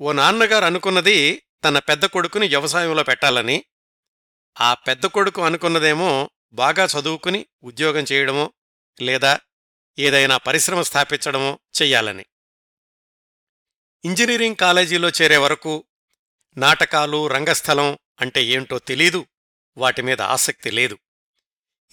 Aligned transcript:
ఓ 0.00 0.12
నాన్నగారు 0.12 0.64
అనుకున్నది 0.64 1.42
తన 1.64 1.78
పెద్ద 1.78 2.04
కొడుకుని 2.04 2.48
వ్యవసాయంలో 2.48 3.02
పెట్టాలని. 3.02 3.64
ఆ 4.60 4.74
పెద్ద 4.74 5.06
కొడుకు 5.06 5.42
అనుకున్నదేమో 5.42 6.30
బాగా 6.52 6.84
చదువుకుని 6.84 7.46
ఉద్యోగం 7.62 8.04
చేయడమో 8.12 8.52
లేదా 9.02 9.40
ఏదైనా 9.98 10.36
పరిశ్రమ 10.36 10.82
స్థాపించడమో 10.82 11.58
చెయ్యాలని. 11.82 12.26
ఇంజనీరింగ్ 14.04 14.56
కాలేజీలో 14.56 15.08
చేరే 15.08 15.36
వరకు 15.36 15.84
నాటకాలు 16.56 17.26
రంగస్థలం 17.26 17.98
అంటే 18.20 18.44
ఏంటో 18.44 18.78
తెలీదు 18.78 19.26
వాటి 19.76 20.02
మీద 20.02 20.20
ఆసక్తి 20.20 20.70
లేదు. 20.70 20.98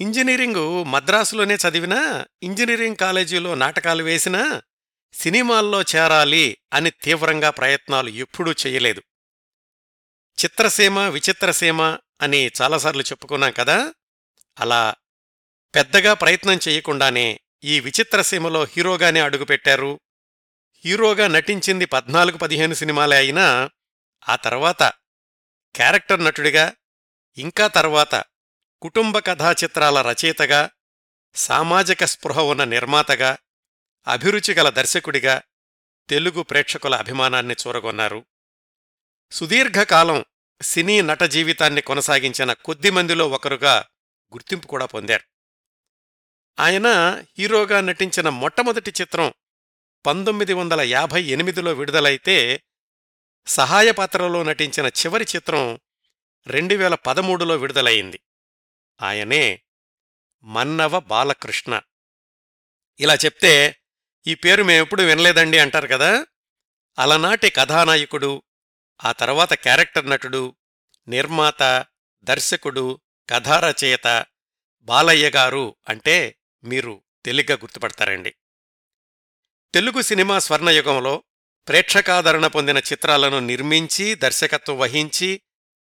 ఇంజనీరింగు 0.02 0.84
మద్రాసులోనే 0.84 1.56
చదివినా 1.56 2.26
ఇంజనీరింగ్ 2.44 2.96
కాలేజీలో 2.96 3.56
నాటకాలు 3.56 4.04
వేసినా 4.04 4.62
సినిమాల్లో 5.14 5.82
చేరాలి 5.82 6.58
అని 6.74 6.90
తీవ్రంగా 6.90 7.50
ప్రయత్నాలు 7.50 8.10
ఎప్పుడూ 8.10 8.52
చెయ్యలేదు 8.52 9.04
చిత్రసీమ 10.38 11.00
విచిత్రసీమ 11.00 11.98
అని 12.22 12.52
చాలాసార్లు 12.62 13.02
చెప్పుకున్నాం 13.02 13.52
కదా? 13.52 13.94
అలా 14.60 14.96
పెద్దగా 15.76 16.14
ప్రయత్నం 16.14 16.60
చెయ్యకుండానే 16.68 17.40
ఈ 17.64 17.80
విచిత్రసీమలో 17.80 18.64
హీరోగానే 18.64 19.22
అడుగుపెట్టారు. 19.22 20.00
హీరోగా 20.86 21.28
నటించింది 21.28 21.86
పద్నాలుగు 21.86 22.38
పదిహేను 22.38 22.74
సినిమాలే 22.74 23.18
అయినా 23.18 23.70
ఆ 24.30 24.36
తర్వాత 24.36 24.84
క్యారెక్టర్ 25.76 26.24
నటుడిగా 26.24 26.74
ఇంకా 27.38 27.68
తర్వాత 27.68 28.24
కుటుంబ 28.82 29.20
కథా 29.20 29.52
చిత్రాల 29.52 30.02
రచయితగా 30.02 30.70
సామాజిక 31.36 32.06
స్పృహ 32.06 32.40
ఉన్న 32.40 32.64
నిర్మాతగా 32.64 33.38
అభిరుచి 34.08 34.54
గల 34.54 34.70
దర్శకుడిగా 34.70 35.42
తెలుగు 36.10 36.44
ప్రేక్షకుల 36.44 36.96
అభిమానాన్ని 36.96 37.56
చూరగొన్నారు. 37.68 38.26
సుదీర్ఘకాలం 39.32 40.26
సినీ 40.62 41.02
నట 41.02 41.24
జీవితాన్ని 41.24 41.82
కొనసాగించిన 41.82 42.54
కొద్దిమందిలో 42.54 43.30
ఒకరుగా 43.30 43.86
గుర్తింపు 44.34 44.68
కూడా 44.68 44.86
పొందారు. 44.86 45.24
ఆయన 46.60 46.88
హీరోగా 47.40 47.82
నటించిన 47.82 48.30
మొట్టమొదటి 48.30 48.94
చిత్రం 49.02 49.34
పంతొమ్మిది 50.06 50.54
వందల 50.54 50.82
యాభై 50.82 51.24
ఎనిమిదిలో 51.24 51.74
విడుదలైతే 51.74 52.64
సహాయ 53.48 53.92
పాత్రలో 53.92 54.44
నటించిన 54.44 54.86
చివరి 54.86 55.26
చిత్రం 55.36 55.80
రెండు 56.48 56.76
వేల 56.76 56.96
పదమూడులో 56.96 57.58
విడుదలయింది 57.58 58.20
ఆయనే 59.02 59.62
మన్నవ 60.44 61.00
బాలకృష్ణ. 61.00 61.82
ఇలా 63.00 63.16
చెప్తే 63.16 63.81
ఈ 64.28 64.36
పేరు 64.36 64.64
మేమెప్పుడు 64.64 65.04
వినలేదండి 65.04 65.60
అంటారు 65.60 65.88
కదా? 65.88 66.26
అలనాటి 67.00 67.50
కథానాయకుడు 67.50 68.44
ఆ 69.04 69.12
తర్వాత 69.12 69.54
క్యారెక్టర్ 69.54 70.10
నటుడు 70.10 70.56
నిర్మాత 71.08 71.86
దర్శకుడు 72.24 73.00
కథారచయిత 73.30 74.26
బాలయ్య 74.82 75.30
గారు 75.30 75.76
అంటే 75.90 76.38
మీరు 76.64 77.04
తేలిగ్గా 77.26 77.58
గుర్తుపడతారండి. 77.58 78.36
తెలుగు 79.74 80.02
సినిమా 80.02 80.40
స్వర్ణయుగంలో 80.40 81.24
ప్రేక్షకాదరణ 81.68 82.48
పొందిన 82.48 82.78
చిత్రాలను 82.78 83.40
నిర్మించి 83.40 84.16
దర్శకత్వం 84.16 84.78
వహించి 84.78 85.42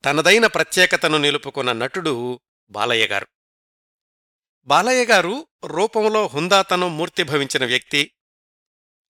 తనదైన 0.04 0.46
ప్రత్యేకతను 0.46 1.18
నిలుపుకున్న 1.18 1.72
నటుడు 1.72 2.40
బాలయ్య 2.70 3.06
గారు. 3.06 3.26
బాలయ్య 4.64 5.04
గారు 5.04 5.46
రూపంలో 5.64 6.26
హుందాతనం 6.26 6.96
మూర్తిభవించిన 6.98 7.66
వ్యక్తి. 7.66 8.12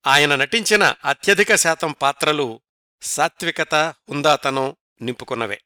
ఆయన 0.06 0.34
నటించిన 0.34 0.95
అత్యధిక 1.05 1.55
శాతం 1.55 1.92
పాత్రలు 1.92 2.61
సాత్వికత 3.03 3.75
హుందాతనం 3.75 4.77
నింపుకున్నవే. 5.03 5.62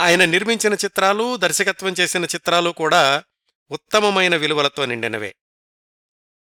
ఆయన 0.00 0.24
నిర్మించిన 0.24 0.74
చిత్రాలు 0.74 1.36
దర్శకత్వం 1.36 1.94
చేసిన 2.00 2.24
చిత్రాలు 2.24 2.70
కూడా 2.70 3.24
ఉత్తమమైన 3.70 4.36
విలువలతో 4.36 4.86
నిండినవే. 4.86 5.36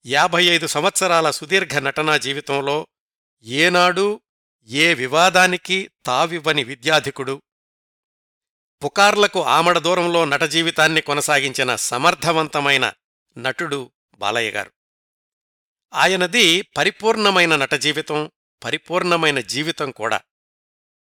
యాభై 0.07 0.45
ఐదు 0.45 0.67
సంవత్సరాల 0.67 1.31
సుదీర్ఘ 1.31 1.77
నటనా 1.77 2.17
జీవితంలో 2.17 2.87
ఏనాడు 3.43 4.21
ఏ 4.65 4.95
వివాదానికి 4.95 5.91
తావివ్వని 6.07 6.65
విద్యాధికుడు 6.65 7.43
పుకార్లకు 8.85 9.43
ఆమడ 9.43 9.79
దూరంలో 9.79 10.25
నట 10.25 10.43
జీవితాన్ని 10.43 11.01
కొనసాగించిన 11.01 11.77
సమర్థవంతమైన 11.77 12.93
నటుడు 13.39 13.91
బాలయ్య 14.19 14.51
గారు 14.51 14.73
ఆయనది 15.95 16.63
పరిపూర్ణమైన 16.63 17.57
నట 17.57 17.75
జీవితం 17.75 18.31
పరిపూర్ణమైన 18.65 19.41
జీవితం 19.41 19.91
కూడా. 19.91 20.21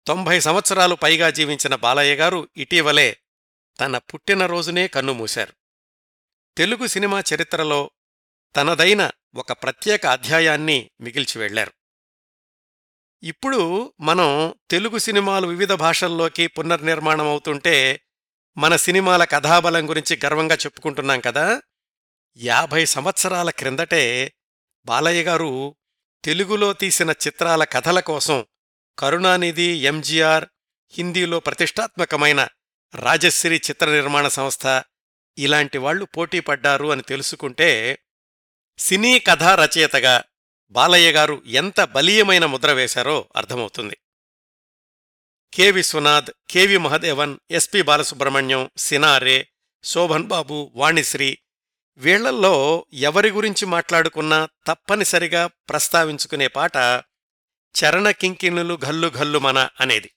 తొంభై 0.06 0.40
సంవత్సరాలు 0.40 0.94
పైగా 0.94 1.30
జీవించిన 1.30 1.74
బాలయ్య 1.74 2.14
గారు 2.14 2.48
ఇటీవలే 2.56 3.16
తన 3.80 3.98
పుట్టినరోజునే 3.98 4.88
కన్నుమూశారు 4.88 5.52
తెలుగు 6.56 6.86
సినిమా 6.86 7.22
చరిత్రలో 7.34 7.90
తనదైన 8.56 9.10
ఒక 9.34 9.52
ప్రత్యేక 9.52 10.06
అధ్యాయాన్ని 10.06 10.90
మిగిల్చి 11.00 11.40
వెళ్ళారు. 11.40 11.72
ఇప్పుడు 13.22 13.92
మనం 14.00 14.54
తెలుగు 14.70 14.98
సినిమాలు 14.98 15.46
వివిధ 15.46 15.72
భాషల్లోకి 15.72 16.46
పునర్నిర్మాణం 16.46 17.26
అవుతుంటే 17.26 18.00
మన 18.56 18.76
సినిమాల 18.76 19.24
కథాబలం 19.24 19.88
గురించి 19.88 20.20
గర్వంగా 20.24 20.54
చెప్పుకుంటున్నాం 20.54 21.20
కదా. 21.20 21.62
యాభై 22.36 22.84
సంవత్సరాల 22.84 23.50
క్రిందటే 23.50 24.32
బాలయ్య 24.86 25.22
గారు 25.22 25.76
తెలుగులో 26.24 26.72
తీసిన 26.72 27.10
చిత్రాల 27.10 27.64
కథల 27.64 28.00
కోసం 28.00 28.46
కరుణానిధి 28.98 29.62
ఎంజీఆర్ 29.62 30.44
హిందీలో 30.90 31.40
ప్రతిష్టాత్మకమైన 31.40 32.48
రాజశ్రీ 32.94 33.56
చిత్ర 33.56 33.90
నిర్మాణ 33.90 34.28
సంస్థ 34.28 34.82
ఇలాంటి 35.38 35.78
వాళ్ళు 35.78 36.04
పోటీపడ్డారు 36.04 36.92
అని 36.92 37.02
తెలుసుకుంటే 37.02 37.98
సినీ 38.78 39.18
కథా 39.18 39.54
రచయితగా 39.54 40.24
బాలయ్య 40.70 41.12
గారు 41.12 41.42
ఎంత 41.46 41.80
బలీయమైన 41.80 42.46
ముద్ర 42.46 42.72
వేశారో 42.72 43.28
అర్థమవుతుంది. 43.36 43.98
K 45.54 45.70
Viswanath 45.70 46.30
KV 46.50 46.78
Mahadevan 46.78 47.38
SP 47.50 47.82
Balasubrahmanyam 47.82 48.70
Sinare 48.76 49.48
Sobhan 49.84 50.24
Babu 50.24 50.72
Vanisri 50.74 51.38
వీళ్ళల్లో 51.96 52.86
ఎవరి 52.92 53.30
గురించి 53.30 53.66
మాట్లాడుకున్నా 53.66 54.48
తప్పనిసరిగా 54.66 55.46
ప్రస్తావించుకునే 55.46 56.48
పాట 56.48 56.76
చరణ 57.74 58.10
కింకిణులు 58.10 58.78
గల్లు 58.84 59.38
మన 59.38 59.68
అనేది. 59.80 60.10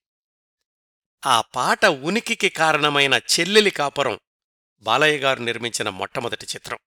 ఆ 1.25 1.41
పాట 1.41 1.85
ఉనికికి 1.85 2.49
కారణమైన 2.49 3.13
చెల్లెలి 3.13 3.69
కాపురం 3.69 4.19
బాలయ్య 4.81 5.17
గారు 5.17 5.39
నిర్మించిన 5.39 5.89
మొట్టమొదటి 5.89 6.45
చిత్రం. 6.45 6.77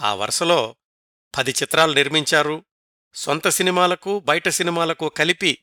ఆ 0.00 0.14
వరుసలో 0.14 0.76
పది 1.36 1.50
చిత్రాలు 1.50 1.92
నిర్మించారు. 1.92 2.64
సొంత 3.14 3.48
సినిమాలకు 3.48 4.20
బయట 4.20 4.48
సినిమాలకు 4.48 5.08
కలిపి 5.08 5.58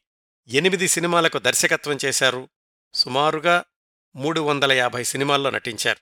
ఎనిమిది 0.47 0.88
సినిమాలకు 0.88 1.39
దర్శకత్వం 1.39 1.97
చేశారు. 2.06 2.50
సుమారుగా 2.94 3.66
మూడు 4.16 4.41
వందల 4.41 4.72
యాభై 4.72 5.03
సినిమాల్లో 5.03 5.50
నటించారు. 5.50 6.00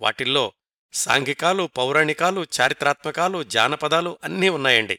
వాటిల్లో 0.00 0.52
సాంఘికాలు 0.92 1.70
పౌరాణికాలు 1.76 2.46
చారిత్రాత్మకాలు 2.60 3.42
జానపదాలు 3.42 4.18
అన్నీ 4.24 4.48
ఉన్నాయండి. 4.48 4.98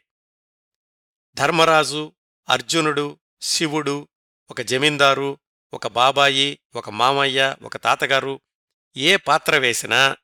ధర్మరాజు 1.35 2.13
అర్జునుడు 2.49 3.19
శివుడు 3.41 4.07
ఒక 4.51 4.61
జమీందారు 4.61 5.37
ఒక 5.73 5.87
బాబాయి 5.87 6.59
ఒక 6.75 6.89
మామయ్య 6.89 7.55
ఒక 7.61 7.77
తాతగారు 7.77 8.41
ఏ 8.97 9.15
పాత్ర 9.15 9.57
వేసినా 9.57 10.17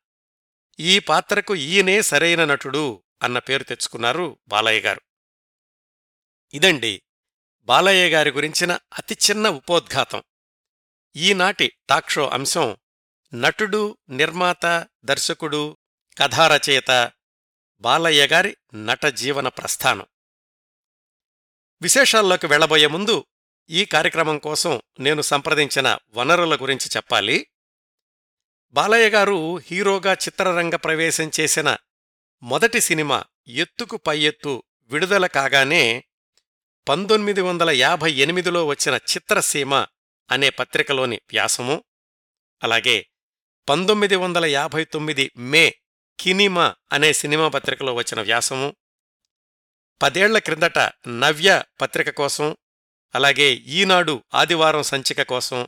ఈ 0.79 0.99
పాత్రకు 0.99 1.55
ఈయనే 1.55 2.01
సరైన 2.01 2.45
నటుడు 2.45 3.03
అన్న 3.23 3.39
పేరు 3.39 3.63
తెచ్చుకున్నారు 3.63 4.39
బాలయ్య 4.47 4.81
గారు. 4.81 5.01
ఇదండి 6.53 7.01
బాలయ్య 7.61 8.09
గారి 8.09 8.31
గురించిన 8.31 8.79
అతి 8.97 9.17
చిన్న 9.29 9.49
ఉపోద్ఘాతం. 9.49 10.23
ఈనాటి 11.15 11.71
టాక్షో 11.89 12.27
అంశం 12.27 12.77
నటుడు 13.33 13.97
నిర్మాత 14.09 14.87
దర్శకుడు 15.05 15.77
కథారచయిత 16.17 17.11
బాలయ్య 17.81 18.27
గారి 18.27 18.57
నట 18.75 19.05
జీవన 19.05 19.47
ప్రస్థానం. 19.47 20.05
విశేషాల్లోకి 21.81 22.47
వెళ్ళబోయే 22.47 22.87
ముందు 22.87 23.25
ఈ 23.69 23.85
కార్యక్రమం 23.85 24.37
కోసం 24.37 24.81
నేను 24.99 25.21
సంప్రదించిన 25.21 25.97
వనరుల 26.09 26.55
గురించి 26.55 26.89
చెప్పాలి. 26.97 27.47
బాలయ్య 28.71 29.09
గారు 29.09 29.57
హీరోగా 29.57 30.13
చిత్రరంగ 30.13 30.75
ప్రవేశం 30.75 31.31
చేసిన 31.39 31.77
మొదటి 32.43 32.81
సినిమా 32.81 33.23
ఎత్తుకు 33.47 33.97
పై 33.97 34.19
ఎత్తు 34.19 34.63
విడుదల 34.83 35.27
కాగానే 35.27 36.05
పంతొమ్మిది 36.87 37.41
వందల 37.41 37.69
యాభై 37.69 38.11
ఎనిమిదిలో 38.11 38.65
వచ్చిన 38.65 38.95
చిత్రసీమ 38.95 39.73
అనే 40.31 40.49
పత్రికలోని 40.49 41.15
వ్యాసము 41.15 41.83
అలాగే 42.63 43.05
పంతొమ్మిది 43.69 44.15
వందల 44.15 44.45
యాభై 44.45 44.83
తొమ్మిది 44.83 45.31
మే 45.37 45.75
కినిమా 46.19 46.75
అనే 46.91 47.13
సినిమా 47.13 47.47
పత్రికలో 47.47 47.93
వచ్చిన 47.93 48.21
వ్యాసము 48.21 48.75
పదేళ్ళ 50.01 50.37
క్రిందట 50.37 50.79
నవ్య 51.07 51.63
పత్రిక 51.81 52.09
కోసం 52.09 52.57
అలాగే 53.15 53.49
ఈనాడు 53.51 54.23
ఆదివారం 54.33 54.83
సంచిక 54.83 55.21
కోసం 55.21 55.67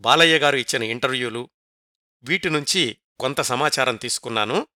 బాలయ్య 0.00 0.38
గారు 0.38 0.56
ఇచ్చిన 0.56 0.82
ఇంటర్వ్యూలు 0.82 1.50
వీటి 2.24 2.50
నుంచి 2.50 2.96
కొంత 3.20 3.40
సమాచారం 3.40 3.96
తీసుకున్నాను. 3.96 4.66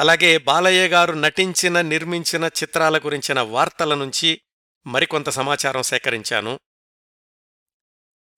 అలాగే 0.00 0.38
బాలయ్య 0.38 0.88
గారు 0.88 1.12
నటించిన 1.12 1.80
నిర్మించిన 1.80 2.44
చిత్రాల 2.44 2.98
గురించిన 2.98 3.40
వార్తల 3.40 3.94
నుంచి 3.94 4.40
మరికొంత 4.86 5.28
సమాచారం 5.28 5.82
సేకరించాను. 5.82 6.60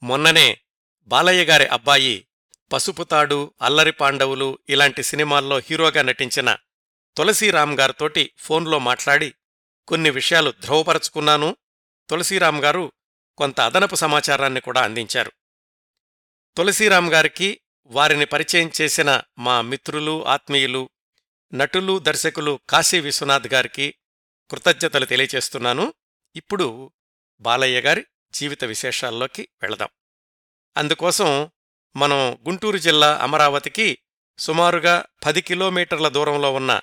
మొన్ననే 0.02 0.60
బాలయ్య 1.04 1.44
గారి 1.44 1.66
అబ్బాయి 1.66 2.26
పసుపుతాడు 2.72 3.54
అల్లరి 3.62 3.92
పాండవులు 3.92 4.58
ఇలాంటి 4.68 5.02
సినిమాల్లో 5.02 5.58
హీరోగా 5.58 6.02
నటించిన 6.02 6.56
తులసీరామ్ 7.16 7.78
గారితోటి 7.78 8.32
ఫోన్లో 8.36 8.78
మాట్లాడి 8.78 9.34
కొన్ని 9.88 10.10
విషయాలు 10.10 10.50
ధ్రువపరచుకున్నాను. 10.50 11.56
తులసీరామ్ 12.10 12.60
గారు 12.60 12.92
కొంత 13.36 13.60
అదనపు 13.60 13.94
సమాచారాన్ని 13.94 14.60
కూడా 14.60 14.80
అందించారు. 14.80 15.32
తులసీరామ్ 16.56 17.08
గారికి 17.08 17.60
వారిని 17.86 18.24
పరిచయం 18.24 18.70
చేసిన 18.80 19.22
మా 19.38 19.60
మిత్రులు 19.60 20.26
ఆత్మీయులు 20.26 20.90
నటులు 21.54 21.98
దర్శకులు 21.98 22.60
కాశీ 22.68 23.00
విశ్వనాథ్ 23.00 23.54
గారికి 23.54 23.94
కృతజ్ఞతలు 24.50 25.04
తెలియచేస్తున్నాను 25.04 25.94
ఇప్పుడు 26.36 26.92
బాలయ్య 27.40 27.80
గారి 27.80 28.06
జీవిత 28.32 28.64
విశేషాల్లోకి 28.64 29.48
వెళదాం. 29.62 29.88
అందుకోసం 30.76 31.50
మనం 31.96 32.16
గుంటూరు 32.16 32.76
జిల్లా 32.76 33.18
అమరావతికి 33.18 33.98
సుమారుగా 34.38 35.04
పది 35.26 35.42
కిలోమీటర్ల 35.42 36.08
దూరంలో 36.08 36.54
ఉన్న 36.54 36.80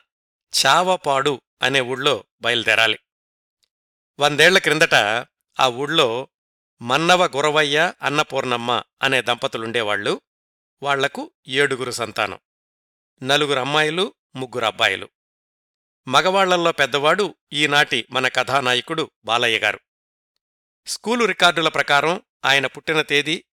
చావపాడు 0.65 1.41
అనే 1.61 1.81
ఊళ్ళో 1.81 2.23
బయలుదేరాలి. 2.41 2.99
వందేళ్ళ 4.19 4.57
క్రిందట 4.57 4.95
ఆ 5.59 5.67
ఊళ్ళో 5.67 6.27
మన్నవ 6.81 7.25
గురవయ్య 7.25 7.93
అన్నపూర్ణమ్మ 8.01 8.83
అనే 9.01 9.21
దంపతులుండేవాళ్ళు 9.21 10.21
వాళ్ళకు 10.83 11.31
ఏడుగురు 11.47 11.91
సంతానం. 11.91 12.39
నలుగురు 13.23 13.59
అమ్మాయిలు 13.59 14.13
ముగ్గురు 14.35 14.65
అబ్బాయిలు. 14.65 15.09
మగవాళ్ళల్లో 16.07 16.71
పెద్దవాడు 16.71 17.35
ఈనాటి 17.53 18.07
మన 18.11 18.27
కథానాయకుడు 18.27 19.11
బాలయ్య 19.25 19.59
గారు. 19.59 19.79
స్కూలు 20.87 21.25
రికార్డుల 21.25 21.69
ప్రకారం 21.69 22.21
ఆయన 22.45 22.67
పుట్టిన 22.67 23.01
తేదీ 23.01 23.43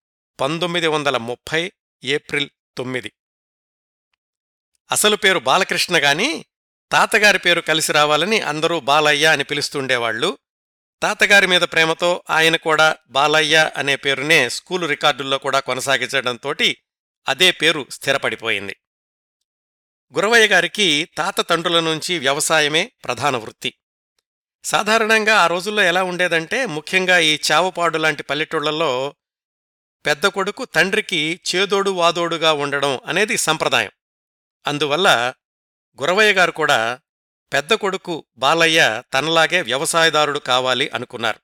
పంతొమ్మిది 0.41 0.87
వందల 0.87 1.17
ముప్పై 1.17 1.73
ఏప్రిల్ 2.05 2.51
తొమ్మిది. 2.77 3.13
అసలు 4.93 5.17
పేరు 5.17 5.39
బాలకృష్ణ 5.39 5.95
గాని 5.97 6.45
తాతగారి 6.93 7.39
పేరు 7.39 7.61
కలిసి 7.61 7.93
రావాలని 7.93 8.41
అందరూ 8.41 8.81
బాలయ్య 8.81 9.27
అని 9.27 9.45
పిలుస్తుండేవాళ్ళు 9.45 10.39
తాతగారి 11.03 11.47
మీద 11.47 11.61
ప్రేమతో 11.61 12.23
ఆయన 12.31 12.57
కూడా 12.57 12.97
బాలయ్య 13.09 13.71
అనే 13.77 13.97
పేరునే 13.97 14.49
స్కూలు 14.49 14.87
రికార్డుల్లో 14.87 15.39
కూడా 15.39 15.61
కొనసాగించడంతోటి 15.61 16.77
అదే 17.29 17.51
పేరు 17.51 17.87
స్థిరపడిపోయింది. 17.91 18.77
గురవయ్య 20.15 20.49
గారికి 20.49 21.09
తాత 21.17 21.41
తండ్రుల 21.41 21.81
నుంచి 21.81 22.19
వ్యవసాయమే 22.19 22.93
ప్రధాన 23.05 23.37
వృత్తి. 23.37 23.75
సాధారణంగా 24.65 25.37
ఆ 25.37 25.47
రోజుల్లో 25.47 25.83
ఎలా 25.83 26.03
ఉండేదంటే 26.03 26.67
ముఖ్యంగా 26.67 27.19
ఈ 27.19 27.39
చావపాడు 27.53 27.99
లాంటి 27.99 28.23
పల్లెటూళ్ళలో 28.23 29.15
పెద్ద 30.07 30.27
కొడుకు 30.27 30.65
తండ్రికి 30.65 31.41
చేదోడు 31.55 31.91
వాదోడుగా 31.91 32.53
ఉండడం 32.53 33.01
అనేది 33.07 33.37
సంప్రదాయం. 33.37 33.91
అందువల్ల 34.67 35.35
గురవయ్య 36.03 36.33
గారు 36.33 36.51
కూడా 36.51 36.99
పెద్ద 37.53 37.75
కొడుకు 37.75 38.25
బాలయ్య 38.37 39.03
తనలాగే 39.15 39.61
వ్యవసాయదారుడు 39.63 40.39
కావాలి 40.39 40.89
అనుకున్నారు. 40.89 41.41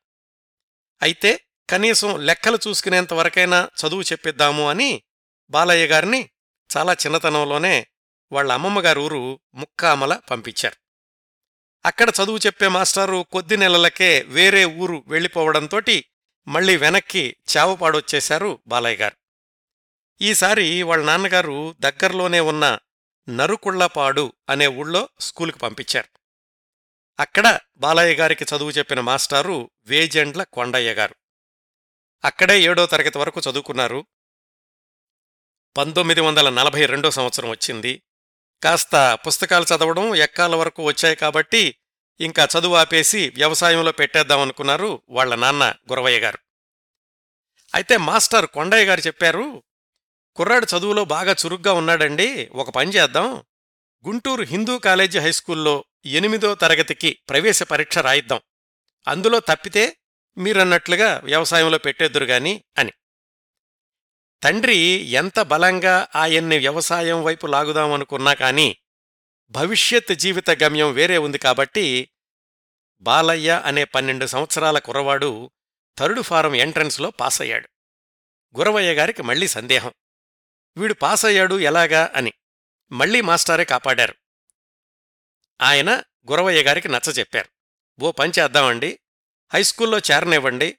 అయితే 1.02 1.40
కనీసం 1.70 2.20
లెక్కలు 2.20 2.58
చూసుకునేంతవరకైనా 2.68 3.70
చదువు 3.80 4.02
చెప్పిద్దాము 4.02 4.70
అని 4.70 5.02
బాలయ్య 5.50 5.86
గారిని 5.86 6.30
చాలా 6.76 6.92
చిన్నతనంలోనే 6.92 7.86
వాళ్ళ 8.32 8.52
అమ్మమ్మగారు 8.52 9.00
ఊరు 9.00 9.40
ముక్కామల 9.54 10.20
పంపించారు. 10.30 10.76
అక్కడ 11.86 12.08
చదువు 12.08 12.38
చెప్పే 12.38 12.68
మాస్టారు 12.68 13.26
కొద్ది 13.32 13.56
నెలలకే 13.56 14.22
వేరే 14.28 14.64
ఊరు 14.64 15.04
వెళ్ళిపోవడంతోటి 15.06 16.04
మళ్ళీ 16.48 16.76
వెనక్కి 16.76 17.36
చావపాడొచ్చేశారు 17.56 18.58
బాలయ్య 18.66 18.96
గారు 18.96 19.16
ఈసారి 20.20 20.82
వాళ్ళ 20.82 21.04
నాన్నగారు 21.04 21.74
దగ్గరలోనే 21.80 22.40
ఉన్న 22.40 22.78
నరుకుళ్ళపాడు 23.28 24.32
అనే 24.48 24.66
ఊళ్ళో 24.66 25.08
స్కూలుకు 25.20 25.58
పంపించారు. 25.58 26.18
అక్కడ 27.20 27.58
బాలయ్య 27.76 28.14
గారికి 28.14 28.44
చదువు 28.44 28.70
చెప్పిన 28.70 29.00
మాస్టారు 29.00 29.70
వేజెండ్ల 29.86 30.42
కొండయ్య 30.42 30.94
గారు 30.94 31.14
అక్కడే 32.24 32.60
ఏడో 32.60 32.86
తరగతి 32.86 33.18
వరకు 33.18 33.40
చదువుకున్నారు. 33.50 34.06
పంతొమ్మిది 35.76 36.20
వందల 36.20 36.48
నలభై 36.50 36.86
రెండో 36.86 37.10
సంవత్సరం 37.10 37.48
వచ్చింది. 37.48 38.02
కాస్త 38.62 39.18
పుస్తకాలు 39.26 39.64
చదవడం 39.64 40.14
ఎక్కాల 40.14 40.54
వరకు 40.54 40.82
వచ్చాయి 40.82 41.16
కాబట్టి 41.16 41.76
ఇంకా 42.20 42.48
చదువు 42.58 42.74
ఆపేసి 42.74 43.28
వ్యవసాయంలో 43.28 43.92
పెట్టేద్దామనుకున్నారు 43.92 45.02
వాళ్ళ 45.08 45.34
నాన్న 45.34 45.74
గురవయ్య 45.90 46.20
గారు. 46.20 46.38
అయితే 47.74 47.96
మాస్టర్ 47.96 48.46
కొండయ్య 48.46 48.84
గారు 48.84 49.00
చెప్పారు 49.00 49.62
కుర్రాడు 50.34 50.66
చదువులో 50.76 51.04
బాగా 51.04 51.32
చురుగ్గా 51.32 51.72
ఉన్నాడండి 51.72 52.46
ఒక 52.52 52.70
పని 52.70 52.90
చేద్దాం. 52.90 53.44
గుంటూరు 54.06 54.42
హిందూ 54.42 54.78
కాలేజీ 54.78 55.18
హైస్కూల్లో 55.18 55.84
ఎనిమిదో 56.06 56.54
తరగతికి 56.54 57.18
ప్రవేశ 57.28 57.62
పరీక్ష 57.62 57.98
రాయిద్దాం. 57.98 58.40
అందులో 59.08 59.40
తప్పితే 59.40 59.96
మీరన్నట్లుగా 60.38 61.20
వ్యవసాయంలో 61.24 61.78
పెట్టేద్దురుగాని 61.78 62.64
అని. 62.78 62.92
తండ్రి 64.42 64.76
ఎంత 64.98 65.40
బలంగా 65.40 66.08
ఆయన్ని 66.14 66.58
వ్యవసాయం 66.58 67.22
వైపు 67.22 67.46
లాగుదామనుకున్నా 67.46 68.34
కాని 68.34 68.76
భవిష్యత్ 69.50 70.14
జీవిత 70.14 70.50
గమ్యం 70.50 70.92
వేరే 70.92 71.18
ఉంది 71.18 71.38
కాబట్టి 71.38 72.10
బాలయ్య 73.00 73.62
అనే 73.64 73.84
పన్నెండు 73.84 74.26
సంవత్సరాల 74.26 74.78
కుర్రవాడు 74.78 75.50
థర్డ్ 75.98 76.22
ఫారం 76.22 76.54
ఎంట్రన్స్లో 76.54 77.10
పాస్ 77.10 77.40
అయ్యాడు 77.40 77.68
గురవయ్య 78.58 78.94
గారికి 78.94 79.22
మళ్ళీ 79.22 79.48
సందేహం. 79.48 79.92
వీడు 80.76 80.94
పాస్ 80.94 81.24
అయ్యాడు 81.24 81.58
ఎలాగా 81.60 82.12
అని 82.14 82.32
మళ్ళీ 82.92 83.20
మాస్టారే 83.20 83.64
కాపాడారు. 83.64 84.14
ఆయన 85.60 86.02
గురవయ్య 86.30 86.62
గారికి 86.62 86.88
నచ్చచెప్పారు 86.88 87.48
ఓ 88.00 88.12
పని 88.12 88.32
చేద్దామండి. 88.38 88.98
హైస్కూల్లో 89.52 89.98
చేరనివ్వండి. 89.98 90.78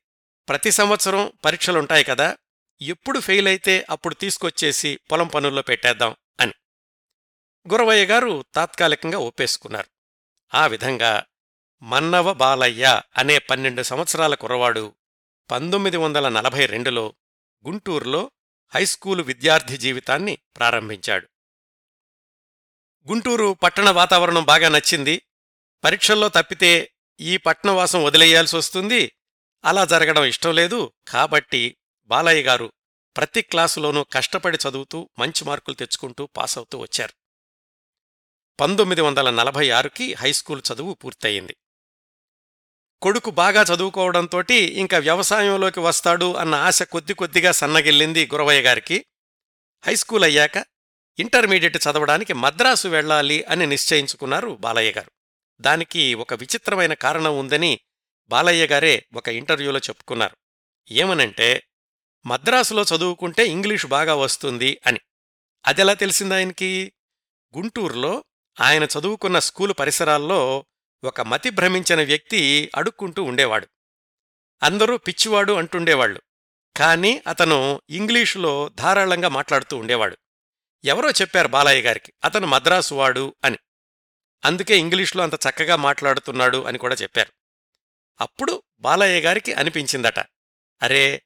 ప్రతి 0.50 0.72
సంవత్సరం 0.72 1.32
పరీక్షలుంటాయి 1.46 2.04
కదా. 2.04 2.38
ఎప్పుడు 2.82 3.20
ఫెయిల్ 3.20 3.48
అయితే 3.48 3.86
అప్పుడు 3.90 4.14
తీసుకొచ్చేసి 4.14 5.00
పొలం 5.12 5.28
పనుల్లో 5.28 5.62
పెట్టేద్దాం 5.62 6.16
అని. 6.40 6.54
గురవయ్య 7.70 8.06
గారు 8.06 8.46
తాత్కాలికంగా 8.56 9.18
ఒప్పేసుకున్నారు. 9.18 9.88
ఆ 10.54 10.68
విధంగా 10.68 11.24
మన్నవ 11.82 12.34
బాలయ్య 12.34 13.02
అనే 13.18 13.40
పన్నెండు 13.40 13.82
సంవత్సరాల 13.82 14.36
కురవాడు 14.36 14.94
పంతొమ్మిది 15.52 15.98
వందల 15.98 16.30
నలభై 16.30 16.66
రెండులో 16.66 17.14
గుంటూరులో 17.68 18.32
హైస్కూలు 18.76 19.24
విద్యార్థి 19.24 19.78
జీవితాన్ని 19.78 20.38
ప్రారంభించాడు. 20.58 21.28
గుంటూరు 23.10 23.54
పట్టణ 23.64 23.90
వాతావరణం 23.90 24.44
బాగా 24.44 24.70
నచ్చింది. 24.70 25.22
పరీక్షల్లో 25.84 26.30
తప్పితే 26.30 26.92
ఈ 27.20 27.38
పట్నవాసం 27.38 28.04
వదిలేయాల్సి 28.04 28.58
వస్తుంది. 28.58 29.12
అలా 29.66 29.86
జరగడం 29.86 30.26
ఇష్టం 30.26 30.56
లేదు. 30.56 30.92
కాబట్టి 31.08 31.78
బాలయ్య 32.08 32.44
గారు 32.44 32.72
ప్రతి 33.18 33.42
క్లాసులోనూ 33.42 34.04
కష్టపడి 34.04 34.58
చదువుతూ 34.70 35.10
మంచి 35.20 35.46
మార్కులు 35.46 35.76
తెచ్చుకుంటూ 35.76 36.26
పాస్ 36.26 36.58
అవుతూ 36.58 36.78
వచ్చారు. 36.78 37.14
పంతొమ్మిది 38.60 39.02
వందల 39.02 39.30
నలభై 39.30 39.70
ఆరుకి 39.70 40.14
హైస్కూల్ 40.14 40.62
చదువు 40.74 40.94
పూర్తయింది. 40.94 41.58
కొడుకు 43.02 43.32
బాగా 43.32 43.64
చదువుకోవడంతోటి 43.64 44.56
ఇంకా 44.56 44.98
వ్యవసాయంలోకి 44.98 45.80
వస్తాడు 45.80 46.36
అన్న 46.36 46.56
ఆశ 46.56 46.84
కొద్ది 46.84 47.14
కొద్దిగా 47.14 47.52
సన్నగిల్లింది 47.52 48.26
గురవయ్య 48.26 48.62
గారికి. 48.62 49.06
హైస్కూల్ 49.86 50.24
అయ్యాక 50.24 50.66
ఇంటర్మీడియట్ 51.20 51.78
చదవడానికి 51.78 52.34
మద్రాసు 52.34 52.88
వెళ్ళాలి 52.88 53.44
అని 53.44 53.68
నిశ్చయించుకున్నారు 53.68 54.58
బాలయ్య 54.60 54.92
గారు. 54.92 55.12
దానికి 55.62 56.14
ఒక 56.14 56.34
విచిత్రమైన 56.34 56.94
కారణం 56.94 57.40
ఉందని 57.40 57.80
బాలయ్య 58.30 58.68
గారే 58.68 59.06
ఒక 59.14 59.28
ఇంటర్వ్యూలో 59.30 59.80
చెప్పుకున్నారు. 59.80 60.38
ఏమనంటే 60.92 61.64
మద్రాసులో 62.26 62.84
చదువుకుంటే 62.84 63.48
ఇంగ్లీషు 63.48 63.88
బాగా 63.88 64.16
వస్తుంది 64.16 64.82
అని. 64.86 65.00
అదెలా 65.68 65.94
తెలిసిందాయనకి 65.94 66.94
గుంటూరులో 67.58 68.24
ఆయన 68.62 68.84
చదువుకున్న 68.84 69.40
స్కూలు 69.40 69.74
పరిసరాల్లో 69.74 70.66
ఒక 71.04 71.22
మతి 71.22 71.50
భ్రమించిన 71.50 72.04
వ్యక్తి 72.04 72.72
అడుక్కుంటూ 72.76 73.24
ఉండేవాడు. 73.24 73.68
అందరూ 74.64 74.98
పిచ్చివాడు 74.98 75.54
అంటుండేవాళ్ళు 75.54 76.22
కాని 76.78 77.22
అతను 77.28 77.82
ఇంగ్లీషులో 77.90 78.70
ధారాళంగా 78.70 79.28
మాట్లాడుతూ 79.28 79.78
ఉండేవాడు. 79.78 80.18
ఎవరో 80.84 81.12
చెప్పారు 81.12 81.48
బాలయ్య 81.48 81.82
గారికి 81.82 82.14
అతను 82.24 82.48
మద్రాసువాడు 82.48 83.36
అని. 83.44 83.58
అందుకే 84.46 84.78
ఇంగ్లీష్లో 84.78 85.24
అంత 85.24 85.34
చక్కగా 85.34 85.76
మాట్లాడుతున్నాడు 85.76 86.64
అని 86.64 86.78
కూడా 86.78 86.96
చెప్పారు. 86.96 87.34
అప్పుడు 88.22 88.64
బాలయ్య 88.80 89.22
గారికి 89.22 89.54
అనిపించిందట. 89.54 90.20
అరే 90.82 91.24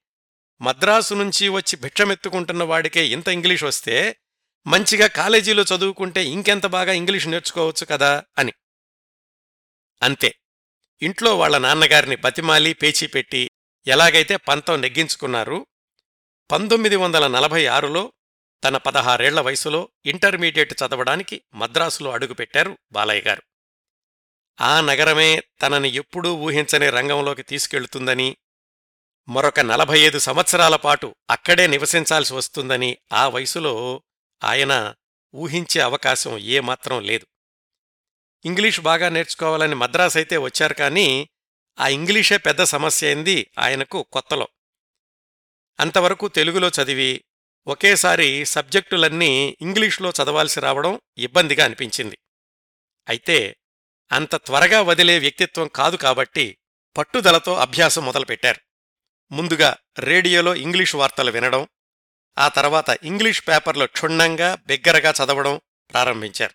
మద్రాసు 0.62 1.13
నుంచి 1.13 1.50
వచ్చి 1.50 1.75
భిక్షమెత్తుకుంటున్న 1.75 2.63
వాడికే 2.63 3.08
ఇంత 3.08 3.27
ఇంగ్లీష్ 3.27 3.63
వస్తే 3.63 4.15
మంచిగా 4.68 5.08
కాలేజీలో 5.08 5.65
చదువుకుంటే 5.75 6.25
ఇంకెంత 6.25 6.65
బాగా 6.65 6.94
ఇంగ్లీష్ 6.94 7.27
నేర్చుకోవచ్చు 7.27 7.86
కదా 7.86 8.24
అని. 8.38 8.53
అంతే. 10.01 10.36
ఇంట్లో 11.01 11.38
వాళ్ళ 11.38 11.58
నాన్నగారిని 11.58 12.15
బతిమాలి 12.15 12.74
పేచీ 12.74 13.08
పెట్టి 13.08 13.50
ఎలాగైతే 13.88 14.36
పంతం 14.36 14.82
నెగ్గించుకున్నారు 14.82 15.68
పంతొమ్మిది 16.51 16.96
వందల 16.96 17.27
నలభై 17.27 17.65
ఆరులో 17.65 18.13
తన 18.63 18.77
పదహారేళ్ళ 18.77 19.39
వయసులో 19.39 19.89
ఇంటర్మీడియట్ 20.06 20.74
చదవడానికి 20.74 21.41
మద్రాసులో 21.53 22.12
అడుగుపెట్టారు 22.12 22.77
బాలయ్య 22.91 23.22
గారు. 23.22 23.41
ఆ 24.62 24.82
నగరమే 24.82 25.44
తనని 25.62 25.89
ఎప్పుడూ 25.96 26.34
ఊహించని 26.34 26.89
రంగంలోకి 26.89 27.44
తీసుకెళ్తుందని 27.44 28.38
మరొక 29.31 29.59
నలభై 29.59 30.00
ఐదు 30.00 30.19
సంవత్సరాల 30.19 30.75
పాటు 30.75 31.15
అక్కడే 31.29 31.67
నివసించాల్సి 31.67 32.33
వస్తుందని 32.33 32.97
ఆ 33.13 33.27
వయసులో 33.27 34.03
ఆయన 34.43 34.93
ఊహించే 35.35 35.81
అవకాశం 35.81 36.38
ఏమాత్రం 36.38 37.01
లేదు. 37.01 37.27
ఇంగ్లీష్ 38.45 38.79
బాగా 38.79 39.09
నేర్చుకోవాలని 39.09 39.75
మద్రాస్ 39.75 40.17
అయితే 40.17 40.38
వచ్చారు 40.38 40.73
కానీ 40.73 41.29
ఆ 41.79 41.88
ఇంగ్లీషే 41.88 42.38
పెద్ద 42.38 42.63
సమస్య 42.63 43.07
అయింది 43.07 43.51
ఆయనకు 43.59 44.03
కొత్తలో. 44.11 44.47
అంతవరకు 45.79 46.27
తెలుగులో 46.27 46.67
చదివి 46.67 47.23
ఒకేసారి 47.67 48.45
సబ్జెక్టులన్నీ 48.45 49.57
ఇంగ్లీష్లో 49.61 50.09
చదవాల్సి 50.09 50.59
రావడం 50.59 51.01
ఇబ్బందిగా 51.17 51.65
అనిపించింది. 51.65 52.17
అయితే 53.09 53.55
అంత 54.11 54.35
త్వరగా 54.35 54.81
వదిలే 54.81 55.19
వ్యక్తిత్వం 55.19 55.67
కాదు 55.67 55.97
కాబట్టి 55.97 56.57
పట్టుదలతో 56.97 57.55
అభ్యాసం 57.55 58.05
మొదలుపెట్టారు. 58.05 58.70
ముందుగా 59.31 59.75
రేడియోలో 60.00 60.55
ఇంగ్లీష్ 60.55 60.95
వార్తలు 60.95 61.31
వినడం 61.31 61.67
ఆ 62.38 62.47
తర్వాత 62.47 62.97
ఇంగ్లీష్ 63.03 63.47
పేపర్లో 63.47 63.85
క్షుణ్ణంగా 63.85 64.57
బిగ్గరగా 64.65 65.13
చదవడం 65.23 65.61
ప్రారంభించారు. 65.91 66.53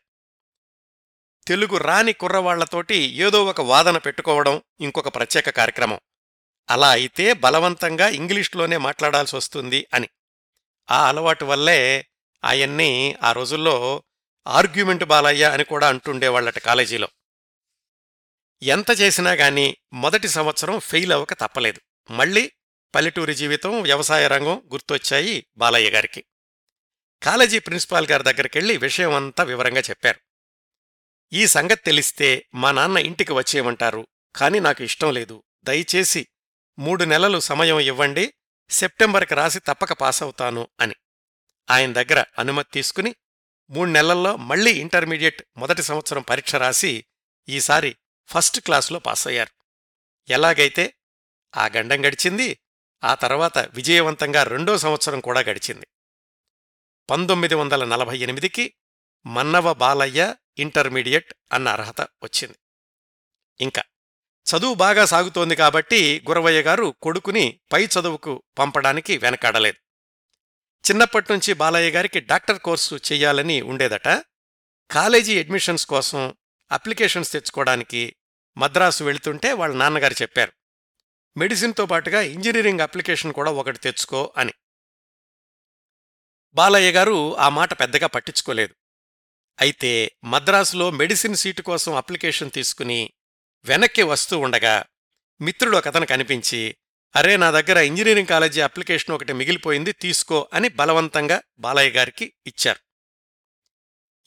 తెలుగు 1.47 1.76
రాని 1.76 2.12
కుర్రవాళ్ళతోటి 2.12 2.95
ఏదో 2.95 3.45
ఒక 3.45 3.61
వాదన 3.61 3.99
పెట్టుకోవడం 3.99 4.62
ఇంకొక 4.80 5.09
ప్రత్యేక 5.09 5.50
కార్యక్రమం. 5.50 6.00
అలా 6.71 6.90
అయితే 6.90 7.33
బలవంతంగా 7.33 8.09
ఇంగ్లీష్లోనే 8.09 8.76
మాట్లాడాల్సి 8.76 9.37
వస్తుంది 9.37 9.87
అని. 9.95 10.09
ఆ 10.90 11.09
అలవాటు 11.09 11.45
వల్లే 11.45 12.06
ఆయన్ని 12.45 13.16
ఆ 13.23 13.33
రోజుల్లో 13.33 14.04
ఆర్గ్యుమెంట్ 14.47 15.04
బాలయ్య 15.04 15.45
అని 15.45 15.64
కూడా 15.64 15.88
అంటుండేవాళ్ళట 15.88 16.59
కాలేజీలో. 16.59 17.09
ఎంత 18.62 19.00
చేసినా 19.00 19.33
గాని 19.33 19.76
మొదటి 19.92 20.28
సంవత్సరం 20.28 20.78
ఫెయిల్ 20.78 21.12
అవ్వక 21.12 21.33
తప్పలేదు. 21.33 21.80
మళ్ళీ 22.11 22.52
పల్లెటూరి 22.95 23.35
జీవితం 23.35 23.83
వ్యవసాయ 23.83 24.28
రంగం 24.28 24.62
గుర్తొచ్చాయి 24.73 25.47
బాలయ్య 25.57 25.90
గారికి. 25.90 26.25
కాలేజీ 27.23 27.59
ప్రిన్సిపాల్ 27.59 28.07
గారి 28.07 28.23
దగ్గరికెళ్ళి 28.23 28.76
విషయం 28.76 29.14
అంతా 29.14 29.45
వివరంగా 29.45 29.81
చెప్పారు. 29.81 30.21
ఈ 31.33 31.47
సంగతి 31.47 31.83
తెలిస్తే 31.83 32.49
మా 32.55 32.73
నాన్న 32.73 32.99
ఇంటికి 32.99 33.33
వచ్చేయమంటారు 33.33 34.07
కాని 34.37 34.61
నాకు 34.61 34.83
ఇష్టం 34.83 35.12
లేదు. 35.12 35.45
దయచేసి 35.64 36.26
మూడు 36.78 37.05
నెలలు 37.05 37.40
సమయం 37.40 37.81
ఇవ్వండి 37.81 38.35
సెప్టెంబర్కి 38.71 39.35
రాసి 39.35 39.59
తప్పక 39.59 39.93
పాస్ 39.93 40.23
అవుతాను 40.23 40.69
అని. 40.81 40.95
ఆయన 41.71 41.93
దగ్గర 41.93 42.25
అనుమతి 42.38 42.69
తీసుకుని 42.73 43.14
మూడు 43.71 43.90
నెలల్లో 43.90 44.37
మళ్ళీ 44.37 44.71
ఇంటర్మీడియట్ 44.71 45.43
మొదటి 45.57 45.83
సంవత్సరం 45.83 46.23
పరీక్ష 46.23 46.55
రాసి 46.55 47.05
ఈసారి 47.49 47.97
ఫస్ట్ 48.26 48.61
క్లాసులో 48.61 48.99
పాస్ 48.99 49.28
అయ్యారు 49.28 49.50
ఎలాగైతే 50.28 50.95
ఆ 51.57 51.69
గండం 51.76 52.07
గడిచింది 52.07 52.59
ఆ 53.07 53.15
తర్వాత 53.15 53.59
విజయవంతంగా 53.59 54.43
రెండో 54.43 54.79
సంవత్సరం 54.79 55.21
కూడా 55.21 55.41
గడిచింది. 55.41 55.87
పంతొమ్మిది 57.11 57.55
వందల 57.55 57.85
నలభై 57.85 58.19
ఎనిమిదికి 58.19 58.75
మన్నవ 59.27 59.73
బాలయ్య 59.73 60.35
ఇంటర్మీడియట్ 60.59 61.35
అన్న 61.53 61.69
అర్హత 61.69 62.01
వచ్చింది. 62.01 62.55
ఇంకా 63.61 63.83
చదువు 64.47 64.75
బాగా 64.75 65.05
సాగుతోంది 65.05 65.57
కాబట్టి 65.57 66.25
గురవయ్య 66.29 66.63
గారు 66.63 66.95
కొడుకుని 67.03 67.61
పై 67.73 67.87
చదువుకు 67.87 68.43
పంపడానికి 68.59 69.19
వెనకాడలేదు. 69.19 69.77
చిన్నప్పట్నుంచి 70.91 71.53
బాలయ్య 71.53 71.91
గారికి 71.91 72.21
డాక్టర్ 72.21 72.59
కోర్సు 72.59 72.95
చెయ్యాలని 72.95 73.61
ఉండేదట. 73.61 74.09
కాలేజీ 74.91 75.39
అడ్మిషన్స్ 75.39 75.87
కోసం 75.87 76.35
అప్లికేషన్స్ 76.73 77.33
తెచ్చుకోవడానికి 77.33 78.17
మద్రాసు 78.57 79.05
వెళుతుంటే 79.05 79.53
వాళ్ళ 79.53 79.77
నాన్నగారు 79.77 80.15
చెప్పారు. 80.23 80.53
మెడిసిన్తో 81.37 81.87
పాటుగా 81.87 82.21
ఇంజనీరింగ్ 82.21 82.81
అప్లికేషన్ 82.81 83.33
కూడా 83.33 83.50
ఒకటి 83.50 83.78
తెచ్చుకో 83.78 84.35
అని. 84.37 84.52
బాలయ్య 86.55 86.93
గారు 86.93 87.37
ఆ 87.37 87.49
మాట 87.49 87.81
పెద్దగా 87.81 88.07
పట్టించుకోలేదు. 88.07 88.75
అయితే 89.61 90.16
మద్రాసులో 90.25 90.90
మెడిసిన్ 90.90 91.37
సీటు 91.37 91.62
కోసం 91.62 91.95
అప్లికేషన్ 91.95 92.50
తీసుకుని 92.50 93.12
వెనక్కి 93.64 94.02
వస్తూ 94.02 94.38
ఉండగా 94.38 94.85
మిత్రుడు 95.40 95.76
ఒకతను 95.76 96.07
కనిపించి 96.07 96.76
అరే 97.16 97.37
నా 97.37 97.50
దగ్గర 97.50 97.76
ఇంజనీరింగ్ 97.76 98.28
కాలేజీ 98.28 98.61
అప్లికేషన్ 98.61 99.14
ఒకటి 99.14 99.33
మిగిలిపోయింది 99.33 99.93
తీసుకో 99.93 100.50
అని 100.52 100.69
బలవంతంగా 100.69 101.43
బాలయ్య 101.59 101.90
గారికి 101.90 102.33
ఇచ్చారు. 102.47 102.81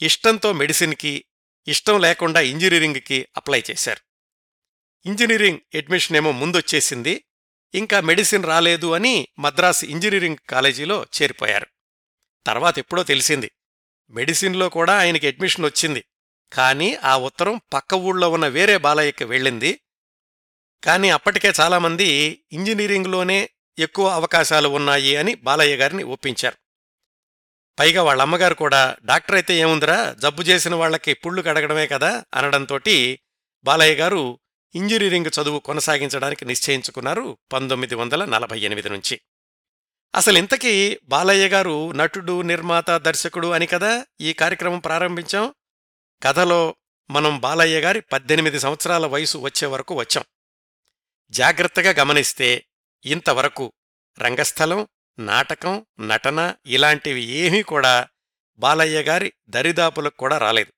ఇష్టంతో 0.02 0.54
మెడిసిన్కి 0.54 1.26
ఇష్టం 1.68 2.02
లేకుండా 2.02 2.40
ఇంజనీరింగ్కి 2.40 3.28
అప్లై 3.38 3.64
చేశారు. 3.72 4.09
ఇంజనీరింగ్ 5.06 5.78
అడ్మిషన్ 5.78 6.18
ఏమో 6.18 6.32
ముందొచ్చేసింది. 6.32 7.24
ఇంకా 7.74 8.00
మెడిసిన్ 8.00 8.46
రాలేదు 8.46 8.92
అని 8.92 9.28
మద్రాసు 9.40 9.86
ఇంజనీరింగ్ 9.86 10.38
కాలేజీలో 10.50 11.06
చేరిపోయారు. 11.22 11.68
తర్వాత 12.46 12.80
ఎప్పుడో 12.80 13.04
తెలిసింది. 13.04 13.52
మెడిసిన్లో 14.10 14.70
కూడా 14.70 14.98
ఆయనకి 15.00 15.28
అడ్మిషన్ 15.28 15.66
వచ్చింది. 15.66 16.04
కానీ 16.54 16.96
ఆ 16.96 17.18
ఉత్తరం 17.18 17.62
పక్క 17.74 17.94
ఊళ్ళో 17.94 18.30
ఉన్న 18.30 18.48
వేరే 18.48 18.78
బాలయ్యకి 18.78 19.24
వెళ్ళింది. 19.24 19.80
కానీ 20.84 21.10
అప్పటికే 21.10 21.54
చాలామంది 21.60 22.06
ఇంజనీరింగ్లోనే 22.52 23.50
ఎక్కువ 23.80 24.08
అవకాశాలు 24.08 24.70
ఉన్నాయి 24.70 25.16
అని 25.16 25.36
బాలయ్య 25.36 25.76
గారిని 25.76 26.04
ఒప్పించారు. 26.04 26.58
పైగా 27.80 28.04
వాళ్ళ 28.04 28.22
అమ్మగారు 28.22 28.54
కూడా 28.54 28.96
డాక్టర్ 29.06 29.36
అయితే 29.36 29.56
ఏముందిరా? 29.56 30.16
జబ్బు 30.20 30.42
చేసిన 30.42 30.76
వాళ్ళకి 30.76 31.14
పుళ్ళు 31.14 31.42
కడగడమే 31.42 31.88
కదా? 31.88 32.26
అనడంతోటి 32.34 33.20
బాలయ్య 33.64 33.96
గారు 33.96 34.40
ఇంజనీరింగ్ 34.76 35.26
చదువు 35.26 35.60
కొనసాగించడానికి 35.60 36.46
నిశ్చయించుకున్నారు 36.46 37.38
పంతొమ్మిది 37.54 37.96
వందల 37.96 38.26
నలభై 38.26 38.60
ఎనిమిది 38.60 38.90
నుంచి. 38.90 39.22
అసలు 40.16 40.38
ఇంతకీ 40.38 41.00
బాలయ్య 41.04 41.48
గారు 41.48 41.92
నటుడు 41.92 42.42
నిర్మాత 42.42 42.92
దర్శకుడు 42.92 43.48
అని 43.48 43.68
కదా 43.68 44.06
ఈ 44.22 44.34
కార్యక్రమం 44.34 44.80
ప్రారంభించాం? 44.80 45.54
కథలో 46.24 46.76
మనం 47.12 47.40
బాలయ్య 47.40 47.80
గారి 47.80 48.02
పద్దెనిమిది 48.02 48.60
సంవత్సరాల 48.60 49.06
వయసు 49.06 49.38
వచ్చే 49.38 49.68
వరకు 49.68 49.96
వచ్చాం. 49.96 50.24
జాగ్రత్తగా 51.30 51.92
గమనిస్తే 51.92 52.66
ఇంతవరకు 53.06 53.74
రంగస్థలం 54.20 54.88
నాటకం 55.20 55.86
నటన 56.00 56.56
ఇలాంటివి 56.66 57.24
ఏమీ 57.24 57.64
కూడా 57.64 58.08
బాలయ్య 58.58 59.02
గారి 59.02 59.34
దరిదాపులకు 59.50 60.18
కూడా 60.18 60.38
రాలేదు. 60.38 60.74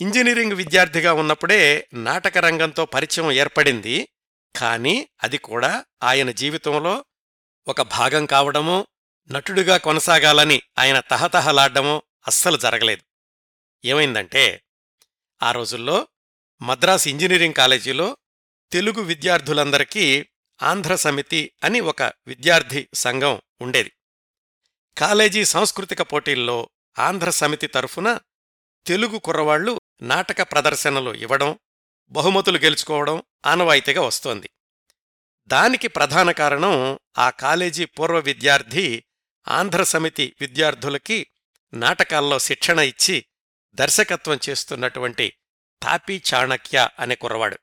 ఇంజనీరింగ్ 0.00 0.52
విద్యార్థిగా 0.52 1.12
ఉన్నప్పుడే 1.12 1.88
నాటక 1.94 2.38
రంగంతో 2.38 2.86
పరిచయం 2.86 3.32
ఏర్పడింది. 3.32 4.08
కానీ 4.56 5.08
అది 5.22 5.38
కూడా 5.38 5.84
ఆయన 6.02 6.30
జీవితంలో 6.30 7.04
ఒక 7.68 7.82
భాగం 7.82 8.26
కావడమో 8.26 8.86
నటుడిగా 9.30 9.76
కొనసాగాలని 9.76 10.62
ఆయన 10.78 11.00
తహతహలాడ్డమో 11.00 12.02
అస్సలు 12.26 12.56
జరగలేదు. 12.56 13.02
ఏమైందంటే 13.84 14.62
ఆ 15.42 15.52
రోజుల్లో 15.52 16.08
మద్రాస్ 16.62 17.08
ఇంజనీరింగ్ 17.08 17.54
కాలేజీలో 17.54 18.16
తెలుగు 18.72 19.00
విద్యార్థులందరికీ 19.00 20.26
ఆంధ్ర 20.62 20.96
సమితి 20.96 21.52
అని 21.64 21.80
ఒక 21.80 22.02
విద్యార్థి 22.02 22.88
సంఘం 22.94 23.42
ఉండేది. 23.60 23.92
కాలేజీ 24.98 25.44
సాంస్కృతిక 25.44 26.02
పోటీల్లో 26.02 26.70
ఆంధ్ర 26.98 27.30
సమితి 27.30 27.66
తరఫున 27.66 28.18
తెలుగు 28.86 29.18
కుర్రవాళ్ళు 29.18 29.80
నాటక 30.02 30.42
ప్రదర్శనలు 30.42 31.14
ఇవ్వడం 31.14 31.58
బహుమతులు 32.10 32.58
గెలుచుకోవడం 32.58 33.22
ఆనవాయితీగా 33.46 34.02
వస్తోంది. 34.02 34.50
దానికి 35.46 35.88
ప్రధాన 35.88 36.30
కారణం 36.30 36.98
ఆ 37.18 37.30
కాలేజీ 37.30 37.84
పూర్వ 37.84 38.18
విద్యార్థి 38.18 39.04
ఆంధ్ర 39.48 39.82
సమితి 39.82 40.36
విద్యార్థులకి 40.40 41.26
నాటకాల్లో 41.74 42.38
శిక్షణ 42.38 42.78
ఇచ్చి 42.78 43.24
దర్శకత్వం 43.74 44.38
చేస్తున్నటువంటి 44.48 45.32
తాపీ 45.82 46.22
చాణక్య 46.34 46.88
అనే 46.98 47.14
కుర్రవాడు. 47.14 47.58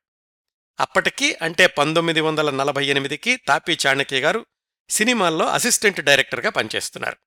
అప్పటికి 0.80 1.38
అంటే 1.42 1.68
పంతొమ్మిది 1.68 2.22
వందల 2.22 2.50
నలభై 2.50 2.86
ఎనిమిదికి 2.86 3.36
తాపీ 3.36 3.78
చాణక్య 3.88 4.20
గారు 4.20 4.46
సినిమాల్లో 4.90 5.48
అసిస్టెంట్ 5.48 6.02
డైరెక్టర్గా 6.02 6.50
పనిచేస్తున్నారు. 6.50 7.18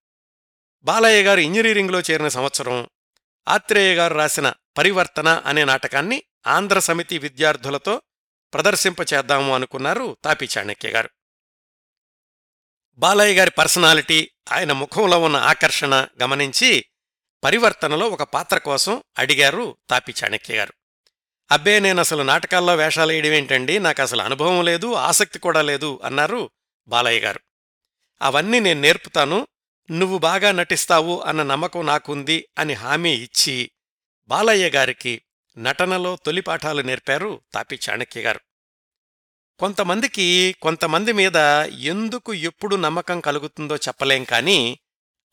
బాలయ్య 0.83 1.23
గారు 1.23 1.41
ఇంజనీరింగ్లో 1.41 2.01
చేరిన 2.01 2.29
సంవత్సరం 2.29 2.89
ఆత్రేయ 3.49 3.95
గారు 3.95 4.15
రాసిన 4.15 4.53
పరివర్తన 4.79 5.43
అనే 5.47 5.65
నాటకాన్ని 5.65 6.23
ఆంధ్ర 6.47 6.79
సమితి 6.79 7.19
విద్యార్థులతో 7.19 8.03
ప్రదర్శింపచేద్దాము 8.55 9.55
అనుకున్నారు 9.55 10.17
తాపి 10.25 10.49
చాణక్య 10.59 10.89
గారు. 10.89 11.11
బాలయ్య 12.95 13.39
గారి 13.39 13.51
పర్సనాలిటీ 13.51 14.31
ఆయన 14.53 14.73
ముఖంలో 14.73 15.21
ఉన్న 15.21 15.37
ఆకర్షణ 15.37 16.07
గమనించి 16.23 16.85
పరివర్తనలో 17.45 18.09
ఒక 18.09 18.23
పాత్ర 18.23 18.59
కోసం 18.59 19.03
అడిగారు 19.19 19.77
తాపి 19.91 20.15
చాణక్య 20.25 20.57
గారు. 20.57 20.73
అబ్బే 21.51 21.81
నేను 21.81 22.01
అసలు 22.01 22.23
నాటకాల్లో 22.23 22.77
వేషాలేయడమేంటండి 22.77 23.79
నాకు 23.79 24.03
అసలు 24.03 24.23
అనుభవం 24.23 24.65
లేదు 24.65 24.95
ఆసక్తి 24.95 25.39
కూడా 25.39 25.63
లేదు 25.63 26.01
అన్నారు 26.05 26.51
బాలయ్య 26.89 27.21
గారు. 27.21 27.41
అవన్నీ 28.23 28.61
నేను 28.61 28.81
నేర్పుతాను 28.81 29.47
నువ్వు 29.91 30.19
బాగా 30.19 30.53
నటిస్తావు 30.53 31.21
అన్న 31.21 31.43
నమ్మకం 31.43 31.87
నాకుంది 31.87 32.49
అని 32.59 32.73
హామీ 32.73 33.13
ఇచ్చి 33.13 33.71
బాలయ్య 34.29 34.71
గారికి 34.71 35.23
నటనలో 35.59 36.17
తొలి 36.17 36.41
పాఠాలు 36.41 36.83
నేర్పారు 36.83 37.41
తాపి 37.55 37.79
చాణక్య 37.91 38.23
గారు. 38.23 38.41
కొంతమందికి 39.59 40.57
కొంతమంది 40.63 41.13
మీద 41.13 41.37
ఎందుకు 41.81 42.35
ఎప్పుడు 42.35 42.77
నమ్మకం 42.77 43.21
కలుగుతుందో 43.21 43.77
చెప్పలేం 43.77 44.25
కాని 44.25 44.79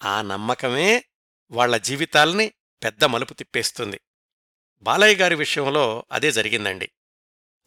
ఆ 0.04 0.22
నమ్మకమే 0.22 1.04
వాళ్ళ 1.52 1.78
జీవితాల్ని 1.78 2.54
పెద్ద 2.84 3.04
మలుపు 3.04 3.34
తిప్పేస్తుంది. 3.34 4.02
బాలయ్య 4.82 5.16
గారి 5.16 5.36
విషయంలో 5.36 6.06
అదే 6.12 6.32
జరిగిందండి. 6.32 6.90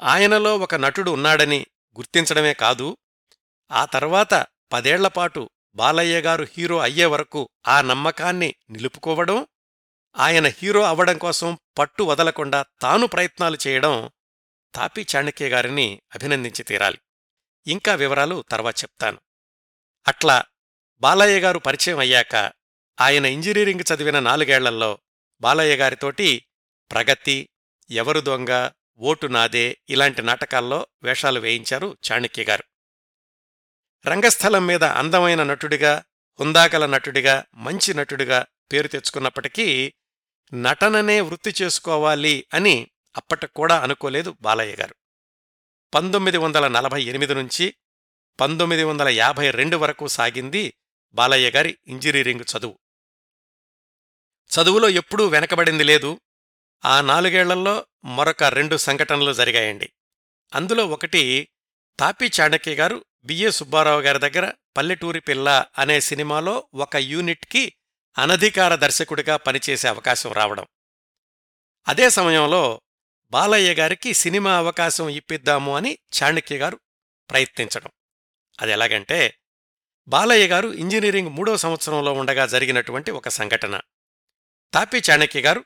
ఆయనలో 0.02 0.58
ఒక 0.58 0.74
నటుడు 0.74 1.10
ఉన్నాడని 1.10 1.66
గుర్తించడమే 1.96 2.54
కాదు 2.54 2.96
ఆ 3.72 3.84
తర్వాత 3.84 4.46
పదేళ్ళపాటు 4.72 5.50
బాలయ్య 5.74 6.20
గారు 6.20 6.46
హీరో 6.58 6.78
అయ్యే 6.78 7.04
వరకు 7.04 7.48
ఆ 7.68 7.80
నమ్మకాన్ని 7.80 8.54
నిలుపుకోవడం 8.70 9.46
ఆయన 10.16 10.46
హీరో 10.46 10.82
అవ్వడం 10.82 11.18
కోసం 11.18 11.58
పట్టు 11.78 12.02
వదలకుండా 12.02 12.64
తాను 12.82 13.06
ప్రయత్నాలు 13.06 13.58
చేయడం 13.66 14.10
తాపి 14.74 15.06
చాణక్య 15.16 15.48
గారిని 15.48 16.02
అభినందించి 16.14 16.62
తీరాలి. 16.62 16.98
ఇంకా 17.66 17.94
వివరాలు 17.94 18.44
తర్వాత 18.50 18.82
చెప్తాను. 18.82 19.18
అట్లా 20.08 20.44
బాలయ్య 21.00 21.40
గారు 21.40 21.58
పరిచయం 21.58 21.98
అయ్యాక 21.98 22.34
ఆయన 23.00 23.26
ఇంజనీరింగ్ 23.26 23.94
చదివిన 23.94 24.18
నాలుగేళ్ళలో 24.18 24.98
బాలయ్య 25.40 25.76
గారితోటి 25.76 26.46
ప్రగతి 26.92 27.48
ఎవరు 27.90 28.20
దొంగ 28.20 28.70
ఓటు 28.98 29.26
నాదే 29.26 29.78
ఇలాంటి 29.88 30.22
నాటకాల్లో 30.22 30.86
వేషాలు 31.02 31.40
వేయించారు 31.40 31.96
చాణక్య 32.12 32.44
గారు. 32.44 32.64
రంగస్థలం 34.06 34.66
మీద 34.66 34.84
అందమైన 34.84 35.42
నటుడిగా 35.42 36.04
హుందాగల 36.40 36.86
నటుడిగా 36.86 37.44
మంచి 37.54 37.94
నటుడిగా 37.94 38.46
పేరు 38.72 38.88
తెచ్చుకున్నప్పటికీ 38.88 39.94
నటననే 40.54 41.20
వృత్తి 41.20 41.54
చేసుకోవాలి 41.62 42.46
అని 42.54 42.90
అప్పటికూడా 43.16 43.82
అనుకోలేదు 43.82 44.36
బాలయ్య 44.40 44.76
గారు. 44.76 44.94
పంతొమ్మిది 45.94 46.38
వందల 46.38 46.68
నలభై 46.68 47.02
ఎనిమిది 47.02 47.34
నుంచి 47.34 47.74
పంతొమ్మిది 48.40 48.84
వందల 48.84 49.08
యాభై 49.08 49.50
రెండు 49.50 49.76
వరకు 49.76 50.06
సాగింది 50.06 50.74
బాలయ్య 51.14 51.50
గారి 51.50 51.78
ఇంజనీరింగ్ 51.86 52.40
చదువు. 52.40 52.78
చదువులో 54.50 54.88
ఎప్పుడూ 54.88 55.26
వెనకబడింది 55.26 55.84
లేదు. 55.84 56.20
ఆ 56.84 57.00
నాలుగేళ్ళలో 57.00 57.86
మరొక 58.04 58.42
రెండు 58.42 58.76
సంఘటనలు 58.76 59.32
జరిగాయండి. 59.32 59.92
అందులో 60.54 60.86
ఒకటి 60.86 61.48
తాపి 61.98 62.30
చాణక్య 62.40 62.74
గారు 62.74 63.04
బిఏ 63.24 63.50
సుబ్బారావు 63.50 64.00
గారి 64.00 64.18
దగ్గర 64.18 64.52
పల్లెటూరి 64.76 65.20
పిల్ల 65.20 65.64
అనే 65.78 66.00
సినిమాలో 66.00 66.68
ఒక 66.74 66.96
యూనిట్కి 66.96 67.72
అనధికార 68.18 68.74
దర్శకుడిగా 68.74 69.36
పనిచేసే 69.36 69.88
అవకాశం 69.88 70.32
రావడం. 70.32 70.66
అదే 71.88 72.10
సమయంలో 72.10 72.80
బాలయ్య 73.30 73.74
గారికి 73.74 74.14
సినిమా 74.14 74.56
అవకాశం 74.56 75.08
ఇప్పిద్దాము 75.08 75.76
అని 75.76 75.98
చాణక్య 76.22 76.58
గారు 76.58 76.80
ప్రయత్నించడం. 77.30 77.90
అది 78.60 78.72
ఎలాగంటే 78.72 79.38
బాలయ్య 80.08 80.48
గారు 80.48 80.68
ఇంజనీరింగ్ 80.68 81.28
మూడో 81.28 81.56
సంవత్సరంలో 81.56 82.12
ఉండగా 82.12 82.46
జరిగినటువంటి 82.46 83.10
ఒక 83.10 83.28
సంఘటన. 83.28 83.80
తాపి 84.74 85.02
చాణక్య 85.10 85.40
గారు 85.40 85.64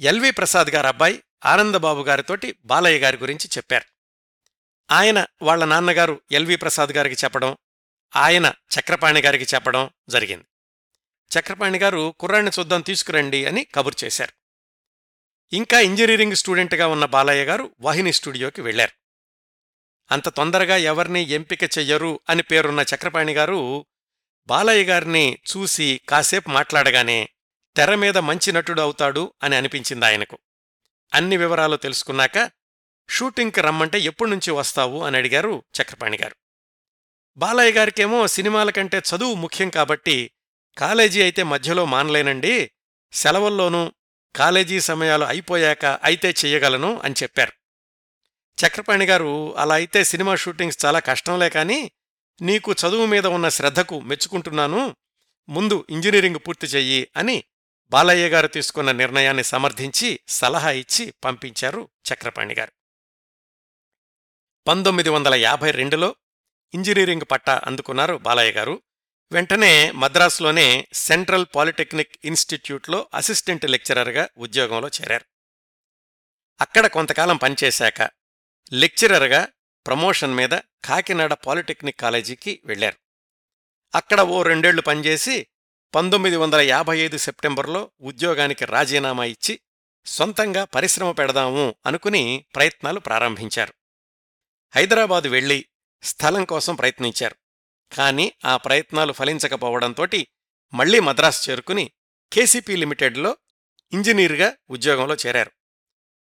ఎల్వి 0.00 0.30
ప్రసాద్ 0.30 0.68
గారు 0.68 0.86
అబ్బాయి 0.86 1.22
ఆనందబాబు 1.44 2.02
గారితోటి 2.02 2.58
బాలయ్య 2.64 2.98
గారి 2.98 3.16
గురించి 3.16 3.48
చెప్పారు. 3.56 3.95
ఆయన 4.90 5.26
వాళ్ళ 5.42 5.64
నాన్నగారు 5.64 6.20
ఎల్వి 6.30 6.56
ప్రసాద్ 6.56 6.90
గారికి 6.90 7.24
చెప్పడం 7.24 7.56
ఆయన 8.16 8.52
చక్రపాణి 8.78 9.20
గారికి 9.20 9.46
చెప్పడం 9.54 9.90
జరిగింది. 10.08 10.44
చక్రపాణి 11.38 11.78
గారు 11.78 12.14
కుర్రాన్ని 12.18 12.50
చూద్దాం 12.58 12.80
తీసుకురండి 12.80 13.46
అని 13.46 13.64
కబురు 13.64 14.04
చేశారు. 14.04 14.32
ఇంకా 15.52 15.80
ఇంజనీరింగ్ 15.80 16.36
స్టూడెంట్గా 16.36 16.86
ఉన్న 16.86 17.04
బాలయ్య 17.04 17.44
గారు 17.44 17.74
వాహిని 17.80 18.12
స్టూడియోకి 18.12 18.60
వెళ్ళారు 18.60 18.92
అంత 20.10 20.28
తొందరగా 20.28 20.76
ఎవరిని 20.76 21.22
ఎంపిక 21.22 21.62
చెయ్యరు 21.62 22.20
అని 22.30 22.42
పేరున్న 22.42 22.84
చక్రపాణి 22.94 23.32
గారు 23.32 23.86
బాలయ్య 24.46 24.84
గారిని 24.84 25.38
చూసి 25.56 26.00
కాసేపు 26.08 26.50
మాట్లాడగానే 26.50 27.28
తెర 27.76 27.94
మీద 27.94 28.18
మంచి 28.18 28.52
నటుడు 28.52 28.80
అవుతాడు 28.80 29.32
అని 29.42 29.56
అనిపించింది 29.56 30.06
ఆయనకు. 30.06 30.38
అన్ని 31.14 31.36
వివరాలు 31.36 31.76
తెలుసుకున్నాక 31.76 32.50
షూటింగ్కి 33.08 33.60
రమ్మంటే 33.60 34.00
ఎప్పుడునుంచి 34.00 34.50
వస్తావు? 34.50 35.04
అని 35.04 35.16
అడిగారు 35.16 35.62
చక్రపాణి 35.82 36.18
గారు. 36.22 36.36
బాలయ్య 37.36 37.72
గారికేమో 37.72 38.26
సినిమాల 38.26 38.70
కంటే 38.70 38.98
చదువు 38.98 39.34
ముఖ్యం 39.34 39.70
కాబట్టి 39.70 40.30
కాలేజీ 40.78 41.22
అయితే 41.22 41.42
మధ్యలో 41.42 41.84
మానలేనండి 41.84 42.70
సెలవుల్లోనూ 43.12 43.92
కాలేజీ 44.36 44.80
సమయాలు 44.80 45.24
అయిపోయాక 45.24 45.84
అయితే 45.84 46.30
చెయ్యగలను 46.30 47.00
అని 47.04 47.14
చెప్పారు. 47.22 47.52
చక్రపాణి 48.58 49.06
గారు 49.06 49.56
అలా 49.56 49.74
అయితే 49.74 50.04
సినిమా 50.04 50.34
షూటింగ్స్ 50.34 50.84
చాలా 50.84 50.98
కష్టంలే 50.98 51.48
కాని 51.48 51.90
నీకు 52.40 52.72
చదువు 52.72 53.06
మీద 53.06 53.26
ఉన్న 53.26 53.48
శ్రద్ధకు 53.48 54.00
మెచ్చుకుంటున్నాను 54.00 54.96
ముందు 55.48 55.86
ఇంజనీరింగ్ 55.90 56.36
పూర్తి 56.36 56.66
చెయ్యి 56.66 57.08
అని 57.16 57.44
బాలయ్య 57.90 58.28
గారు 58.28 58.46
తీసుకున్న 58.46 58.92
నిర్ణయాన్ని 58.92 59.44
సమర్థించి 59.44 60.20
సలహా 60.28 60.70
ఇచ్చి 60.70 61.14
పంపించారు 61.24 61.88
చక్రపాణి 62.12 62.54
గారు. 62.54 62.72
పంతొమ్మిది 64.68 65.08
వందల 65.08 65.34
యాభై 65.34 65.70
రెండులో 65.70 66.16
ఇంజనీరింగ్ 66.74 67.26
పట్టా 67.30 67.60
అందుకున్నారు 67.66 68.14
బాలయ్య 68.16 68.52
గారు. 68.52 68.82
వెంటనే 69.32 69.90
మద్రాసులోనే 69.90 70.88
సెంట్రల్ 70.92 71.46
పాలిటెక్నిక్ 71.54 72.16
ఇన్స్టిట్యూట్లో 72.24 73.08
అసిస్టెంట్ 73.14 73.64
లెక్చరర్గా 73.64 74.28
ఉద్యోగంలో 74.38 74.88
చేరారు. 74.88 75.24
అక్కడ 76.60 76.86
కొంతకాలం 76.86 77.36
పనిచేశాక 77.36 78.10
లెక్చరర్గా 78.72 79.48
ప్రమోషన్ 79.86 80.34
మీద 80.34 80.54
కాకినాడ 80.84 81.32
పాలిటెక్నిక్ 81.34 82.00
కాలేజీకి 82.00 82.62
వెళ్ళారు 82.64 82.96
అక్కడ 83.94 84.20
ఓ 84.20 84.42
రెండేళ్ళు 84.42 84.82
పనిచేసి 84.82 85.46
పంతొమ్మిది 85.94 86.36
వందల 86.36 86.60
యాభై 86.60 86.98
ఐదు 86.98 87.16
సెప్టెంబర్లో 87.16 87.90
ఉద్యోగానికి 88.00 88.64
రాజీనామా 88.64 89.24
ఇచ్చి 89.24 89.60
సొంతంగా 90.06 90.64
పరిశ్రమ 90.64 91.10
పెడదాము 91.10 91.74
అనుకుని 91.86 92.44
ప్రయత్నాలు 92.54 93.00
ప్రారంభించారు. 93.00 93.74
హైదరాబాదు 94.74 95.28
వెళ్ళి 95.28 95.64
స్థలం 96.02 96.44
కోసం 96.44 96.74
ప్రయత్నించారు. 96.74 97.36
కాని 97.92 98.32
ఆ 98.44 98.56
ప్రయత్నాలు 98.56 99.12
ఫలించకపోవడంతోటి 99.12 100.26
మళ్ళీ 100.72 101.00
మద్రాసు 101.00 101.50
చేరుకుని 101.50 101.90
కేసీపీ 102.32 102.76
లిమిటెడ్లో 102.76 103.36
ఇంజనీర్గా 103.92 104.56
ఉద్యోగంలో 104.70 105.16
చేరారు. 105.26 105.52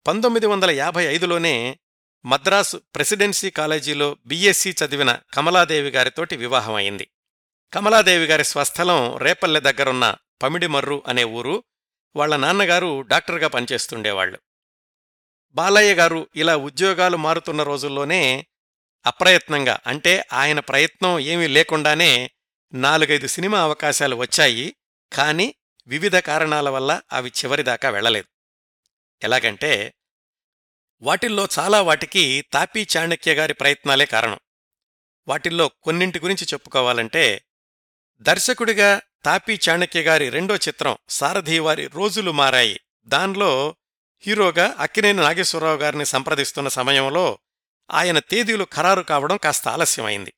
పంతొమ్మిది 0.06 0.46
వందల 0.46 0.70
యాభై 0.70 1.04
ఐదులోనే 1.04 1.78
మద్రాసు 2.24 2.76
ప్రెసిడెన్సీ 2.94 3.50
కాలేజీలో 3.50 4.16
బీఎస్సీ 4.26 4.70
చదివిన 4.70 5.20
కమలాదేవి 5.34 5.90
గారితోటి 5.90 6.36
వివాహమైంది 6.36 7.08
కమలాదేవి 7.72 8.26
గారి 8.26 8.44
స్వస్థలం 8.44 9.16
రేపల్లె 9.16 9.60
దగ్గరున్న 9.60 10.16
పమిడిమర్రు 10.42 11.02
అనే 11.06 11.24
ఊరు 11.24 11.64
వాళ్ళ 12.16 12.36
నాన్నగారు 12.36 13.02
డాక్టర్గా 13.02 13.48
పనిచేస్తుండేవాళ్ళు 13.48 14.38
బాలయ్య 15.52 15.94
గారు 15.94 16.28
ఇలా 16.36 16.56
ఉద్యోగాలు 16.56 17.16
మారుతున్న 17.16 17.62
రోజుల్లోనే 17.62 18.46
అప్రయత్నంగా 19.06 19.78
అంటే 19.86 20.24
ఆయన 20.32 20.60
ప్రయత్నం 20.60 21.18
ఏమీ 21.18 21.46
లేకుండానే 21.46 22.30
నాలుగైదు 22.72 23.26
సినిమా 23.26 23.62
అవకాశాలు 23.62 24.16
వచ్చాయి 24.16 24.76
కాని 25.12 25.54
వివిధ 25.86 26.16
కారణాల 26.16 26.68
వల్ల 26.68 27.00
అవి 27.12 27.32
చివరిదాకా 27.44 27.90
వెళ్ళలేదు 27.90 28.26
ఎలాగంటే 29.22 29.94
వాటిల్లో 31.02 31.48
చాలా 31.58 31.82
వాటికి 31.82 32.44
తాపీ 32.52 32.86
చాణక్య 32.96 33.34
గారి 33.34 33.54
ప్రయత్నాలే 33.54 34.06
కారణం. 34.06 34.38
వాటిల్లో 35.28 35.68
కొన్నింటి 35.68 36.20
గురించి 36.20 36.46
చెప్పుకోవాలంటే 36.52 37.44
దర్శకుడిగా 38.20 39.00
తాపీ 39.24 39.58
చాణక్య 39.68 40.02
గారి 40.02 40.28
రెండో 40.28 40.56
చిత్రం 40.56 40.96
సారథివారి 41.08 41.86
రోజులు 41.86 42.30
మారాయి. 42.30 42.80
దానిలో 43.06 43.76
హీరోగా 44.20 44.76
అక్కినేని 44.78 45.22
నాగేశ్వరరావు 45.22 45.76
గారిని 45.76 46.06
సంప్రదిస్తున్న 46.06 46.68
సమయంలో 46.68 47.38
ఆయన 47.90 48.18
తేదీలు 48.18 48.66
ఖరారు 48.74 49.02
కావడం 49.02 49.36
కాస్త 49.36 49.68
ఆలస్యమైంది. 49.68 50.34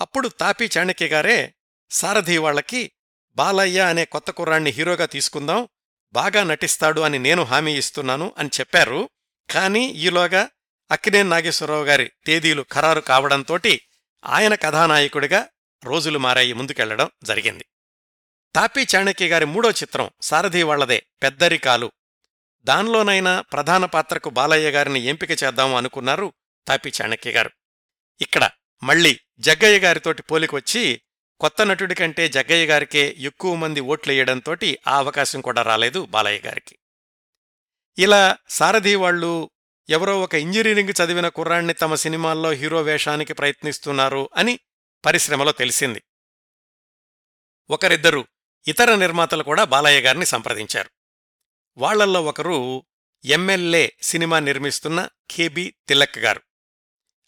అప్పుడు 0.00 0.28
తాపీ 0.28 0.70
చాణక్య 0.78 1.06
గారే 1.06 1.54
సారథి 1.90 2.38
వాళ్ళకి 2.38 2.92
బాలయ్య 3.36 3.80
అనే 3.80 4.04
కొత్త 4.04 4.30
కుర్రాణ్ణి 4.30 4.70
హీరోగా 4.70 5.06
తీసుకుందాం 5.06 5.68
బాగా 6.12 6.42
నటిస్తాడు 6.42 7.00
అని 7.00 7.18
నేను 7.18 7.42
హామీ 7.42 7.78
ఇస్తున్నాను 7.78 8.34
అని 8.38 8.50
చెప్పారు. 8.60 9.10
కానీ 9.50 9.86
ఈలోగా 9.86 10.50
అక్కినేని 10.90 11.28
నాగేశ్వరరావు 11.28 11.84
గారి 11.84 12.12
తేదీలు 12.26 12.64
ఖరారు 12.72 13.00
కావడంతోటి 13.00 13.80
ఆయన 14.24 14.54
కథానాయకుడిగా 14.54 15.48
రోజులు 15.84 16.18
మారాయి 16.18 16.52
ముందుకెళ్ళడం 16.52 17.10
జరిగింది. 17.24 17.66
తాపీ 18.54 18.86
చాణక్య 18.94 19.28
గారి 19.28 19.44
మూడో 19.44 19.70
చిత్రం 19.70 20.10
సారథి 20.22 20.62
వాళ్ళదే 20.62 21.06
పెద్దరికాలు 21.22 21.92
దానిలోనైనా 22.64 23.40
ప్రధాన 23.40 23.84
పాత్రకు 23.84 24.30
బాలయ్య 24.30 24.70
గారిని 24.70 25.00
ఎంపిక 25.00 25.30
చేద్దాం 25.30 25.74
అనుకున్నారు 25.74 26.32
తాపీ 26.68 26.92
చాణక్య 27.02 27.30
గారు. 27.30 27.50
ఇక్కడ 28.20 28.50
మళ్ళీ 28.82 29.20
జగ్గయ్య 29.38 29.78
గారితోటి 29.78 30.22
పోలికొచ్చి 30.22 31.02
కొత్త 31.40 31.62
నటుడి 31.62 31.94
కంటే 31.94 32.28
జగ్గయ్య 32.28 32.66
గారికే 32.66 33.16
ఎక్కువ 33.18 33.54
మంది 33.54 33.80
ఓట్లేయడంతోటి 33.80 34.78
ఆ 34.86 34.96
అవకాశం 34.96 35.40
కూడా 35.40 35.62
రాలేదు 35.62 36.04
బాలయ్య 36.06 36.40
గారికి. 36.40 36.78
ఇలా 37.98 38.36
సారథి 38.48 38.94
వాళ్ళు 38.94 39.50
ఎవరో 39.88 40.20
ఒక 40.20 40.34
ఇంజనీరింగ్ 40.34 41.04
చదివిన 41.04 41.28
కుర్రాణ్ణి 41.28 41.72
తమ 41.72 41.94
సినిమాల్లో 41.94 42.50
హీరో 42.50 42.82
వేషానికి 42.82 43.32
ప్రయత్నిస్తున్నారు 43.32 44.30
అని 44.36 44.60
పరిశ్రమలో 45.04 45.52
తెలిసింది. 45.52 46.02
ఒకరిద్దరు 47.70 48.26
ఇతర 48.66 48.94
నిర్మాతలు 48.94 49.42
కూడా 49.42 49.64
బాలయ్య 49.64 50.00
గారిని 50.00 50.26
సంప్రదించారు. 50.26 50.90
వాళ్ళల్లో 51.80 52.22
ఒకరు 52.22 52.84
ఎమ్మెల్యే 53.24 53.92
సినిమా 54.02 54.38
నిర్మిస్తున్న 54.38 55.08
కేబి 55.30 55.74
తిలక్ 55.88 56.18
గారు. 56.18 56.42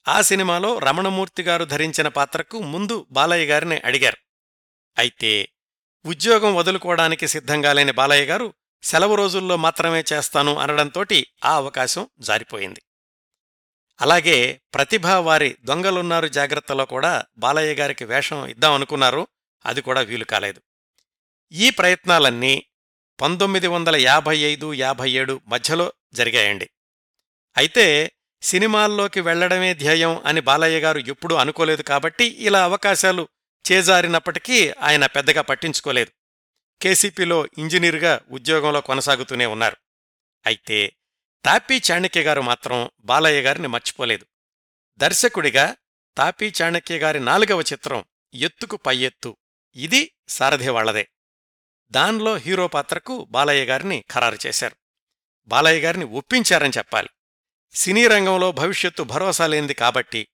ఆ 0.09 0.23
సినిమాలో 0.23 0.79
రమణమూర్తి 0.79 1.43
గారు 1.43 1.65
ధరించిన 1.65 2.09
పాత్రకు 2.09 2.59
ముందు 2.59 3.07
బాలయ్య 3.11 3.47
గారిని 3.47 3.79
అడిగారు. 3.79 4.19
అయితే 4.99 5.49
ఉద్యోగం 6.05 6.55
వదులుకోవడానికి 6.55 7.29
సిద్ధంగా 7.29 7.73
లేని 7.73 7.93
బాలయ్య 7.93 8.25
గారు 8.25 8.55
సెలవు 8.83 9.15
రోజుల్లో 9.15 9.57
మాత్రమే 9.57 10.05
చేస్తాను 10.13 10.59
అనడంతోటి 10.59 11.27
ఆ 11.45 11.55
అవకాశం 11.55 12.09
జారిపోయింది. 12.19 12.83
అలాగే 14.01 14.61
ప్రతిభా 14.75 15.19
వారి 15.19 15.57
దొంగలున్నారు 15.65 16.27
జాగ్రత్తలో 16.27 16.85
కూడా 16.87 17.25
బాలయ్య 17.39 17.75
గారికి 17.75 18.05
వేషం 18.05 18.47
ఇద్దామనుకున్నారు 18.47 19.27
అది 19.67 19.83
కూడా 19.83 20.01
వీలు 20.01 20.25
కాలేదు. 20.25 20.61
ఈ 21.53 21.71
ప్రయత్నాలన్నీ 21.71 22.67
పంతొమ్మిది 23.23 23.67
వందల 23.67 23.97
యాభై 23.97 24.39
ఐదు 24.39 24.75
యాభై 24.75 25.11
ఏడు 25.11 25.41
మధ్యలో 25.47 25.93
జరిగాయండి. 26.15 26.71
అయితే 27.57 28.13
సినిమాల్లోకి 28.43 29.21
వెళ్ళడమే 29.21 29.75
ధ్యేయం 29.75 30.23
అని 30.25 30.41
బాలయ్య 30.41 30.81
గారు 30.81 30.99
ఎప్పుడూ 30.99 31.35
అనుకోలేదు 31.35 31.83
కాబట్టి 31.83 32.25
ఇలా 32.25 32.65
అవకాశాలు 32.65 33.29
చేజారినప్పటికీ 33.73 34.71
ఆయన 34.71 35.07
పెద్దగా 35.07 35.43
పట్టించుకోలేదు. 35.43 36.11
కేసీపీలో 36.83 37.49
ఇంజనీర్గా 37.59 38.21
ఉద్యోగంలో 38.31 38.81
కొనసాగుతూనే 38.81 39.47
ఉన్నారు. 39.47 39.77
అయితే 40.47 40.93
తాపీ 41.45 41.83
చాణక్య 41.91 42.23
గారు 42.23 42.41
మాత్రం 42.41 42.91
బాలయ్య 43.01 43.43
గారిని 43.43 43.69
మర్చిపోలేదు. 43.69 44.27
దర్శకుడిగా 44.99 45.77
తాపీ 46.17 46.53
చాణక్య 46.63 46.99
గారి 46.99 47.21
నాలుగవ 47.21 47.61
చిత్రం 47.61 48.05
ఎత్తుకు 48.35 48.77
పై 48.77 48.97
ఎత్తు. 48.97 49.37
ఇది 49.77 50.13
సారథి 50.29 50.69
వాళ్ళదే 50.69 51.09
దానిలో 51.93 52.37
హీరో 52.37 52.69
పాత్రకు 52.69 53.27
బాలయ్య 53.31 53.65
గారిని 53.65 54.05
ఖరారు 54.13 54.39
చేశారు. 54.47 54.77
బాలయ్య 55.47 55.81
గారిని 55.81 56.05
ఒప్పించారని 56.05 56.73
చెప్పాలి. 56.79 57.09
సినీ 57.75 58.07
రంగంలో 58.07 58.53
భవిష్యత్తు 58.53 59.03
భరోసా 59.03 59.47
లేనిది 59.47 59.75
కాబట్టి 59.75 60.29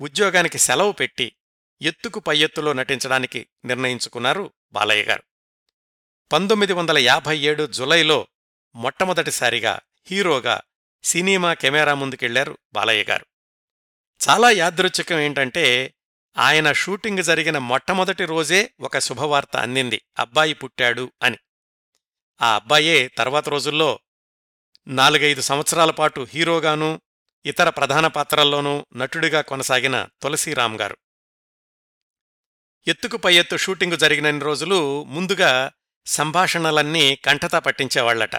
ఉద్యోగానికి 0.00 0.58
సెలవు 0.58 0.92
పెట్టి 0.92 1.36
ఎత్తుకు 1.82 2.20
పై 2.20 2.38
ఎత్తులో 2.38 2.72
నటించడానికి 2.72 3.46
నిర్ణయించుకున్నారు 3.64 4.52
బాలయ్య 4.72 5.02
గారు. 5.02 5.22
పంతొమ్మిది 6.32 6.72
వందల 6.72 6.98
యాభై 6.98 7.38
ఏడు 7.38 7.66
జులైలో 7.66 8.26
మొట్టమొదటిసారిగా 8.74 9.80
హీరోగా 10.06 10.60
సినిమా 11.04 11.54
కెమెరా 11.54 11.94
ముందుకెళ్ళారు 11.94 12.58
బాలయ్య 12.72 13.04
గారు. 13.04 13.26
చాలా 14.28 14.50
యాదృచ్ఛికం 14.50 15.18
ఏంటంటే 15.18 15.94
ఆయన 16.36 16.72
షూటింగ్ 16.72 17.22
జరిగిన 17.22 17.58
మొట్టమొదటి 17.58 18.24
రోజే 18.24 18.74
ఒక 18.80 18.98
శుభవార్త 18.98 19.56
అందింది 19.56 20.02
అబ్బాయి 20.18 20.54
పుట్టాడు 20.54 21.12
అని. 21.22 21.38
ఆ 22.42 22.54
అబ్బాయే 22.54 23.08
తర్వాత 23.08 23.48
రోజుల్లో 23.48 24.00
నాలుగైదు 24.86 25.40
సంవత్సరాల 25.40 25.90
పాటు 25.90 26.26
హీరోగానూ 26.30 27.00
ఇతర 27.46 27.68
ప్రధాన 27.68 28.06
పాత్రల్లోనూ 28.06 28.86
నటుడిగా 28.96 29.40
కొనసాగిన 29.40 30.08
తులసీరామ్ 30.22 30.80
గారు. 30.80 30.96
ఎత్తుకు 32.86 33.16
పై 33.16 33.34
ఎత్తు 33.34 33.56
షూటింగు 33.56 33.96
జరిగినన్ని 33.96 34.44
రోజులు 34.44 35.04
ముందుగా 35.04 35.72
సంభాషణలన్నీ 36.06 37.16
కంఠతా 37.16 37.58
పట్టించేవాళ్ళట 37.58 38.36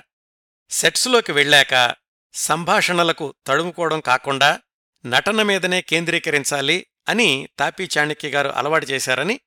సెట్స్లోకి 0.69 1.31
వెళ్ళాక 1.31 1.95
సంభాషణలకు 2.33 3.35
తడుముకోవడం 3.47 3.99
కాకుండా 3.99 4.61
నటన 5.05 5.41
మీదనే 5.41 5.81
కేంద్రీకరించాలి 5.81 6.85
అని 7.09 7.49
తాపీ 7.59 7.87
చాణక్య 7.97 8.29
గారు 8.29 8.49
అలవాటు 8.49 8.85
చేశారని 8.85 9.39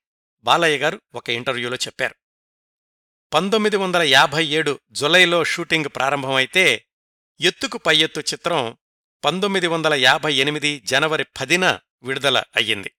బాలయ్య 0.43 0.77
గారు 0.77 1.01
ఒక 1.15 1.29
ఇంటర్వ్యూలో 1.29 1.75
చెప్పారు. 1.75 2.15
పంతొమ్మిది 3.33 3.77
వందల 3.77 4.01
యాభై 4.01 4.45
ఏడు 4.45 4.79
జులైలో 4.91 5.43
షూటింగ్ 5.43 5.85
ప్రారంభమైతే 5.85 6.85
ఎత్తుకు 7.41 7.77
పై 7.77 7.97
ఎత్తు 7.97 8.19
చిత్రం 8.19 8.77
పంతొమ్మిది 9.25 9.67
వందల 9.67 9.93
యాభై 9.93 10.33
ఎనిమిది 10.33 10.79
జనవరి 10.79 11.23
పదిన 11.23 11.79
విడుదల 12.03 12.43
అయ్యింది. 12.55 12.91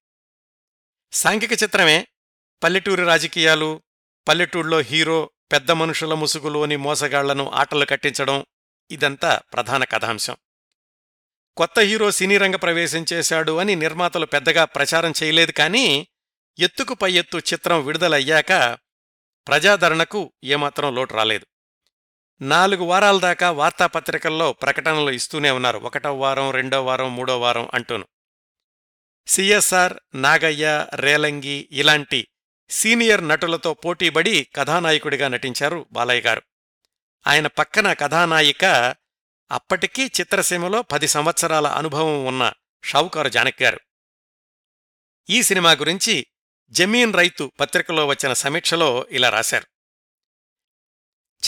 సాంఘిక 1.12 1.52
చిత్రమే. 1.52 2.06
పల్లెటూరి 2.62 3.04
రాజకీయాలు 3.04 3.82
పల్లెటూళ్ళలో 4.28 4.80
హీరో 4.80 5.30
పెద్ద 5.52 5.70
మనుషుల 5.70 6.14
ముసుగులోని 6.14 6.76
మోసగాళ్ళను 6.76 7.50
ఆటలు 7.50 7.84
కట్టించడం 7.84 8.44
ఇదంతా 8.90 9.40
ప్రధాన 9.52 9.84
కథాంశం. 9.84 10.36
కొత్త 11.56 11.78
హీరో 11.78 12.10
సినీ 12.10 12.38
రంగ 12.38 12.56
ప్రవేశం 12.56 13.04
చేశాడు 13.12 13.56
అని 13.56 13.76
నిర్మాతలు 13.76 14.26
పెద్దగా 14.26 14.64
ప్రచారం 14.64 15.12
చేయలేదు 15.22 15.50
కానీ 15.50 16.08
ఎత్తుకు 16.58 16.94
పై 16.94 17.12
ఎత్తు 17.12 17.38
చిత్రం 17.38 17.86
విడుదలయ్యాక 17.86 18.78
ప్రజాదరణకు 19.48 20.32
ఏమాత్రం 20.44 20.94
లోటు 20.94 21.14
రాలేదు. 21.14 21.46
నాలుగు 22.40 22.84
వారాల 22.84 23.18
దాకా 23.18 23.50
వార్తాపత్రికల్లో 23.50 24.52
ప్రకటనలు 24.52 25.10
ఇస్తూనే 25.10 25.50
ఉన్నారు. 25.50 25.78
ఒకటో 25.78 26.18
వారం 26.18 26.50
రెండో 26.50 26.84
వారం 26.84 27.16
మూడో 27.16 27.40
వారం 27.40 27.68
అంటూను. 27.74 28.06
సిఎస్ఆర్ 29.26 29.94
నాగయ్య 30.14 30.86
రేలంగి 30.94 31.68
ఇలాంటి 31.70 32.28
సీనియర్ 32.70 33.28
నటులతో 33.28 33.74
పోటీబడి 33.74 34.48
కథానాయకుడిగా 34.56 35.28
నటించారు 35.28 35.86
బాలయ్య 35.92 36.20
గారు. 36.20 36.42
ఆయన 37.26 37.46
పక్కన 37.46 37.92
కథానాయిక 37.92 38.94
అప్పటికీ 39.50 40.06
చిత్రసీమలో 40.06 40.82
పది 40.82 41.08
సంవత్సరాల 41.08 41.66
అనుభవం 41.66 42.24
ఉన్న 42.24 42.52
షావుకారు 42.84 43.28
జానక్ 43.28 43.62
గారు 43.62 43.80
ఈ 45.30 45.42
సినిమా 45.42 45.72
గురించి 45.72 46.26
జమీన్ 46.70 47.14
రైతు 47.14 47.52
పత్రికలో 47.60 48.06
వచ్చిన 48.06 48.32
సమీక్షలో 48.32 49.06
ఇలా 49.10 49.28
రాశారు. 49.28 49.66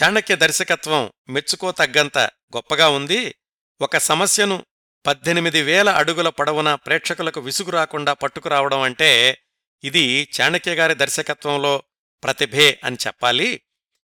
చాణక్య 0.02 0.36
దర్శకత్వం 0.36 1.12
మెచ్చుకోతగ్గంత 1.28 2.18
గొప్పగా 2.56 2.88
ఉంది. 2.88 3.34
ఒక 3.80 3.96
సమస్యను 3.96 4.66
పద్దెనిమిది 5.06 5.62
వేల 5.62 5.90
అడుగుల 5.90 6.28
పొడవున 6.28 6.74
ప్రేక్షకులకు 6.74 7.40
విసుగు 7.40 7.70
రాకుండా 7.70 8.12
పట్టుకురావడం 8.12 8.80
అంటే 8.80 9.42
ఇది 9.84 10.28
చాణక్య 10.40 10.74
గారి 10.74 10.94
దర్శకత్వంలో 10.94 11.82
ప్రతిభే 12.24 12.80
అని 12.84 12.96
చెప్పాలి. 13.06 13.62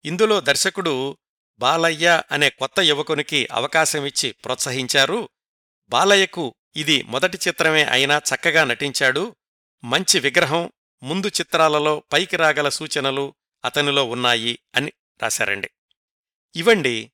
ఇందులో 0.04 0.40
దర్శకుడు 0.40 1.18
బాలయ్య 1.62 2.22
అనే 2.32 2.50
కొత్త 2.50 2.80
యువకునికి 2.80 3.48
అవకాశమిచ్చి 3.52 4.32
ప్రోత్సహించారు. 4.32 5.28
బాలయ్యకు 5.88 6.54
ఇది 6.76 7.02
మొదటి 7.02 7.38
చిత్రమే 7.48 7.84
అయినా 7.84 8.18
చక్కగా 8.18 8.64
నటించాడు. 8.64 9.36
మంచి 9.84 10.20
విగ్రహం 10.20 10.72
ముందు 11.02 11.26
చిత్రాలలో 11.26 12.02
పైకి 12.12 12.36
రాగల 12.36 12.68
సూచనలు 12.68 13.34
అతనిలో 13.64 14.04
ఉన్నాయి 14.04 14.58
అని 14.76 14.92
రాశారండి. 15.22 15.70
ఇవండి 16.56 17.12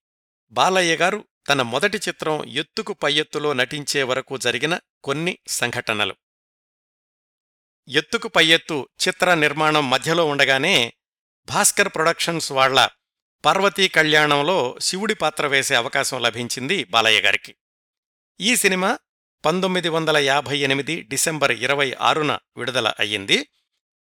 బాలయ్య 0.50 0.96
గారు 0.96 1.24
తన 1.48 1.62
మొదటి 1.62 1.98
చిత్రం 1.98 2.44
ఎత్తుకు 2.44 2.92
పై 2.92 3.12
ఎత్తులో 3.12 3.52
నటించే 3.52 4.02
వరకు 4.02 4.36
జరిగిన 4.36 4.80
కొన్ని 5.04 5.38
సంఘటనలు. 5.48 6.16
ఎత్తుకు 7.88 8.28
పై 8.28 8.46
ఎత్తు 8.46 8.88
చిత్ర 9.08 9.34
నిర్మాణం 9.34 9.90
మధ్యలో 9.90 10.26
ఉండగానే 10.26 10.92
భాస్కర్ 11.48 11.88
ప్రొడక్షన్స్ 11.88 12.52
వాళ్ళ 12.52 12.88
పార్వతీ 13.44 13.88
కళ్యాణంలో 13.88 14.76
శివుడి 14.80 15.14
పాత్ర 15.14 15.46
వేసే 15.46 15.74
అవకాశం 15.74 16.22
లభించింది 16.22 16.84
బాలయ్య 16.84 17.20
గారికి. 17.20 17.54
ఈ 18.40 18.56
సినిమా 18.56 18.98
పంతొమ్మిది 19.44 19.88
వందల 19.88 20.16
యాభై 20.16 20.58
ఎనిమిది 20.58 21.02
డిసెంబర్ 21.02 21.52
ఇరవై 21.52 21.96
ఆరున 22.00 22.38
విడుదల 22.56 22.92
అయ్యింది. 22.98 23.48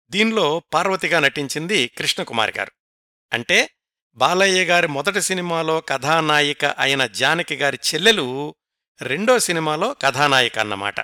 దీనిలో 0.09 0.61
పార్వతిగా 0.73 1.19
నటించింది 1.19 1.87
కృష్ణకుమారి 1.87 2.53
గారు. 2.57 2.71
అంటే 3.33 3.69
బాలయ్య 4.15 4.65
గారి 4.65 4.87
మొదటి 4.87 5.21
సినిమాలో 5.21 5.81
కథానాయిక 5.81 6.65
అయిన 6.65 7.05
జానకి 7.05 7.55
గారి 7.55 7.79
చెల్లెలు 7.93 8.55
రెండో 9.01 9.39
సినిమాలో 9.39 9.93
కథానాయిక 9.93 10.59
అన్నమాట. 10.59 10.95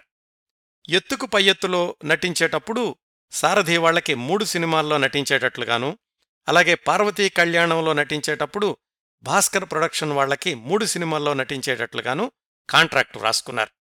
ఎత్తుకు 0.89 1.26
పై 1.26 1.44
ఎత్తులో 1.44 1.96
నటించేటప్పుడు 2.06 2.96
సారథి 3.32 3.78
వాళ్ళకి 3.78 4.13
మూడు 4.13 4.46
సినిమాల్లో 4.46 4.98
నటించేటట్లుగాను 4.98 5.98
అలాగే 6.47 6.75
పార్వతీ 6.75 7.30
కళ్యాణంలో 7.30 7.93
నటించేటప్పుడు 7.93 8.77
భాస్కర్ 9.23 9.65
ప్రొడక్షన్ 9.65 10.12
వాళ్ళకి 10.12 10.54
మూడు 10.54 10.86
సినిమాల్లో 10.86 11.34
నటించేటట్లుగాను 11.34 12.32
కాంట్రాక్టు 12.69 13.19
రాసుకున్నారు. 13.19 13.71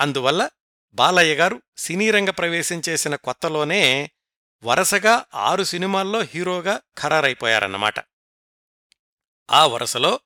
అందువల్ల 0.00 0.50
బాలయ్య 0.94 1.34
గారు 1.34 1.62
సినీ 1.76 2.10
రంగ 2.10 2.30
ప్రవేశం 2.30 2.82
చేసిన 2.88 3.16
కొత్తలోనే 3.16 4.10
వరుసగా 4.64 5.24
ఆరు 5.34 5.64
సినిమాల్లో 5.64 6.20
హీరోగా 6.20 6.80
ఖరారైపోయారన్నమాట. 6.98 7.94
ఆ 9.50 9.66
వరుసలో 9.66 10.20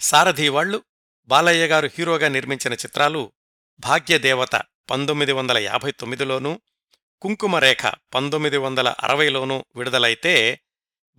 సారథి 0.00 0.48
వాళ్ళు 0.48 0.82
బాలయ్య 1.26 1.66
గారు 1.66 1.90
హీరోగా 1.98 2.28
నిర్మించిన 2.28 2.72
చిత్రాలు 2.72 3.32
భాగ్యదేవత 3.80 4.62
పంతొమ్మిది 4.90 5.32
వందల 5.32 5.58
యాభై 5.58 5.90
తొమ్మిదిలోనూ 5.90 6.60
కుంకుమరేఖ 7.22 7.86
పంతొమ్మిది 8.14 8.56
వందల 8.56 8.88
అరవైలోనూ 8.88 9.64
విడుదలైతే 9.76 10.60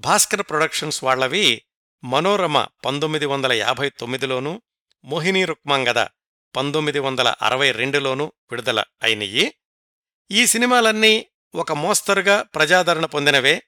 భాస్కర్ 0.02 0.42
ప్రొడక్షన్స్ 0.42 1.04
వాళ్ళవి 1.04 1.62
మనోరమ 2.04 2.66
పంతొమ్మిది 2.86 3.26
వందల 3.26 3.52
యాభై 3.52 3.90
తొమ్మిదిలోనూ 3.90 4.62
మోహిని 5.06 5.46
రుక్మంగద 5.46 6.06
పంతొమ్మిది 6.56 7.00
వందల 7.00 7.34
అరవై 7.42 7.72
రెండులోనూ 7.72 8.26
విడుదల 8.26 8.84
అయినయి 9.04 9.54
ఈ 10.32 10.48
సినిమాలన్నీ 10.48 11.28
ఒక 11.56 11.72
మోస్తరుగా 11.72 12.42
ప్రజాదరణ 12.42 13.06
పొందినవే. 13.06 13.64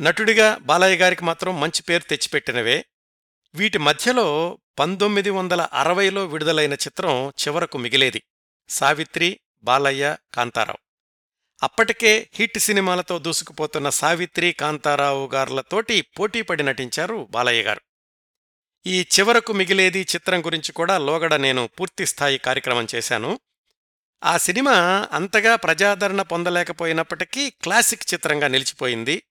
నటుడిగా 0.00 0.58
బాలయ్య 0.58 0.96
గారికి 0.96 1.24
మాత్రం 1.24 1.60
మంచి 1.60 1.82
పేరు 1.82 2.02
తెచ్చిపెట్టినవే. 2.02 2.84
వీటి 3.54 3.78
మధ్యలో 3.78 4.58
పంతొమ్మిది 4.78 5.30
వందల 5.30 5.60
అరవైలో 5.60 6.26
విడుదలైన 6.26 6.72
చిత్రం 6.72 7.28
చివరకు 7.28 7.78
మిగిలేది. 7.78 8.22
సావిత్రి 8.68 9.40
బాలయ్య 9.62 10.16
కాంతారావు. 10.34 10.89
అప్పటికే 11.62 12.30
హిట్ 12.34 12.58
సినిమాలతో 12.58 13.18
దూసుకుపోతున్న 13.18 13.88
సావిత్రి 13.88 14.52
కాంతారావు 14.52 15.26
గారులతోటి 15.26 16.00
పోటీపడి 16.00 16.62
నటించారు 16.62 17.28
బాలయ్య 17.30 17.62
గారు. 17.62 17.80
ఈ 18.86 19.00
చివరకు 19.00 19.52
మిగిలేది 19.52 20.00
చిత్రం 20.02 20.46
గురించి 20.46 20.72
కూడా 20.72 20.98
లోగడ 20.98 21.34
నేను 21.34 21.66
పూర్తిస్థాయి 21.66 22.38
కార్యక్రమం 22.38 22.86
చేశాను. 22.94 23.40
ఆ 24.24 24.36
సినిమా 24.36 25.08
అంతగా 25.12 25.56
ప్రజాదరణ 25.56 26.22
పొందలేకపోయినప్పటికీ 26.22 27.50
క్లాసిక్ 27.50 28.14
చిత్రంగా 28.14 28.48
నిలిచిపోయింది. 28.48 29.22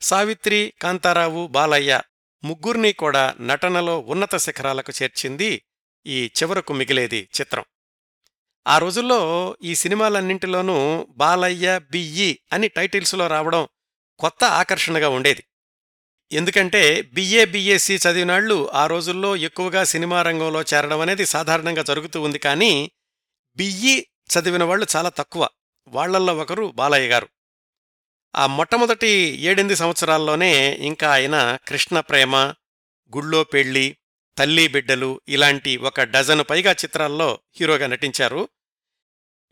సావిత్రి 0.00 0.72
కాంతారావు 0.82 1.46
బాలయ్య 1.46 2.00
ముగ్గుర్నీ 2.44 2.92
కూడా 2.92 3.34
నటనలో 3.40 3.98
ఉన్నత 3.98 4.36
శిఖరాలకు 4.36 4.92
చేర్చింది 5.02 5.62
ఈ 6.06 6.30
చివరకు 6.42 6.72
మిగిలేది 6.72 7.28
చిత్రం. 7.40 7.64
ఆ 8.66 8.78
రోజుల్లో 8.78 9.56
ఈ 9.64 9.74
సినిమాలన్నింటిలోనూ 9.74 11.06
బాలయ్య 11.10 11.80
బియ్యి 11.90 12.38
అని 12.52 12.68
టైటిల్స్లో 12.68 13.26
రావడం 13.26 13.68
కొత్త 14.18 14.44
ఆకర్షణగా 14.44 15.08
ఉండేది. 15.08 15.44
ఎందుకంటే 16.32 17.02
బిఏ 17.02 17.44
బిఎస్సి 17.44 17.94
చదివినాళ్ళు 17.96 18.70
ఆ 18.72 18.86
రోజుల్లో 18.86 19.36
ఎక్కువగా 19.36 19.84
సినిమా 19.84 20.22
రంగంలో 20.22 20.62
చేరడం 20.62 21.00
అనేది 21.00 21.26
సాధారణంగా 21.26 21.82
జరుగుతూ 21.82 22.22
ఉంది. 22.22 22.38
కానీ 22.38 22.90
బియ్యి 23.56 24.06
చదివిన 24.30 24.64
వాళ్ళు 24.64 24.86
చాలా 24.96 25.08
తక్కువ. 25.08 25.48
వాళ్ళల్లో 25.88 26.36
ఒకరు 26.36 26.72
బాలయ్య 26.74 27.08
గారు. 27.08 27.28
ఆ 28.36 28.46
మొట్టమొదటి 28.46 29.08
ఏడెనిమిది 29.40 29.76
సంవత్సరాల్లోనే 29.76 30.72
ఇంకా 30.72 31.12
ఆయన 31.12 31.58
కృష్ణ 31.68 32.00
ప్రేమ 32.00 32.36
గుళ్ళో 33.16 33.44
పెళ్ళి 33.44 33.96
తల్లి 34.36 34.68
బిడ్డలు 34.68 35.20
ఇలాంటి 35.28 35.76
ఒక 35.76 36.00
డజను 36.00 36.42
పైగా 36.42 36.72
చిత్రాల్లో 36.72 37.38
హీరోగా 37.60 37.86
నటించారు. 37.86 38.48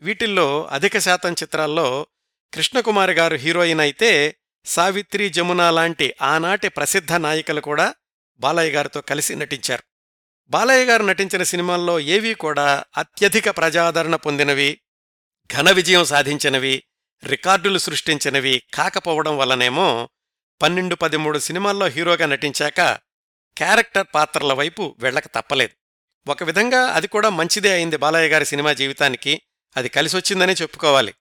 వీటిల్లో 0.01 0.67
అధిక 0.71 0.97
శాతం 0.97 1.33
చిత్రాల్లో 1.33 2.07
కృష్ణకుమారి 2.53 3.13
గారు 3.13 3.35
హీరోయిన్ 3.35 3.79
అయితే 3.79 4.35
సావిత్రి 4.65 5.29
జమున 5.29 5.69
లాంటి 5.69 6.13
ఆనాటి 6.21 6.69
ప్రసిద్ధ 6.69 7.13
నాయికలు 7.13 7.61
కూడా 7.61 7.95
బాలయ్య 8.39 8.71
గారితో 8.71 9.01
కలిసి 9.01 9.35
నటించారు. 9.35 9.83
బాలయ్య 10.49 10.85
గారు 10.85 11.03
నటించిన 11.03 11.43
సినిమాల్లో 11.43 11.99
ఏవీ 11.99 12.33
కూడా 12.33 12.83
అత్యధిక 12.97 13.49
ప్రజాదరణ 13.49 14.15
పొందినవి 14.15 14.81
ఘన 15.53 15.71
విజయం 15.71 16.05
సాధించినవి 16.05 16.83
రికార్డులు 17.25 17.79
సృష్టించినవి 17.79 18.63
కాకపోవడం 18.73 19.37
వల్లనేమో 19.37 20.09
పన్నెండు 20.61 20.95
పదిమూడు 20.95 21.39
సినిమాల్లో 21.39 21.87
హీరోగా 21.87 22.25
నటించాక 22.25 22.99
క్యారెక్టర్ 23.57 24.07
పాత్రల 24.15 24.53
వైపు 24.53 24.95
వెళ్ళక 24.99 25.27
తప్పలేదు. 25.27 25.73
ఒక 26.31 26.43
విధంగా 26.43 26.81
అది 26.85 27.07
కూడా 27.07 27.29
మంచిదే 27.29 27.71
అయింది 27.71 27.97
బాలయ్య 27.97 28.29
గారి 28.29 28.45
సినిమా 28.45 28.73
జీవితానికి. 28.73 29.41
అది 29.77 29.89
కలిసొచ్చిందనే 29.89 30.53
చెప్పుకోవాలి. 30.53 31.13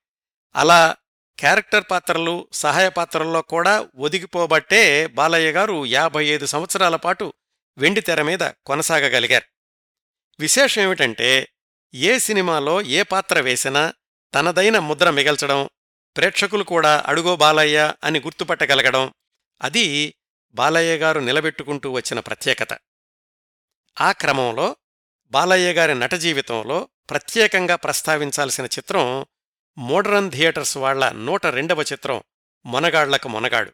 అలా 0.56 0.96
క్యారెక్టర్ 1.38 1.84
పాత్రలు 1.90 2.48
సహాయ 2.52 2.88
పాత్రల్లో 2.88 3.42
కూడా 3.42 3.88
ఒదిగిపోబట్టే 3.96 5.06
బాలయ్య 5.06 5.52
గారు 5.52 5.86
యాభై 5.86 6.24
ఐదు 6.24 6.46
సంవత్సరాల 6.46 6.96
పాటు 6.96 7.32
వెండి 7.78 8.00
తెర 8.00 8.22
మీద 8.22 8.38
కొనసాగగలిగారు. 8.38 9.44
విశేషం 10.40 10.82
ఏమిటంటే 10.82 11.48
ఏ 11.94 12.18
సినిమాలో 12.18 12.82
ఏ 12.82 13.02
పాత్ర 13.02 13.40
వేసినా 13.40 13.94
తనదైన 14.34 14.78
ముద్ర 14.78 15.10
మిగల్చడం 15.10 15.70
ప్రేక్షకులు 16.16 16.64
కూడా 16.64 17.04
అడుగో 17.06 17.36
బాలయ్య 17.36 17.94
అని 18.04 18.20
గుర్తుపట్టగలగడం 18.20 19.14
అది 19.62 20.14
బాలయ్య 20.54 20.98
గారు 20.98 21.20
నిలబెట్టుకుంటూ 21.20 21.90
వచ్చిన 21.90 22.20
ప్రత్యేకత. 22.20 22.78
ఆ 24.00 24.12
క్రమంలో 24.12 24.76
బాలయ్య 25.26 25.72
గారి 25.72 25.94
నట 25.94 26.14
జీవితంలో 26.14 26.88
ప్రత్యేకంగా 27.10 27.76
ప్రస్తావించాల్సిన 27.76 28.64
చిత్రం 28.64 29.26
మోడరన్ 29.78 30.30
థియేటర్స్ 30.30 30.76
వాళ్ళ 30.76 31.08
నూట 31.08 31.46
రెండవ 31.46 31.82
చిత్రం 31.82 32.22
మొనగాళ్ళకు 32.66 33.28
మొనగాడు. 33.28 33.72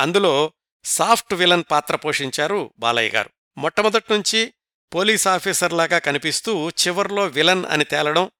అందులో 0.00 0.52
సాఫ్ట్ 0.84 1.34
విలన్ 1.34 1.64
పాత్ర 1.70 1.96
పోషించారు 1.96 2.74
బాలయ్య 2.78 3.10
గారు. 3.10 3.30
మొట్టమొదట్నుంచి 3.58 4.54
పోలీస్ 4.94 5.28
ఆఫీసర్లాగా 5.28 5.98
కనిపిస్తూ 5.98 6.70
చివర్లో 6.70 7.26
విలన్ 7.26 7.64
అని 7.66 7.84
తేలడం 7.84 8.30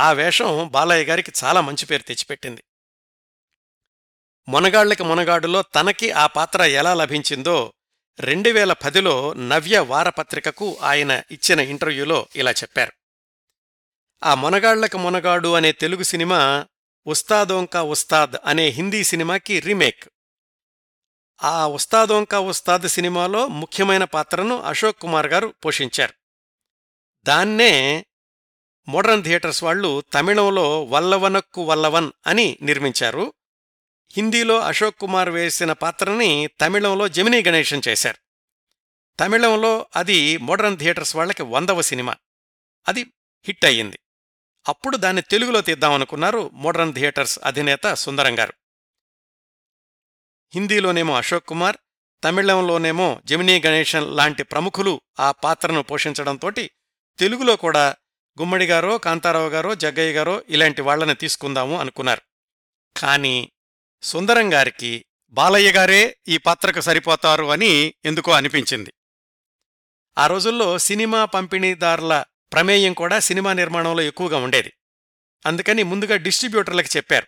ఆ 0.00 0.12
వేషం 0.12 0.68
బాలయ్య 0.68 1.04
గారికి 1.04 1.32
చాలా 1.44 1.60
మంచి 1.60 1.86
పేరు 1.86 2.02
తెచ్చిపెట్టింది. 2.02 2.64
మొనగాళ్ళకి 4.48 5.02
మొనగాడులో 5.02 5.62
తనకి 5.62 6.10
ఆ 6.10 6.26
పాత్ర 6.26 6.62
ఎలా 6.62 6.94
లభించిందో 6.94 7.72
రెండు 8.20 8.50
వేల 8.50 8.72
పదిలో 8.72 9.32
నవ్య 9.32 9.78
వారపత్రికకు 9.78 10.78
ఆయన 10.82 11.22
ఇచ్చిన 11.30 11.60
ఇంటర్వ్యూలో 11.60 12.26
ఇలా 12.36 12.50
చెప్పారు. 12.50 12.92
ఆ 14.24 14.34
మొనగాళ్ళకు 14.34 14.98
మొనగాడు 14.98 15.54
అనే 15.54 15.72
తెలుగు 15.72 16.02
సినిమా 16.02 16.66
ఉస్తాదోంకా 17.06 17.82
ఉస్తాద్ 17.82 18.36
అనే 18.44 18.66
హిందీ 18.68 19.04
సినిమాకి 19.04 19.60
రీమేక్. 19.60 20.04
ఆ 21.44 21.66
ఉస్తాదోంకా 21.66 22.38
ఉస్తాద్ 22.38 22.88
సినిమాలో 22.88 23.46
ముఖ్యమైన 23.46 24.04
పాత్రను 24.04 24.62
అశోక్ 24.62 24.98
కుమార్ 24.98 25.26
గారు 25.26 25.54
పోషించారు. 25.64 26.14
దాన్నే 27.22 28.06
మోడర్న్ 28.88 29.24
థియేటర్స్ 29.24 29.64
వాళ్ళు 29.64 30.02
తమిళంలో 30.14 30.84
వల్లవనక్కు 30.84 31.62
వల్లవన్ 31.62 32.12
అని 32.26 32.58
నిర్మించారు. 32.62 33.32
హిందీలో 34.12 34.60
అశోక్ 34.60 34.98
కుమార్ 34.98 35.28
వేసిన 35.28 35.72
పాత్రని 35.72 36.48
తమిళంలో 36.60 37.08
జమినీ 37.08 37.42
గణేషన్ 37.42 37.82
చేశారు. 37.88 38.16
తమిళంలో 39.20 39.86
అది 39.96 40.36
మోడర్న్ 40.36 40.78
థియేటర్స్ 40.78 41.16
వాళ్ళకి 41.16 41.42
వందవ 41.42 41.82
సినిమా. 41.82 42.16
అది 42.88 43.02
హిట్ 43.44 43.64
అయ్యింది. 43.64 43.98
అప్పుడు 44.68 44.96
దాన్ని 44.96 45.22
తెలుగులో 45.22 45.60
తీద్దామనుకున్నారు 45.60 46.50
మోడర్న్ 46.52 46.94
థియేటర్స్ 46.94 47.38
అధినేత 47.44 47.94
సుందరం 47.94 48.38
గారు. 48.38 48.52
హిందీలోనేమో 50.54 51.16
అశోక్ 51.16 51.46
కుమార్ 51.46 51.76
తమిళంలోనేమో 52.24 53.20
జమినీ 53.24 53.62
గణేశన్ 53.66 54.16
లాంటి 54.16 54.42
ప్రముఖులు 54.42 55.00
ఆ 55.20 55.30
పాత్రను 55.30 55.82
పోషించడంతోటి 55.82 56.70
తెలుగులో 57.18 57.56
కూడా 57.56 57.96
గుమ్మడి 58.40 58.66
గారో 58.66 58.98
కాంతారావు 58.98 59.48
గారో 59.48 59.74
జగ్గయ్య 59.74 60.12
గారో 60.12 60.42
ఇలాంటి 60.48 60.82
వాళ్ళని 60.82 61.14
తీసుకుందాము 61.14 61.80
అనుకున్నారు. 61.80 62.22
కాని 63.00 63.50
సుందరం 64.04 64.52
గారికి 64.52 65.04
బాలయ్య 65.30 65.72
గారే 65.72 66.16
ఈ 66.28 66.38
పాత్రకు 66.38 66.80
సరిపోతారు 66.80 67.44
అని 67.44 67.94
ఎందుకో 68.04 68.32
అనిపించింది. 68.32 68.94
ఆ 70.18 70.26
రోజుల్లో 70.26 70.78
సినిమా 70.78 71.24
పంపిణీదారుల 71.24 72.24
ప్రమేయం 72.52 72.92
కూడా 72.92 73.18
సినిమా 73.18 73.52
నిర్మాణంలో 73.52 74.02
ఎక్కువగా 74.02 74.36
ఉండేది. 74.36 74.72
అందుకని 75.46 75.82
ముందుగా 75.82 76.16
డిస్ట్రిబ్యూటర్లకు 76.16 76.96
చెప్పారు. 76.96 77.26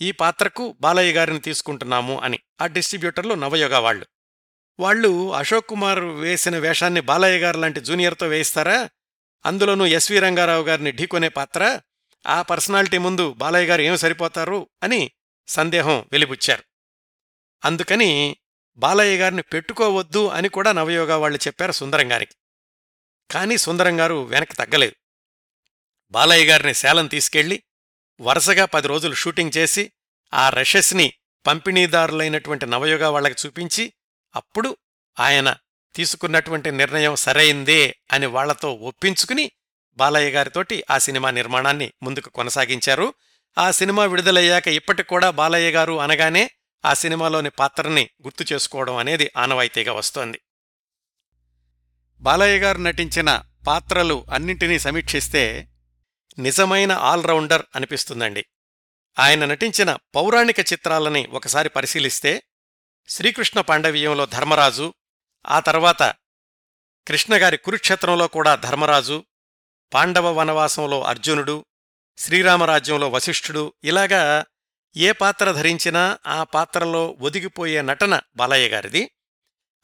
ఈ 0.00 0.12
పాత్రకు 0.12 0.76
బాలయ్య 0.80 1.12
గారిని 1.12 1.40
తీసుకుంటున్నాము 1.40 2.20
అని. 2.20 2.38
ఆ 2.60 2.66
డిస్ట్రిబ్యూటర్లు 2.66 3.34
నవయోగ 3.34 3.76
వాళ్ళు. 3.76 4.06
వాళ్ళు 4.80 5.34
అశోక్ 5.34 5.66
కుమార్ 5.66 6.00
వేసిన 6.00 6.58
వేషాన్ని 6.58 7.00
బాలయ్య 7.00 7.38
గారు 7.38 7.58
లాంటి 7.58 7.80
జూనియర్తో 7.80 8.26
వేయిస్తారా? 8.26 8.90
అందులోనూ 9.46 9.86
ఎస్వి 9.86 10.18
రంగారావు 10.18 10.64
గారిని 10.64 10.92
ఢీకొనే 10.92 11.28
పాత్ర? 11.28 11.80
ఆ 12.26 12.42
పర్సనాలిటీ 12.42 12.98
ముందు 12.98 13.32
బాలయ్య 13.32 13.66
గారు 13.66 13.82
ఏం 13.82 13.96
సరిపోతారు? 13.96 14.68
అని 14.82 15.10
సందేహం 15.48 16.08
వెలిబుచ్చారు. 16.12 16.64
అందుకని 17.64 18.36
బాలయ్య 18.76 19.18
గారిని 19.18 19.42
పెట్టుకోవద్దు 19.42 20.28
అని 20.28 20.48
కూడా 20.48 20.72
నవయోగ 20.72 21.14
వాళ్ళు 21.14 21.38
చెప్పారు 21.46 21.72
సుందరం 21.72 22.12
గారికి. 22.12 22.34
కానీ 23.30 23.58
సుందరం 23.58 24.00
గారు 24.00 24.24
వెనక్కి 24.24 24.56
తగ్గలేదు. 24.56 24.94
బాలయ్య 26.10 26.46
గారిని 26.46 26.74
సేలం 26.74 27.06
తీసుకెళ్ళి 27.06 27.62
వరుసగా 28.20 28.64
పది 28.64 28.88
రోజులు 28.88 29.14
షూటింగ్ 29.14 29.56
చేసి 29.56 29.92
ఆ 30.34 30.48
రషెస్ని 30.48 31.12
పంపిణీదారులైనటువంటి 31.46 32.66
నవయోగ 32.66 33.06
వాళ్ళకి 33.06 33.46
చూపించి 33.46 33.92
అప్పుడు 34.36 34.76
ఆయన 35.20 35.56
తీసుకున్నటువంటి 35.94 36.70
నిర్ణయం 36.70 37.16
సరైందే 37.16 37.96
అని 38.12 38.26
వాళ్ళతో 38.26 38.72
ఒప్పించుకుని 38.72 39.52
బాలయ్య 39.96 40.30
గారితోటి 40.30 40.84
ఆ 40.90 40.98
సినిమా 40.98 41.30
నిర్మాణాన్ని 41.30 41.92
ముందుకు 42.02 42.28
కొనసాగించారు. 42.28 43.14
ఆ 43.58 43.70
సినిమా 43.70 44.04
విడుదలయ్యాక 44.04 44.68
ఇప్పటికి 44.68 45.08
కూడా 45.08 45.30
బాలయ్య 45.30 45.70
గారు 45.70 46.00
అనగానే 46.00 46.50
ఆ 46.84 46.94
సినిమాలోని 46.94 47.50
పాత్రని 47.50 48.10
గుర్తు 48.22 48.54
చేసుకోవడం 48.54 48.96
అనేది 48.96 49.30
ఆనవాయితీగా 49.36 49.92
వస్తోంది. 49.92 50.40
బాలయ్య 52.20 52.58
గారు 52.58 52.78
నటించిన 52.78 53.44
పాత్రలు 53.66 54.26
అన్నింటినీ 54.32 54.78
సమీక్షిస్తే 54.78 55.68
నిజమైన 56.38 56.92
ఆల్రౌండర్ 56.92 57.62
అనిపిస్తుందండి. 57.76 58.44
ఆయన 59.18 59.44
నటించిన 59.44 59.98
పౌరాణిక 60.14 60.60
చిత్రాలని 60.60 61.26
ఒకసారి 61.26 61.68
పరిశీలిస్తే 61.68 62.42
శ్రీకృష్ణ 63.08 63.60
పాండవీయంలో 63.60 64.26
ధర్మరాజు 64.26 64.94
ఆ 65.46 65.60
తర్వాత 65.60 66.02
కృష్ణగారి 67.08 67.56
కురుక్షేత్రంలో 67.56 68.26
కూడా 68.26 68.54
ధర్మరాజు 68.54 69.24
పాండవ 69.94 70.32
వనవాసంలో 70.32 71.02
అర్జునుడు 71.02 71.64
శ్రీరామరాజ్యంలో 72.16 73.08
వశిష్ఠుడు 73.08 73.72
ఇలాగా 73.84 74.46
ఏ 74.96 75.12
పాత్ర 75.12 75.52
ధరించినా 75.52 76.18
ఆ 76.26 76.44
పాత్రలో 76.44 77.16
ఒదిగిపోయే 77.20 77.82
నటన 77.82 78.20
బాలయ్య 78.36 78.68
గారిది. 78.68 79.10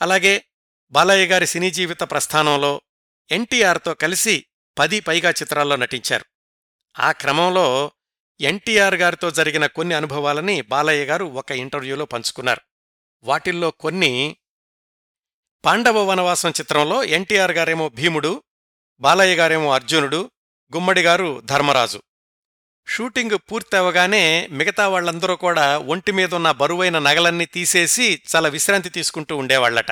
అలాగే 0.03 0.45
బాలయ్య 0.91 1.27
గారి 1.27 1.47
సినీ 1.47 1.71
జీవిత 1.71 2.01
ప్రస్థానంలో 2.01 2.83
ఎన్టీఆర్తో 3.31 3.95
కలిసి 3.95 4.47
పది 4.79 5.01
పైగా 5.01 5.31
చిత్రాల్లో 5.31 5.77
నటించారు. 5.77 6.25
ఆ 6.99 7.13
క్రమంలో 7.13 7.93
ఎన్టీఆర్ 8.41 8.95
గారితో 8.95 9.31
జరిగిన 9.31 9.67
కొన్ని 9.67 9.95
అనుభవాలని 9.95 10.61
బాలయ్య 10.61 11.05
గారు 11.05 11.25
ఒక 11.25 11.51
ఇంటర్వ్యూలో 11.51 12.05
పంచుకున్నారు. 12.05 12.61
వాటిల్లో 13.25 13.71
కొన్ని 13.71 14.37
పాండవ 15.65 16.05
వనవాసం 16.05 16.51
చిత్రంలో 16.51 17.05
ఎన్టీఆర్ 17.05 17.53
గారేమో 17.53 17.89
భీముడు 17.89 18.43
బాలయ్య 19.01 19.37
గారేమో 19.37 19.73
అర్జునుడు 19.73 20.31
గుమ్మడిగారు 20.75 21.41
ధర్మరాజు. 21.45 22.03
షూటింగ్ 22.93 23.39
పూర్తవగానే 23.53 24.49
మిగతా 24.51 24.89
వాళ్ళందరూ 24.89 25.37
కూడా 25.37 25.79
ఒంటి 25.79 26.13
మీదున్న 26.13 26.51
బరువైన 26.51 26.99
నగలన్నీ 26.99 27.45
తీసేసి 27.47 28.23
చాలా 28.37 28.49
విశ్రాంతి 28.49 28.89
తీసుకుంటూ 28.89 29.37
ఉండేవాళ్ళట 29.37 29.91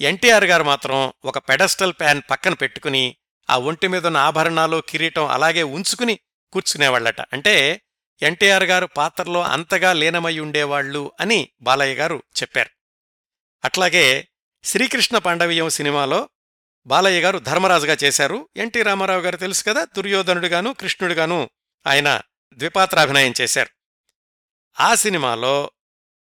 ఎన్టీఆర్ 0.00 0.44
గారు 0.44 0.64
మాత్రం 0.64 1.12
ఒక 1.24 1.38
పెడస్టల్ 1.38 1.92
ప్యాన్ 1.92 2.22
పక్కన 2.30 2.54
పెట్టుకుని 2.54 3.16
ఆ 3.50 3.58
ఒంటి 3.58 3.88
మీదున్న 3.88 4.16
ఆభరణాలు 4.16 4.82
కిరీటం 4.88 5.28
అలాగే 5.28 5.62
ఉంచుకుని 5.62 6.18
కూర్చునేవాళ్ళట 6.52 7.20
అంటే 7.20 7.80
ఎన్టీఆర్ 8.22 8.64
గారు 8.64 8.86
పాత్రలో 8.86 9.42
అంతగా 9.42 9.92
లీనమై 9.92 10.38
ఉండేవాళ్ళు 10.38 11.12
అని 11.20 11.48
బాలయ్య 11.60 11.94
గారు 11.94 12.22
చెప్పారు. 12.40 12.70
అట్లాగే 13.64 14.28
శ్రీకృష్ణ 14.64 15.18
పాండవీయం 15.18 15.68
సినిమాలో 15.68 16.28
బాలయ్య 16.86 17.20
గారు 17.20 17.38
ధర్మరాజుగా 17.38 17.96
చేశారు. 18.04 18.48
ఎన్టీ 18.56 18.82
రామారావు 18.82 19.20
గారు 19.20 19.36
తెలుసు 19.36 19.64
కదా 19.64 19.84
దుర్యోధనుడుగాను 19.84 20.72
కృష్ణుడుగాను 20.72 21.50
ఆయన 21.86 22.20
ద్విపాత్రాభినయం 22.54 23.34
చేశారు. 23.40 23.68
ఆ 24.80 24.94
సినిమాలో 24.94 25.70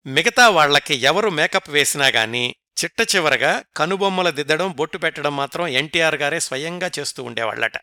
మిగతా 0.06 0.50
వాళ్ళకి 0.50 0.93
ఎవరు 0.95 1.30
మేకప్ 1.30 1.69
వేసినా 1.69 2.08
గాని 2.08 2.56
చిట్ట 2.84 3.15
చివరగా 3.15 3.63
కనుబొమ్మలు 3.78 4.32
దిద్దడం 4.32 4.72
బొట్టు 4.72 4.98
పెట్టడం 4.98 5.36
మాత్రం 5.36 5.67
ఎన్టీఆర్ 5.67 6.15
గారే 6.15 6.39
స్వయంగా 6.39 6.91
చేస్తూ 7.00 7.24
ఉండేవాళ్ళట 7.24 7.78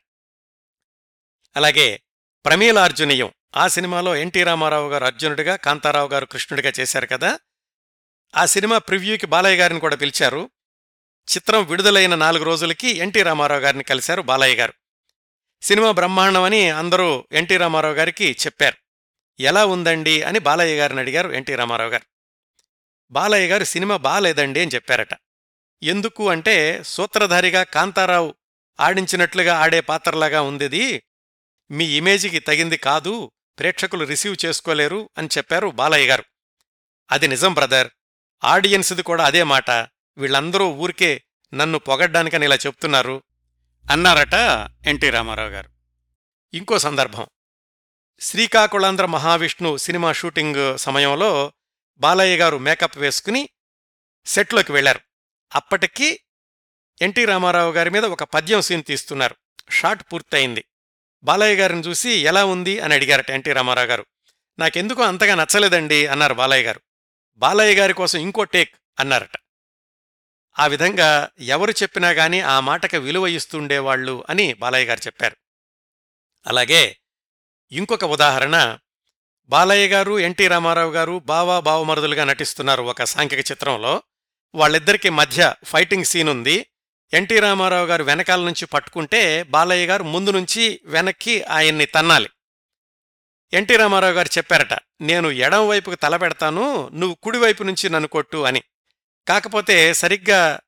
అలాగే 1.57 2.03
ప్రమీలార్జునీయం 2.45 3.33
ఆ 3.57 3.69
సినిమాలో 3.69 4.17
ఎన్టీ 4.17 4.43
రామారావు 4.43 4.91
గారు 4.91 5.05
అర్జునుడిగా 5.05 5.57
కాంతారావు 5.57 6.09
గారు 6.09 6.27
కృష్ణుడిగా 6.27 6.73
చేశారు 6.81 7.07
కదా. 7.07 7.39
ఆ 8.37 8.47
సినిమా 8.47 8.79
ప్రివ్యూకి 8.79 9.27
బాలయ్య 9.27 9.57
గారిని 9.57 9.81
కూడా 9.81 9.97
పిలిచారు. 9.97 10.51
చిత్రం 11.37 11.65
విడుదలైన 11.65 12.15
నాలుగు 12.15 12.45
రోజులకి 12.45 12.89
ఎన్టీ 12.89 13.23
రామారావు 13.23 13.61
గారిని 13.61 13.85
కలిశారు 13.85 14.23
బాలయ్య 14.23 14.57
గారు. 14.57 14.73
సినిమా 15.63 15.91
బ్రహ్మాండమని 15.91 16.71
అందరూ 16.71 17.25
ఎన్టీ 17.33 17.57
రామారావు 17.57 17.95
గారికి 17.95 18.37
చెప్పారు. 18.47 18.77
ఎలా 19.41 19.67
ఉందండి 19.67 20.23
అని 20.23 20.39
బాలయ్య 20.39 20.77
గారిని 20.77 21.01
అడిగారు 21.01 21.33
ఎన్టీ 21.33 21.55
రామారావు 21.55 21.91
గారు. 21.91 22.07
బాలయ్య 23.11 23.49
గారు 23.49 23.65
సినిమా 23.65 23.97
బాలేదండి 23.97 24.61
అని 24.61 24.71
చెప్పారట. 24.75 25.09
ఎందుకు 25.83 26.29
అంటే 26.29 26.83
సూత్రధారిగా 26.83 27.63
కాంతారావు 27.63 28.35
ఆడించినట్లుగా 28.81 29.57
ఆడే 29.57 29.81
పాత్రలాగా 29.81 30.43
ఉందిది 30.43 31.03
మీ 31.71 31.85
ఇమేజికి 31.85 32.39
తగింది 32.39 32.77
కాదు 32.77 33.33
ప్రేక్షకులు 33.59 34.05
రిసీవ్ 34.05 34.37
చేసుకోలేరు 34.45 35.11
అని 35.19 35.29
చెప్పారు 35.37 35.69
బాలయ్య 35.69 36.07
గారు. 36.07 36.25
అది 37.11 37.29
నిజం 37.29 37.55
బ్రదర్ 37.55 37.89
ఆడియన్స్ది 38.45 39.03
కూడా 39.03 39.25
అదే 39.25 39.43
మాట. 39.43 39.71
వీళ్ళందరూ 40.17 40.69
ఊరికే 40.69 41.23
నన్ను 41.55 41.79
పొగడ్డానికని 41.79 42.47
ఇలా 42.47 42.57
చెప్తున్నారు 42.57 43.23
అన్నారట 43.91 44.35
ఎన్టీ 44.87 45.11
రామారావు 45.11 45.49
గారు. 45.49 45.71
ఇంకో 46.55 46.79
సందర్భం. 46.79 47.27
శ్రీకాకుళాంధ్ర 48.21 49.07
మహావిష్ణు 49.07 49.77
సినిమా 49.77 50.13
షూటింగ్ 50.13 50.79
సమయంలో 50.79 51.53
బాలయ్య 51.99 52.37
గారు 52.37 52.59
మేకప్ 52.59 52.99
వేసుకుని 52.99 53.49
సెట్లోకి 54.27 54.73
వెళ్ళారు 54.73 55.01
అప్పటికి 55.55 56.21
ఎన్టీ 57.03 57.25
రామారావు 57.25 57.73
గారి 57.73 57.91
మీద 57.91 58.05
ఒక 58.05 58.25
పద్యం 58.25 58.61
సీన్ 58.61 58.85
తీస్తున్నారు. 58.85 59.37
షాట్ 59.71 60.03
పూర్తయింది. 60.13 60.65
బాలయ్య 61.25 61.57
గారిని 61.57 61.81
చూసి 61.81 62.11
ఎలా 62.11 62.45
ఉంది 62.45 62.81
అని 62.81 62.95
అడిగారట 62.95 63.31
ఎన్టీ 63.31 63.53
రామారావు 63.53 63.87
గారు. 63.87 64.07
నాకెందుకో 64.59 65.03
అంతగా 65.03 65.35
నచ్చలేదండి 65.35 66.07
అన్నారు 66.07 66.35
బాలయ్య 66.35 66.65
గారు. 66.65 66.81
బాలయ్య 67.37 67.79
గారి 67.79 67.93
కోసం 67.93 68.19
ఇంకో 68.19 68.45
టేక్ 68.45 68.75
అన్నారట. 69.01 69.46
ఆ 70.59 70.67
విధంగా 70.67 71.29
ఎవరు 71.41 71.71
చెప్పినా 71.71 72.11
గాని 72.11 72.41
ఆ 72.41 72.61
మాటకు 72.61 72.97
విలువ 72.97 73.27
ఇస్తుండేవాళ్ళు 73.27 74.25
అని 74.31 74.55
బాలయ్య 74.55 74.87
గారు 74.87 75.01
చెప్పారు. 75.07 75.37
అలాగే 76.47 76.97
ఇంకొక 77.73 78.05
ఉదాహరణ 78.05 78.79
బాలయ్య 79.45 79.89
గారు 79.89 80.19
ఎన్టీ 80.19 80.49
రామారావు 80.49 80.93
గారు 80.93 81.19
బావా 81.19 81.61
బావమరుదులుగా 81.61 82.25
నటిస్తున్నారు 82.25 82.83
ఒక 82.83 83.05
సాంఘిక 83.05 83.51
చిత్రంలో. 83.51 84.03
వాళ్ళిద్దరికీ 84.55 85.09
మధ్య 85.09 85.55
ఫైటింగ్ 85.65 86.05
సీన్ 86.05 86.29
ఉంది. 86.29 86.67
ఎన్టీ 87.13 87.41
రామారావు 87.41 87.87
గారు 87.87 88.05
వెనకాల 88.05 88.41
నుంచి 88.41 88.67
పట్టుకుంటే 88.67 89.43
బాలయ్య 89.43 89.87
గారు 89.87 90.05
ముందు 90.05 90.31
నుంచి 90.31 90.81
వెనక్కి 90.85 91.43
ఆయన్ని 91.43 91.87
తన్నాలి. 91.87 92.31
ఎన్టీ 93.53 93.77
రామారావు 93.77 94.13
గారు 94.13 94.29
చెప్పారట 94.39 94.79
నేను 95.01 95.31
ఎడం 95.31 95.69
వైపుకు 95.69 95.95
తల 95.95 96.17
పెడతాను 96.17 96.89
నువ్వు 96.89 97.15
కుడివైపు 97.15 97.63
నుంచి 97.63 97.89
నన్ను 97.89 98.09
కొట్టు 98.09 98.39
అని. 98.39 98.63
కాకపోతే 99.29 99.95
సరిగ్గా 99.95 100.61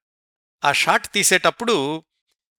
ఆ 0.65 0.73
షాట్ 0.73 1.09
తీసేటప్పుడు 1.09 2.05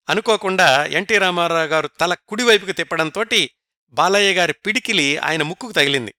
అనుకోకుండా 0.08 0.86
ఎన్టీ 0.86 1.18
రామారావు 1.18 1.66
గారు 1.66 1.88
తల 1.88 2.14
కుడివైపుకి 2.14 2.72
తిప్పడంతోటి 2.72 3.50
బాలయ్య 3.90 4.34
గారి 4.34 4.52
పిడికిలి 4.52 5.18
ఆయన 5.18 5.42
ముక్కుకు 5.42 5.72
తగిలింది. 5.72 6.14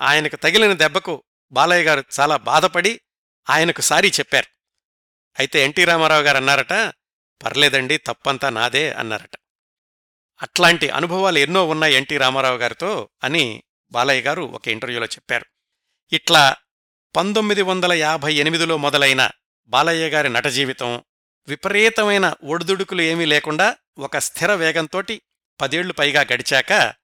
ఆయనకు 0.00 0.36
తగిలిన 0.36 0.72
దెబ్బకు 0.72 1.22
బాలయ్య 1.52 1.84
గారు 1.84 2.04
చాలా 2.20 2.36
బాధపడి 2.36 3.00
ఆయనకు 3.50 3.80
సారీ 3.80 4.10
చెప్పారు. 4.10 4.46
అయితే 5.38 5.64
ఎన్టీ 5.64 5.84
రామారావు 5.84 6.22
గారు 6.22 6.36
అన్నారట 6.36 6.72
పర్లేదండి 7.42 7.96
తప్పంతా 7.96 8.50
నాదే 8.50 8.92
అన్నారట. 8.92 9.36
అట్లాంటి 10.42 10.88
అనుభవాలు 10.88 11.38
ఎన్నో 11.38 11.66
ఉన్నాయి 11.66 11.94
ఎన్టీ 11.94 12.16
రామారావు 12.16 12.58
గారితో 12.58 13.08
అని 13.24 13.62
బాలయ్య 13.92 14.22
గారు 14.22 14.42
ఒక 14.42 14.68
ఇంటర్వ్యూలో 14.68 15.06
చెప్పారు. 15.06 15.46
ఇట్లా 16.12 16.56
పంతొమ్మిది 17.16 17.62
వందల 17.62 17.92
యాభై 17.92 18.34
ఎనిమిదిలో 18.34 18.76
మొదలైన 18.76 19.30
బాలయ్య 19.66 20.08
గారి 20.08 20.28
నట 20.28 20.46
జీవితం 20.46 21.04
విపరీతమైన 21.48 22.34
ఒడిదుడుకులు 22.44 23.02
ఏమీ 23.02 23.24
లేకుండా 23.24 23.76
ఒక 23.98 24.18
స్థిర 24.18 24.54
వేగంతోటి 24.54 25.22
పదేళ్ళు 25.60 25.92
పైగా 25.92 26.20
గడిచాక 26.20 26.94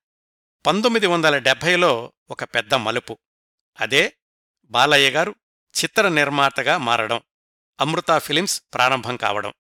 పంతొమ్మిది 0.66 1.07
వందల 1.07 1.38
డెబ్భైలో 1.38 2.12
ఒక 2.31 2.44
పెద్ద 2.44 2.75
మలుపు. 2.75 3.18
అదే 3.81 4.16
బాలయ్య 4.64 5.11
గారు 5.11 5.35
చిత్ర 5.83 6.09
నిర్మాతగా 6.09 6.79
మారడం 6.79 7.21
అమృత 7.81 8.18
ఫిలిమ్స్ 8.18 8.62
ప్రారంభం 8.75 9.16
కావడం. 9.16 9.53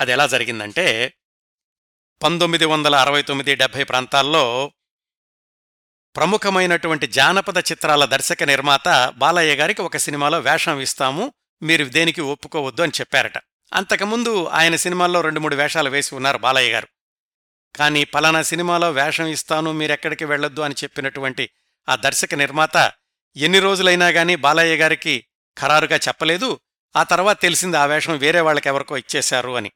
అదెలా 0.00 0.26
జరిగిందంటే 0.26 1.14
పంతొమ్మిది 2.22 2.64
వందల 2.64 2.94
అరవై 2.94 3.22
తొమ్మిది 3.22 3.54
డెబ్భై 3.54 3.84
ప్రాంతాల్లో 3.84 4.72
ప్రముఖమైనటువంటి 6.16 7.06
జానపద 7.06 7.58
చిత్రాల 7.58 8.04
దర్శక 8.04 8.42
నిర్మాత 8.42 9.12
బాలయ్య 9.16 9.54
గారికి 9.54 9.82
ఒక 9.82 9.96
సినిమాలో 9.96 10.38
వేషం 10.38 10.80
ఇస్తాము 10.80 11.32
మీరు 11.62 11.84
దేనికి 11.84 12.20
ఒప్పుకోవద్దు 12.20 12.82
అని 12.82 12.92
చెప్పారట. 13.00 13.32
అంతకుముందు 13.72 14.46
ఆయన 14.46 14.76
సినిమాల్లో 14.76 15.20
రెండు 15.20 15.40
మూడు 15.40 15.56
వేషాలు 15.56 15.90
వేసి 15.90 16.14
ఉన్నారు 16.14 16.38
బాలయ్య 16.38 16.72
గారు. 16.72 16.88
కానీ 17.76 18.04
పలానా 18.04 18.42
సినిమాలో 18.42 18.90
వేషం 18.90 19.26
ఇస్తాను 19.26 19.72
మీరెక్కడికి 19.72 20.24
వెళ్ళొద్దు 20.24 20.60
అని 20.60 20.74
చెప్పినటువంటి 20.84 21.50
ఆ 21.88 21.96
దర్శక 21.96 22.34
నిర్మాత 22.34 22.92
ఎన్ని 23.36 23.58
రోజులైనా 23.58 24.08
గానీ 24.08 24.36
బాలయ్య 24.36 24.76
గారికి 24.76 25.24
ఖరారుగా 25.58 25.96
చెప్పలేదు. 25.96 26.60
ఆ 26.96 27.02
తర్వాత 27.02 27.40
తెలిసింది 27.40 27.76
ఆ 27.76 27.86
వేషం 27.86 28.18
వేరే 28.18 28.40
వాళ్ళకెవరికో 28.40 28.96
ఇచ్చేశారు 28.96 29.56
అని. 29.56 29.70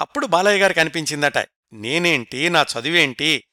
అప్పుడు 0.00 0.26
బాలయ్య 0.26 0.60
గారికి 0.60 0.80
అనిపించిందట 0.80 1.38
నేనేంటి 1.72 2.50
నా 2.50 2.62
చదువేంటి 2.62 3.44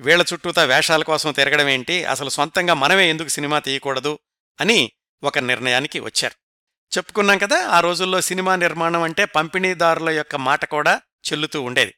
వీళ్ళ 0.00 0.24
చుట్టూతా 0.32 0.64
వేషాల 0.64 1.02
కోసం 1.02 1.32
తిరగడమేంటి 1.32 2.04
అసలు 2.04 2.30
సొంతంగా 2.30 2.74
మనమే 2.74 3.10
ఎందుకు 3.10 3.28
సినిమా 3.28 3.58
తీయకూడదు? 3.58 4.18
అని 4.60 4.92
ఒక 5.22 5.38
నిర్ణయానికి 5.38 6.00
వచ్చారు. 6.00 6.44
చెప్పుకున్నాం 6.96 7.38
కదా 7.38 7.68
ఆ 7.68 7.80
రోజుల్లో 7.80 8.20
సినిమా 8.20 8.56
నిర్మాణం 8.56 9.02
అంటే 9.02 9.24
పంపిణీదారుల 9.24 10.10
యొక్క 10.10 10.36
మాట 10.36 10.64
కూడా 10.64 11.00
చెల్లుతూ 11.32 11.62
ఉండేది. 11.62 11.94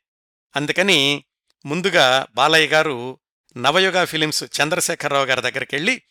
అందుకని 0.57 1.25
ముందుగా 1.67 2.27
బాలయ్య 2.35 2.67
గారు 2.67 3.21
నవయుగ 3.57 4.05
ఫిలిమ్స్ 4.05 4.45
చంద్రశేఖరరావు 4.45 5.25
గారి 5.25 5.41
దగ్గరికి 5.41 5.77
వెళ్ళి 5.77 6.03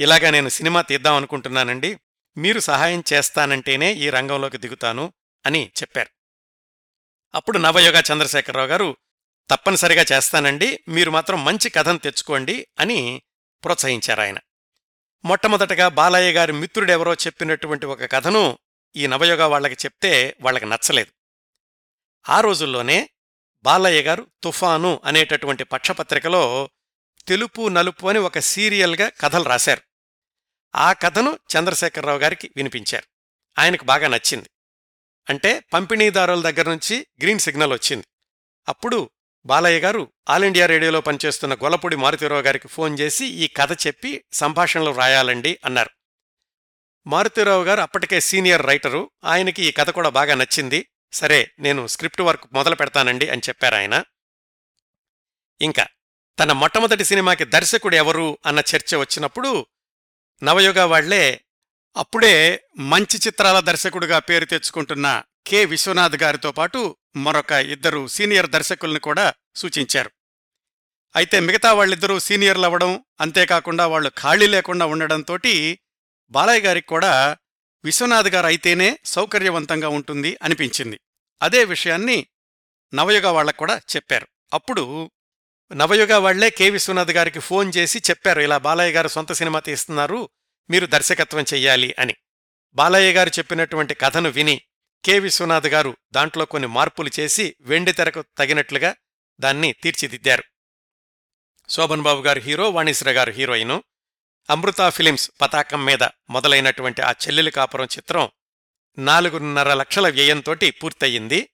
ఇలాగా 0.00 0.30
నేను 0.30 0.48
సినిమా 0.48 0.82
తీద్దాం 0.82 1.14
అనుకుంటున్నానండి 1.14 2.00
మీరు 2.36 2.60
సహాయం 2.60 3.04
చేస్తానంటేనే 3.12 3.92
ఈ 3.92 4.10
రంగంలోకి 4.10 4.58
దిగుతాను 4.58 5.12
అని 5.46 5.72
చెప్పారు. 5.82 6.08
అప్పుడు 7.34 7.58
నవయుగ 7.58 8.02
చంద్రశేఖరరావు 8.12 8.68
గారు 8.68 8.96
తప్పనిసరిగా 9.50 10.04
చేస్తానండి 10.12 10.84
మీరు 10.88 11.10
మాత్రం 11.10 11.44
మంచి 11.44 11.70
కథను 11.70 11.98
తెచ్చుకోండి 11.98 12.68
అని 12.80 13.22
ప్రోత్సహించారు 13.64 14.20
ఆయన 14.20 14.38
మొట్టమొదటగా 15.24 15.88
బాలయ్య 15.88 16.32
గారి 16.32 16.52
మిత్రుడెవరో 16.52 17.14
చెప్పినటువంటి 17.14 17.86
ఒక 17.86 18.12
కథను 18.12 18.58
ఈ 18.96 19.06
నవయుగ 19.06 19.44
వాళ్ళకి 19.44 19.74
చెప్తే 19.74 20.36
వాళ్ళకి 20.40 20.66
నచ్చలేదు. 20.66 21.12
ఆ 22.28 22.40
రోజుల్లోనే 22.40 23.10
బాలయ్య 23.62 24.02
గారు 24.02 24.26
తుఫాను 24.42 25.00
అనేటటువంటి 25.04 25.64
పక్షపత్రికలో 25.64 26.70
తెలుపు 27.28 27.68
నలుపు 27.68 28.06
అని 28.06 28.18
ఒక 28.18 28.38
సీరియల్గా 28.38 29.08
కథలు 29.20 29.44
రాశారు. 29.44 29.80
ఆ 30.74 30.92
కథను 30.92 31.38
చంద్రశేఖరరావు 31.56 32.18
గారికి 32.18 32.50
వినిపించారు. 32.56 33.04
ఆయనకు 33.60 33.84
బాగా 33.84 34.08
నచ్చింది. 34.08 34.50
అంటే 35.28 35.60
పంపిణీదారుల 35.60 36.50
దగ్గర 36.50 36.70
నుంచి 36.70 37.06
గ్రీన్ 37.22 37.38
సిగ్నల్ 37.38 37.72
వచ్చింది. 37.72 38.04
అప్పుడు 38.68 39.10
బాలయ్య 39.46 39.80
గారు 39.80 40.12
ఆల్ 40.28 40.44
ఇండియా 40.44 40.66
రేడియోలో 40.66 41.00
పనిచేస్తున్న 41.00 41.54
గొల్లపూడి 41.54 41.96
మారుతీరావు 41.96 42.42
గారికి 42.42 42.68
ఫోన్ 42.68 42.98
చేసి 42.98 43.26
ఈ 43.26 43.46
కథ 43.46 43.86
చెప్పి 43.86 44.24
సంభాషణలు 44.32 44.90
రాయాలండి 44.90 45.58
అన్నారు. 45.64 45.90
మారుతీరావు 47.06 47.64
గారు 47.64 47.80
అప్పటికే 47.80 48.20
సీనియర్ 48.20 48.66
రైటరు 48.66 49.10
ఆయనకి 49.24 49.64
ఈ 49.64 49.70
కథ 49.70 49.90
కూడా 49.90 50.08
బాగా 50.08 50.34
నచ్చింది. 50.34 50.86
సరే 51.12 51.50
నేను 51.58 51.86
స్క్రిప్ట్ 51.86 52.20
వర్క్ 52.20 52.44
మొదలు 52.52 52.74
పెడతానండి 52.74 53.28
అని 53.28 53.42
చెప్పారు 53.48 53.74
ఆయన. 53.74 54.04
ఇంకా 55.60 55.86
తన 56.38 56.52
మొట్టమొదటి 56.52 57.04
సినిమాకి 57.04 57.44
దర్శకుడు 57.44 57.96
ఎవరు 57.96 58.38
అన్న 58.46 58.62
చర్చ 58.76 58.96
వచ్చినప్పుడు 58.96 59.66
నవయుగ 60.42 60.80
వాళ్ళే 60.82 61.40
అప్పుడే 61.96 62.64
మంచి 62.78 63.18
చిత్రాల 63.26 63.60
దర్శకుడుగా 63.60 64.18
పేరు 64.18 64.44
తెచ్చుకుంటున్న 64.44 65.22
కె. 65.46 65.64
విశ్వనాథ్ 65.64 66.22
గారితో 66.22 66.52
పాటు 66.52 66.96
మరొక 67.16 67.52
ఇద్దరు 67.52 68.06
సీనియర్ 68.06 68.46
దర్శకుల్ని 68.46 69.00
కూడా 69.00 69.34
సూచించారు. 69.56 70.10
అయితే 71.16 71.40
మిగతా 71.40 71.72
వాళ్ళిద్దరూ 71.72 72.18
సీనియర్లు 72.18 72.64
అవ్వడం 72.64 73.04
అంతేకాకుండా 73.20 73.86
వాళ్ళు 73.86 74.10
ఖాళీ 74.20 74.46
లేకుండా 74.46 74.86
ఉండడంతో 74.86 75.38
బాలయ్య 76.30 76.60
గారికి 76.60 76.86
కూడా 76.86 77.36
విశ్వనాథ్ 77.84 78.28
గారు 78.28 78.46
అయితేనే 78.46 78.98
సౌకర్యవంతంగా 79.04 79.88
ఉంటుంది 79.88 80.38
అనిపించింది. 80.42 81.00
అదే 81.42 81.64
విషయాన్ని 81.64 82.26
నవయుగ 82.94 83.26
వాళ్ళకు 83.26 83.56
కూడా 83.56 83.80
చెప్పారు. 83.96 84.28
అప్పుడు 84.54 85.10
నవయుగ 85.72 86.14
వాళ్ళే 86.14 86.50
కె. 86.50 86.70
విశ్వనాథ్ 86.70 87.10
గారికి 87.10 87.40
ఫోన్ 87.40 87.72
చేసి 87.76 88.02
చెప్పారు 88.10 88.40
ఇలా 88.40 88.58
బాలయ్య 88.58 88.92
గారు 88.92 89.08
సొంత 89.08 89.32
సినిమా 89.32 89.60
తీస్తున్నారు 89.60 90.28
మీరు 90.70 90.86
దర్శకత్వం 90.86 91.44
చెయ్యాలి 91.54 91.94
అని. 91.98 92.14
బాలయ్య 92.74 93.12
గారు 93.12 93.28
చెప్పినటువంటి 93.28 93.94
కథను 93.94 94.30
విని 94.30 94.60
కె. 95.04 95.18
విశ్వనాథ్ 95.18 95.66
గారు 95.66 95.96
దాంట్లో 96.12 96.44
కొన్ని 96.44 96.68
మార్పులు 96.68 97.10
చేసి 97.20 97.56
వెండి 97.60 97.92
తెరకు 97.92 98.24
తగినట్లుగా 98.38 98.94
దాన్ని 99.40 99.72
తీర్చిదిద్దారు. 99.72 100.44
శోభన్ 101.68 102.02
బాబు 102.02 102.22
గారు 102.22 102.40
హీరో 102.40 102.70
వాణిశ్ర 102.70 103.10
గారు 103.10 103.32
హీరోయిను. 103.32 103.82
అమృత 104.50 104.88
ఫిలిమ్స్ 104.88 105.30
పతాకం 105.40 105.84
మీద 105.84 106.02
మొదలైనటువంటి 106.30 107.02
ఆ 107.02 107.10
చెల్లెలి 107.10 107.50
కాపురం 107.50 107.84
చిత్రం 107.84 108.28
నాలుగున్నర 108.98 109.74
లక్షల 109.74 110.08
వ్యయంతోటి 110.08 110.70
పూర్తయింది. 110.70 111.50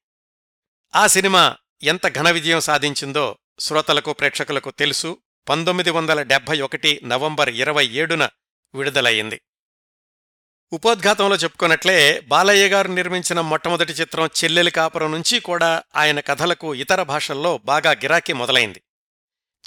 ఆ 0.95 1.07
సినిమా 1.07 1.57
ఎంత 1.83 2.09
ఘన 2.09 2.31
విజయం 2.31 2.61
సాధించిందో 2.61 3.39
శ్రోతలకు 3.59 4.13
ప్రేక్షకులకు 4.13 4.71
తెలుసు. 4.71 5.19
పంతొమ్మిది 5.49 5.91
వందల 5.91 6.23
డెబ్భై 6.23 6.61
ఒకటి 6.61 7.01
నవంబర్ 7.05 7.49
ఇరవై 7.49 7.87
ఏడున 7.87 8.29
విడుదలయ్యింది. 8.75 9.41
ఉపోద్ఘాతంలో 10.73 11.37
చెప్పుకున్నట్లే 11.37 12.21
బాలయ్య 12.21 12.69
గారు 12.69 12.89
నిర్మించిన 12.89 13.41
మొట్టమొదటి 13.41 13.93
చిత్రం 13.93 14.27
చెల్లెలి 14.27 14.71
కాపురం 14.71 15.13
నుంచి 15.13 15.41
కూడా 15.41 15.83
ఆయన 15.97 16.21
కథలకు 16.21 16.75
ఇతర 16.75 17.03
భాషల్లో 17.03 17.59
బాగా 17.59 17.91
గిరాకీ 17.91 18.33
మొదలైంది. 18.33 18.83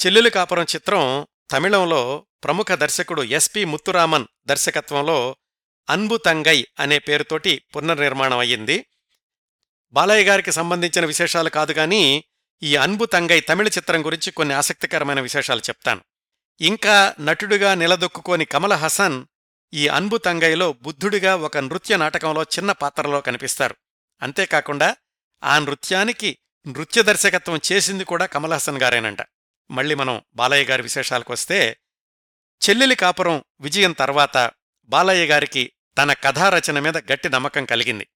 చెల్లెలి 0.06 0.30
కాపురం 0.30 0.64
చిత్రం 0.64 1.28
తమిళంలో 1.52 2.26
ప్రముఖ 2.44 2.66
దర్శకుడు 2.72 3.22
ఎస్పి 3.22 3.66
ముత్తురామన్ 3.66 4.26
దర్శకత్వంలో 4.48 5.36
అన్బు 5.90 6.18
తంగై 6.18 6.68
అనే 6.80 7.00
పేరుతోటి 7.00 7.62
పునర్నిర్మాణం 7.76 8.38
అయ్యింది. 8.38 8.86
బాలయ్య 9.94 10.26
గారికి 10.26 10.52
సంబంధించిన 10.52 11.06
విశేషాలు 11.06 11.50
కాదు 11.50 11.72
గాని 11.72 12.24
ఈ 12.64 12.76
అన్బు 12.76 13.06
తంగై 13.06 13.40
తమిళ 13.40 13.68
చిత్రం 13.68 14.06
గురించి 14.06 14.32
కొన్ని 14.32 14.56
ఆసక్తికరమైన 14.56 15.20
విశేషాలు 15.20 15.60
చెప్తాను. 15.60 16.02
ఇంకా 16.62 17.14
నటుడుగా 17.20 17.76
నిలదొక్కుకోని 17.76 18.46
కమల 18.46 18.74
హసన్ 18.74 19.26
ఈ 19.74 19.88
అన్బు 19.88 20.18
తంగైలో 20.18 20.74
బుద్ధుడిగా 20.74 21.36
ఒక 21.36 21.58
నృత్య 21.58 21.98
నాటకంలో 21.98 22.44
చిన్న 22.44 22.72
పాత్రలో 22.72 23.22
కనిపిస్తారు. 23.22 23.76
అంతేకాకుండా 24.22 24.96
ఆ 25.44 25.60
నృత్యానికి 25.60 26.38
నృత్య 26.68 27.02
దర్శకత్వం 27.02 27.60
చేసింది 27.72 28.04
కూడా 28.04 28.26
కమలహాసన్ 28.26 28.82
గారేనంట. 28.82 29.18
మళ్ళీ 29.72 29.96
మనం 29.96 30.22
బాలయ్య 30.34 30.66
గారి 30.66 30.82
విశేషాలకొస్తే 30.82 31.78
చెల్లెలి 32.70 32.96
కాపురం 32.96 33.44
విజయం 33.62 33.92
తర్వాత 33.92 34.52
బాలయ్య 34.86 35.26
గారికి 35.26 35.72
తన 35.98 36.14
కథారచన 36.14 36.80
మీద 36.80 36.98
గట్టి 36.98 37.30
నమ్మకం 37.30 37.66
కలిగింది. 37.66 38.08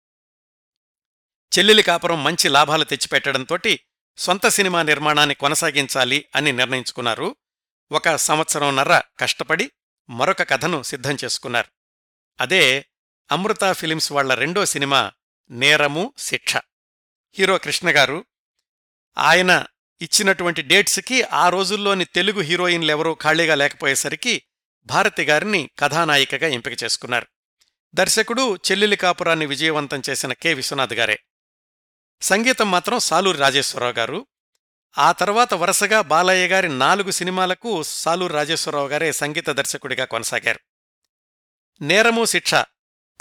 చెల్లెలి 1.58 1.84
కాపురం 1.84 2.24
మంచి 2.24 2.50
లాభాలు 2.50 2.84
తెచ్చిపెట్టడంతోటి 2.84 3.80
సొంత 4.18 4.48
సినిమా 4.48 4.84
నిర్మాణాన్ని 4.84 5.36
కొనసాగించాలి 5.36 6.26
అని 6.36 6.52
నిర్ణయించుకున్నారు. 6.52 7.36
ఒక 7.92 8.16
సంవత్సరంన్నర 8.16 9.02
కష్టపడి 9.20 9.72
మరొక 10.10 10.50
కథను 10.50 10.84
సిద్ధం 10.84 11.18
చేసుకున్నారు. 11.24 11.68
అదే 12.42 12.86
అమృత 13.32 13.72
ఫిలిమ్స్ 13.72 14.12
వాళ్ళ 14.12 14.34
రెండో 14.34 14.66
సినిమా 14.66 15.12
నేరము 15.50 16.14
శిక్ష. 16.18 16.58
హీరో 17.34 17.58
కృష్ణగారు 17.58 18.26
ఆయన 19.18 19.66
ఇచ్చినటువంటి 20.02 20.62
డేట్స్కి 20.62 21.24
ఆ 21.24 21.50
రోజుల్లోని 21.50 22.06
తెలుగు 22.06 22.42
హీరోయిన్లెవరూ 22.42 23.18
ఖాళీగా 23.24 23.56
లేకపోయేసరికి 23.56 24.44
భారతి 24.86 25.24
గారిని 25.24 25.70
కథానాయికగా 25.80 26.48
ఎంపిక 26.48 26.84
చేసుకున్నారు. 26.84 27.28
దర్శకుడు 27.94 28.56
చెల్లెలి 28.56 28.96
కాపురాన్ని 28.96 29.46
విజయవంతం 29.46 30.02
చేసిన 30.10 30.34
కె. 30.34 30.54
విశ్వనాథ్ 30.54 30.94
గారే. 30.94 31.20
సంగీతం 32.22 32.72
మాత్రం 32.72 33.00
సాలూరి 33.00 33.38
రాజేశ్వరరావు 33.38 33.94
గారు 33.94 34.28
ఆ 34.98 35.12
తర్వాత 35.12 35.54
వరుసగా 35.54 36.02
బాలయ్య 36.02 36.48
గారి 36.48 36.70
నాలుగు 36.70 37.12
సినిమాలకు 37.12 37.84
సాలూరు 37.84 38.34
రాజేశ్వరరావు 38.34 38.88
గారే 38.88 39.12
సంగీత 39.12 39.50
దర్శకుడిగా 39.50 40.06
కొనసాగారు. 40.06 40.60
నేరము 41.82 42.26
శిక్ష 42.26 42.54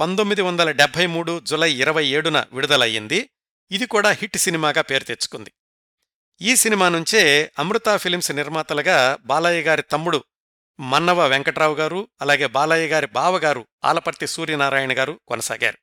పంతొమ్మిది 0.00 0.42
వందల 0.42 0.70
డెబ్బై 0.70 1.06
మూడు 1.06 1.40
జులై 1.40 1.72
ఇరవై 1.72 2.06
ఏడున 2.06 2.44
విడుదలయ్యింది. 2.52 3.30
ఇది 3.70 3.86
కూడా 3.86 4.10
హిట్ 4.10 4.36
సినిమాగా 4.36 4.82
పేరు 4.82 5.04
తెచ్చుకుంది. 5.04 5.52
ఈ 6.40 6.56
సినిమా 6.56 6.88
నుంచే 6.88 7.52
అమృత 7.58 7.96
ఫిలిమ్స్ 7.96 8.30
నిర్మాతలుగా 8.30 9.18
బాలయ్య 9.20 9.62
గారి 9.62 9.82
తమ్ముడు 9.82 10.24
మన్నవ 10.80 11.26
వెంకట్రావు 11.26 11.74
గారు 11.74 12.08
అలాగే 12.20 12.46
బాలయ్య 12.46 12.88
గారి 12.88 13.06
బావగారు 13.06 13.66
ఆలపర్తి 13.84 14.26
సూర్యనారాయణ 14.26 14.98
గారు 14.98 15.20
కొనసాగారు. 15.28 15.78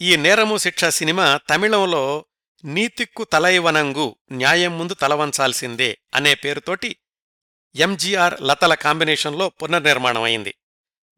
ఈ 0.00 0.16
నేరము 0.16 0.56
శిక్ష 0.56 0.84
సినిమా 0.84 1.40
తమిళంలో 1.50 2.26
నీతిక్కు 2.64 3.24
తలైవనంగు 3.24 4.16
న్యాయం 4.32 4.78
ముందు 4.78 4.94
తలవంచాల్సిందే 4.94 5.98
అనే 6.14 6.34
పేరుతోటి 6.34 6.96
ఎంజీఆర్ 7.76 8.42
లతల 8.42 8.74
కాంబినేషన్లో 8.74 9.48
పునర్నిర్మాణమైంది. 9.48 10.54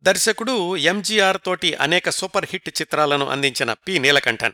దర్శకుడు 0.03 0.77
ఎంజీఆర్ 0.77 1.39
తోటి 1.45 1.75
అనేక 1.75 2.11
సూపర్ 2.11 2.47
హిట్ 2.51 2.81
చిత్రాలను 2.81 3.29
అందించిన 3.29 3.73
పి. 3.73 3.99
నీలకంఠన్. 3.99 4.53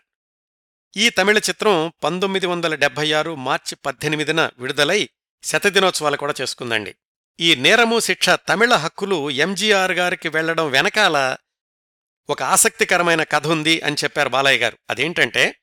ఈ 0.97 1.11
తమిళ 1.11 1.39
చిత్రం 1.39 1.93
పంతొమ్మిది 2.05 2.47
వందల 2.47 2.75
డెబ్బై 2.75 3.13
ఆరు 3.13 3.35
మార్చి 3.35 3.77
పద్దెనిమిదిన 3.77 4.51
విడుదలై 4.59 5.09
శతదినోత్సవాలు 5.43 6.17
కూడా 6.17 6.35
చేసుకుందండి. 6.41 6.95
ఈ 7.41 7.55
నేరము 7.55 8.01
శిక్ష 8.01 8.31
తమిళ 8.31 8.75
హక్కులు 8.75 9.31
ఎంజీఆర్ 9.31 9.93
గారికి 9.93 10.29
వెళ్ళడం 10.29 10.71
వెనకాల 10.71 11.37
ఒక 12.31 12.43
ఆసక్తికరమైన 12.43 13.23
కథ 13.23 13.47
ఉంది 13.47 13.81
అని 13.81 13.97
చెప్పారు 14.05 14.29
బాలయ్య 14.29 14.59
గారు. 14.59 14.79
అదేంటంటే 14.91 15.61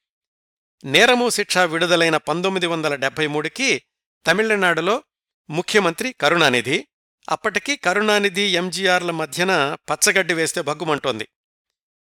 నేరము 0.83 1.29
శిక్ష 1.29 1.57
విడుదలైన 1.57 2.17
పంతొమ్మిది 2.17 2.67
వందల 2.67 2.95
డెబ్బై 2.95 3.27
మూడుకి 3.27 3.83
తమిళనాడులో 4.27 5.03
ముఖ్యమంత్రి 5.49 6.13
కరుణానిధి. 6.13 6.87
అప్పటికి 7.29 7.75
కరుణానిధి 7.75 8.41
ఎంజీఆర్ల 8.41 9.11
మధ్యన 9.11 9.77
పచ్చగడ్డి 9.89 10.33
వేస్తే 10.33 10.61
భగ్గుమంటోంది. 10.61 11.27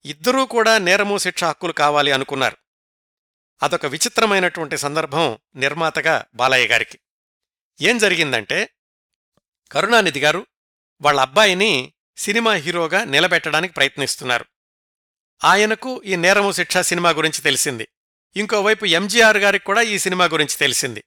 ఇద్దరూ 0.05 0.45
కూడా 0.45 0.77
నేరము 0.77 1.17
శిక్ష 1.17 1.43
హక్కులు 1.43 1.73
కావాలి 1.73 2.11
అనుకున్నారు. 2.11 2.57
అదొక 3.63 3.85
విచిత్రమైనటువంటి 3.85 4.77
సందర్భం 4.77 5.37
నిర్మాతగా 5.55 6.25
బాలయ్య 6.35 6.67
గారికి. 6.67 6.99
ఏం 7.81 7.97
జరిగిందంటే 7.97 8.69
కరుణానిధి 9.71 10.19
గారు 10.19 10.47
వాళ్ళ 11.01 11.19
అబ్బాయిని 11.19 11.93
సినిమా 12.17 12.53
హీరోగా 12.53 13.03
నిలబెట్టడానికి 13.03 13.73
ప్రయత్నిస్తున్నారు. 13.73 14.45
ఆయనకు 15.43 16.03
ఈ 16.03 16.15
నేరము 16.15 16.51
శిక్ష 16.51 16.77
సినిమా 16.77 17.09
గురించి 17.09 17.41
తెలిసింది. 17.41 17.87
ఇంకోవైపు 18.37 18.85
ఎంజీఆర్ 18.85 19.37
గారికి 19.37 19.65
కూడా 19.65 19.81
ఈ 19.81 19.99
సినిమా 19.99 20.25
గురించి 20.25 20.57
తెలిసింది. 20.57 21.03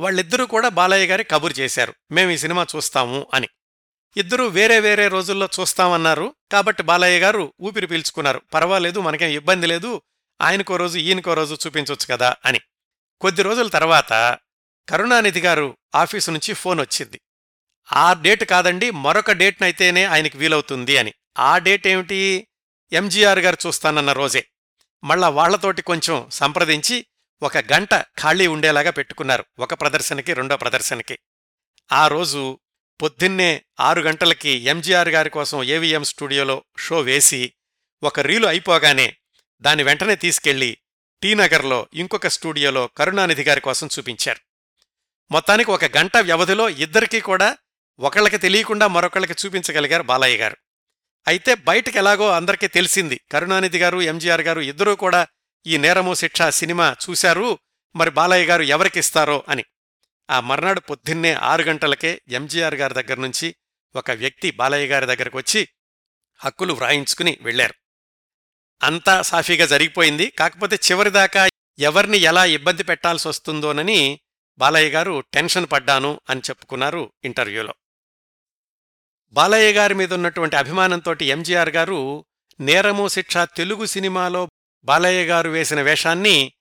వాళ్ళిద్దరూ 0.00 0.46
కూడా 0.46 0.68
బాలయ్య 0.68 1.06
గారి 1.06 1.24
కబురు 1.24 1.52
చేశారు. 1.52 1.94
మేము 2.10 2.30
ఈ 2.30 2.38
సినిమా 2.38 2.66
చూస్తాము 2.76 3.26
అని. 3.34 3.48
ఇద్దరూ 4.16 4.46
వేరే 4.46 4.80
వేరే 4.80 5.08
రోజుల్లో 5.08 5.48
చూస్తామన్నారు. 5.60 6.34
కాబట్టి 6.52 6.82
బాలయ్య 6.82 7.20
గారు 7.20 7.52
ఊపిరి 7.60 7.86
పీల్చుకున్నారు. 7.86 8.42
పర్వాలేదు 8.54 9.00
మనకేం 9.00 9.30
ఇబ్బంది 9.30 9.66
లేదు. 9.66 10.02
ఆయనకో 10.40 10.76
రోజు 10.76 10.98
ఈయనకో 10.98 11.34
రోజు 11.34 11.58
చూపించొచ్చు 11.66 12.06
కదా 12.10 12.36
అని. 12.44 12.60
కొద్ది 13.20 13.42
రోజుల 13.42 13.68
తర్వాత 13.68 14.38
కరుణానిధి 14.88 15.40
గారు 15.40 15.76
ఆఫీసు 15.94 16.30
నుంచి 16.30 16.54
ఫోన్ 16.54 16.80
వచ్చింది. 16.80 17.20
ఆ 17.92 18.12
డేట్ 18.12 18.44
కాదండి 18.44 18.90
మరొక 18.90 19.32
డేట్నైతేనే 19.32 20.04
ఆయనకి 20.04 20.38
వీలవుతుంది 20.38 20.96
అని. 20.96 21.12
ఆ 21.38 21.58
డేట్ 21.58 21.86
ఏమిటి? 21.86 22.46
ఎంజీఆర్ 22.92 23.38
గారు 23.38 23.56
చూస్తానన్న 23.66 24.12
రోజే. 24.12 24.46
మళ్ళా 25.04 25.28
వాళ్ళతోటి 25.28 25.82
కొంచెం 25.82 26.30
సంప్రదించి 26.30 27.06
ఒక 27.42 27.58
గంట 27.58 27.94
ఖాళీ 27.94 28.46
ఉండేలాగా 28.46 28.90
పెట్టుకున్నారు 28.90 29.44
ఒక 29.58 29.74
ప్రదర్శనకి 29.74 30.34
రెండో 30.34 30.56
ప్రదర్శనకి. 30.56 31.18
ఆ 31.92 32.08
రోజు 32.08 32.58
పొద్దున్నే 33.02 33.64
ఆరు 33.80 34.00
గంటలకి 34.00 34.48
ఎంజీఆర్ 34.48 35.08
గారి 35.08 35.30
కోసం 35.30 35.62
ఏవిఎం 35.62 36.04
స్టూడియోలో 36.04 36.64
షో 36.78 37.00
వేసి 37.00 37.52
ఒక 38.02 38.20
రీలు 38.20 38.46
అయిపోగానే 38.46 39.16
దాని 39.60 39.82
వెంటనే 39.82 40.16
తీసుకెళ్ళి 40.16 40.78
టీనగర్లో 41.22 41.88
ఇంకొక 41.94 42.26
స్టూడియోలో 42.26 42.86
కరుణానిధి 42.86 43.42
గారి 43.42 43.60
కోసం 43.60 43.88
చూపించారు. 43.98 44.40
మొత్తానికి 45.30 45.70
ఒక 45.70 45.84
గంట 45.84 46.16
వ్యవధిలో 46.16 46.68
ఇద్దరికీ 46.68 47.20
కూడా 47.20 47.56
ఒకళ్ళకి 47.98 48.38
తెలియకుండా 48.38 48.86
మరొకళ్ళకి 48.86 49.34
చూపించగలిగారు 49.46 50.02
బాలయ్య 50.02 50.36
గారు. 50.36 50.56
అయితే 51.26 51.54
బయటకు 51.54 51.98
ఎలాగో 51.98 52.30
అందరికీ 52.30 52.66
తెలిసింది. 52.66 53.20
కరుణానిధి 53.32 53.78
గారు 53.78 54.00
ఎంజీఆర్ 54.00 54.40
గారు 54.40 54.60
ఇద్దరూ 54.60 54.96
కూడా 54.96 55.26
ఈ 55.66 55.76
నేరము 55.76 56.14
శిక్ష 56.14 56.42
సినిమా 56.42 56.96
చూశారు. 57.04 57.58
మరి 57.96 58.10
బాలయ్య 58.10 58.46
గారు 58.46 58.62
ఎవరికిస్తారో 58.62 59.44
అని. 59.48 59.64
ఆ 60.30 60.40
మర్నాడు 60.40 60.80
పొద్దున్నే 60.80 61.32
ఆరు 61.32 61.62
గంటలకే 61.62 62.22
ఎంజీఆర్ 62.28 62.74
గారి 62.74 62.94
దగ్గర 62.94 63.18
నుంచి 63.18 63.54
ఒక 63.96 64.10
వ్యక్తి 64.10 64.50
బాలయ్య 64.50 64.86
గారి 64.86 65.06
దగ్గరకు 65.06 65.38
వచ్చి 65.38 65.68
హక్కులు 66.40 66.72
వ్రాయించుకుని 66.74 67.38
వెళ్ళారు 67.40 67.74
అంతా 68.82 69.22
సాఫీగా 69.22 69.66
జరిగిపోయింది. 69.66 70.26
కాకపోతే 70.30 70.78
చివరిదాకా 70.90 71.48
ఎవరిని 71.78 72.18
ఎలా 72.18 72.44
ఇబ్బంది 72.44 72.82
పెట్టాల్సి 72.82 73.28
వస్తుందోనని 73.28 74.20
బాలయ్య 74.58 74.90
గారు 74.90 75.24
టెన్షన్ 75.34 75.66
పడ్డాను 75.72 76.20
అని 76.30 76.40
చెప్పుకున్నారు 76.40 77.12
ఇంటర్వ్యూలో. 77.24 77.74
బాలయ్య 79.34 79.72
గారి 79.72 79.94
మీద 79.94 80.12
ఉన్నటువంటి 80.12 80.56
అభిమానంతో 80.56 81.16
ఎంజీఆర్ 81.22 81.68
గారు 81.68 82.24
నేరము 82.60 83.08
శిక్ష 83.08 83.36
తెలుగు 83.38 83.86
సినిమాలో 83.86 84.48
బాలయ్య 84.84 85.26
గారు 85.26 85.50
వేసిన 85.50 85.80
వేషాన్ని 85.82 86.52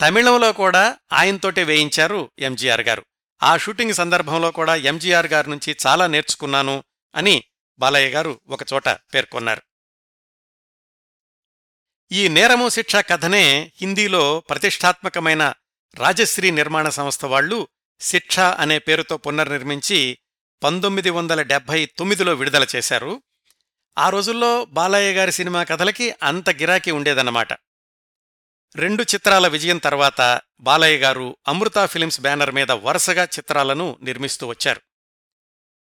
తమిళంలో 0.00 0.52
కూడా 0.52 0.98
ఆయనతోటే 1.12 1.64
వేయించారు 1.64 2.30
ఎంజీఆర్ 2.38 2.80
గారు. 2.80 3.06
ఆ 3.42 3.56
షూటింగ్ 3.56 3.94
సందర్భంలో 3.94 4.50
కూడా 4.50 4.74
ఎంజీఆర్ 4.74 5.26
గారి 5.26 5.50
నుంచి 5.50 5.76
చాలా 5.86 6.06
నేర్చుకున్నాను 6.06 6.84
అని 7.14 7.44
బాలయ్య 7.78 8.08
గారు 8.08 8.40
ఒకచోట 8.48 8.88
పేర్కొన్నారు. 8.88 9.62
ఈ 12.12 12.28
నేరము 12.28 12.68
శిక్ష 12.68 12.96
కథనే 12.96 13.72
హిందీలో 13.80 14.40
ప్రతిష్టాత్మకమైన 14.40 15.52
రాజశ్రీ 15.94 16.50
నిర్మాణ 16.50 16.88
సంస్థ 16.88 17.24
వాళ్ళు 17.24 17.68
శిక్ష 18.00 18.40
అనే 18.40 18.78
పేరుతో 18.78 19.16
పునర్నిర్మించి 19.16 20.18
పంతొమ్మిది 20.62 21.10
వందల 21.10 21.42
డెబ్భై 21.42 21.86
తొమ్మిదిలో 21.86 22.34
విడుదల 22.34 22.66
చేశారు. 22.76 23.22
ఆ 23.98 24.08
రోజుల్లో 24.08 24.64
బాలయ్య 24.64 25.12
గారి 25.12 25.32
సినిమా 25.32 25.64
కథలకి 25.64 26.14
అంత 26.22 26.50
గిరాకీ 26.50 26.90
ఉండేదన్నమాట. 26.90 27.52
రెండు 28.76 29.02
చిత్రాల 29.02 29.48
విజయం 29.48 29.78
తర్వాత 29.78 30.40
బాలయ్య 30.60 30.98
గారు 30.98 31.36
అమృతా 31.48 31.86
ఫిలిమ్స్ 31.86 32.20
బ్యానర్ 32.20 32.52
మీద 32.52 32.70
వరుసగా 32.70 33.24
చిత్రాలను 33.24 33.98
నిర్మిస్తూ 34.02 34.46
వచ్చారు. 34.46 34.80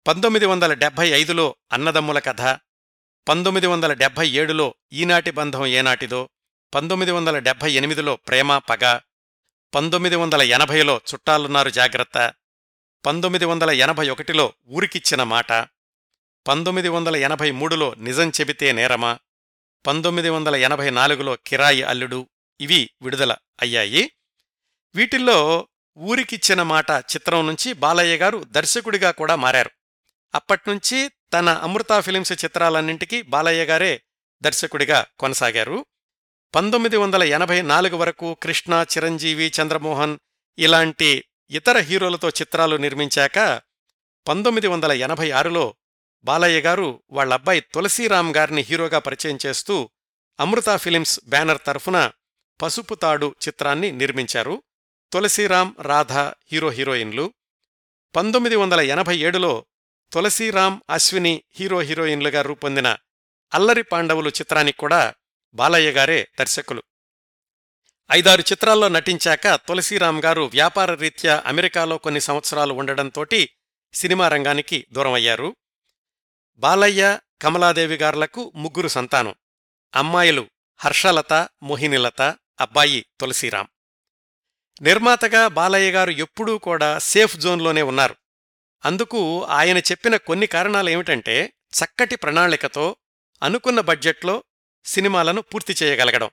పంతొమ్మిది 0.06 0.46
వందల 0.46 0.74
డెబ్భై 0.74 1.08
ఐదులో 1.08 1.56
అన్నదమ్ముల 1.72 2.18
కథ 2.18 2.40
పంతొమ్మిది 3.28 3.66
వందల 3.66 3.92
డెబ్భై 3.92 4.30
ఏడులో 4.30 4.74
ఈనాటి 4.92 5.30
బంధం 5.30 5.66
ఏనాటిదో 5.66 6.28
పంతొమ్మిది 6.74 7.12
వందల 7.12 7.38
డెబ్భై 7.38 7.72
ఎనిమిదిలో 7.72 8.16
ప్రేమ 8.16 8.58
పగ 8.58 8.98
పంతొమ్మిది 9.74 10.16
వందల 10.16 10.42
ఎనభైలో 10.42 11.00
చుట్టాలున్నారు 11.14 11.70
జాగ్రత్త 11.70 12.34
పంతొమ్మిది 13.06 13.44
వందల 13.44 13.70
ఎనభై 13.70 14.08
ఒకటిలో 14.08 14.52
ఊరికిచ్చిన 14.68 15.22
మాట 15.22 15.52
పంతొమ్మిది 16.48 16.88
వందల 16.88 17.16
ఎనభై 17.16 17.50
మూడులో 17.50 17.94
నిజం 17.98 18.28
చెబితే 18.28 18.72
నేరమా 18.72 19.18
పంతొమ్మిది 19.86 20.28
వందల 20.30 20.56
ఎనభై 20.56 20.90
నాలుగులో 20.90 21.36
కిరాయి 21.46 21.82
అల్లుడు 21.82 22.28
ఇవి 22.60 22.90
విడుదల 23.02 23.36
అయ్యాయి. 23.60 24.10
వీటిల్లో 24.94 25.68
ఊరికిచ్చిన 25.98 26.62
మాట 26.62 26.90
చిత్రం 26.90 27.46
నుంచి 27.46 27.72
బాలయ్య 27.72 28.16
గారు 28.16 28.44
దర్శకుడిగా 28.50 29.10
కూడా 29.10 29.34
మారారు. 29.34 29.70
అప్పట్నుంచి 30.34 31.10
తన 31.32 31.48
అమృతా 31.48 32.00
ఫిలిమ్స్ 32.00 32.32
చిత్రాలన్నింటికీ 32.32 33.22
బాలయ్య 33.22 33.64
గారే 33.64 34.02
దర్శకుడిగా 34.42 35.06
కొనసాగారు. 35.18 35.86
పంతొమ్మిది 36.54 36.96
వందల 36.96 37.22
ఎనభై 37.22 37.62
నాలుగు 37.62 37.96
వరకు 37.96 38.34
కృష్ణ 38.34 38.84
చిరంజీవి 38.96 39.52
చంద్రమోహన్ 39.62 40.18
ఇలాంటి 40.58 41.24
ఇతర 41.50 41.78
హీరోలతో 41.78 42.28
చిత్రాలు 42.28 42.76
నిర్మించాక 42.76 43.62
పంతొమ్మిది 44.28 44.66
వందల 44.66 44.92
ఎనభై 44.92 45.30
ఆరులో 45.30 45.74
బాలయ్య 46.24 46.60
గారు 46.60 47.02
వాళ్ళబ్బాయి 47.10 47.60
తులసీరాం 47.60 48.36
గారిని 48.36 48.60
హీరోగా 48.60 48.98
పరిచయం 48.98 49.38
చేస్తూ 49.46 49.90
అమృత 50.40 50.76
ఫిలిమ్స్ 50.76 51.20
బ్యానర్ 51.28 51.58
తరఫున 51.66 52.10
పసుపు 52.62 52.94
తాడు 52.94 53.34
చిత్రాన్ని 53.48 53.92
నిర్మించారు. 53.92 54.62
తులసీరాం 55.12 55.76
రాధ 55.82 56.12
హీరో 56.12 56.68
హీరోయిన్లు. 56.68 57.32
పంతొమ్మిది 58.16 58.56
వందల 58.56 58.80
ఎనభై 58.80 59.18
ఏడులో 59.18 59.66
తులసీరాం 60.12 60.82
అశ్విని 60.90 61.42
హీరో 61.60 61.80
హీరోయిన్లుగా 61.80 62.42
రూపొందిన 62.42 62.96
అల్లరి 63.54 63.82
పాండవులు 63.82 64.28
చిత్రానికి 64.28 64.78
కూడా 64.78 65.14
బాలయ్య 65.54 65.90
గారే 65.90 66.28
దర్శకులు. 66.38 66.82
ఐదారు 68.10 68.40
చిత్రాల్లో 68.40 68.88
నటించాక 68.88 69.54
తులసీరాం 69.54 70.24
గారు 70.24 70.42
వ్యాపార 70.42 70.94
రీత్యా 70.94 71.42
అమెరికాలో 71.46 71.98
కొన్ని 71.98 72.20
సంవత్సరాలు 72.20 72.72
ఉండడంతోటి 72.74 73.50
సినిమా 73.92 74.28
రంగానికి 74.28 74.86
దూరమయ్యారు. 74.92 75.56
బాలయ్య 76.56 77.18
కమలాదేవి 77.42 77.96
గార్లకు 77.96 78.52
ముగ్గురు 78.54 78.88
సంతానం. 78.88 79.34
అమ్మాయిలు 79.94 80.46
హర్షలత 80.76 81.48
మోహినిలత 81.62 82.22
అబ్బాయి 82.60 83.06
తులసీరాం 83.20 83.68
నిర్మాతగా 84.82 85.48
బాలయ్య 85.48 85.92
గారు 85.92 86.10
ఎప్పుడూ 86.10 86.58
కూడా 86.58 86.98
సేఫ్ 86.98 87.36
జోన్లోనే 87.36 87.82
ఉన్నారు. 87.82 88.16
అందుకు 88.84 89.44
ఆయన 89.44 89.78
చెప్పిన 89.78 90.16
కొన్ని 90.16 90.46
కారణాలేమిటంటే 90.46 91.52
చక్కటి 91.74 92.16
ప్రణాళికతో 92.16 92.96
అనుకున్న 93.42 93.80
బడ్జెట్లో 93.80 94.44
సినిమాలను 94.84 95.42
పూర్తి 95.42 95.76
చేయగలగడం. 95.82 96.30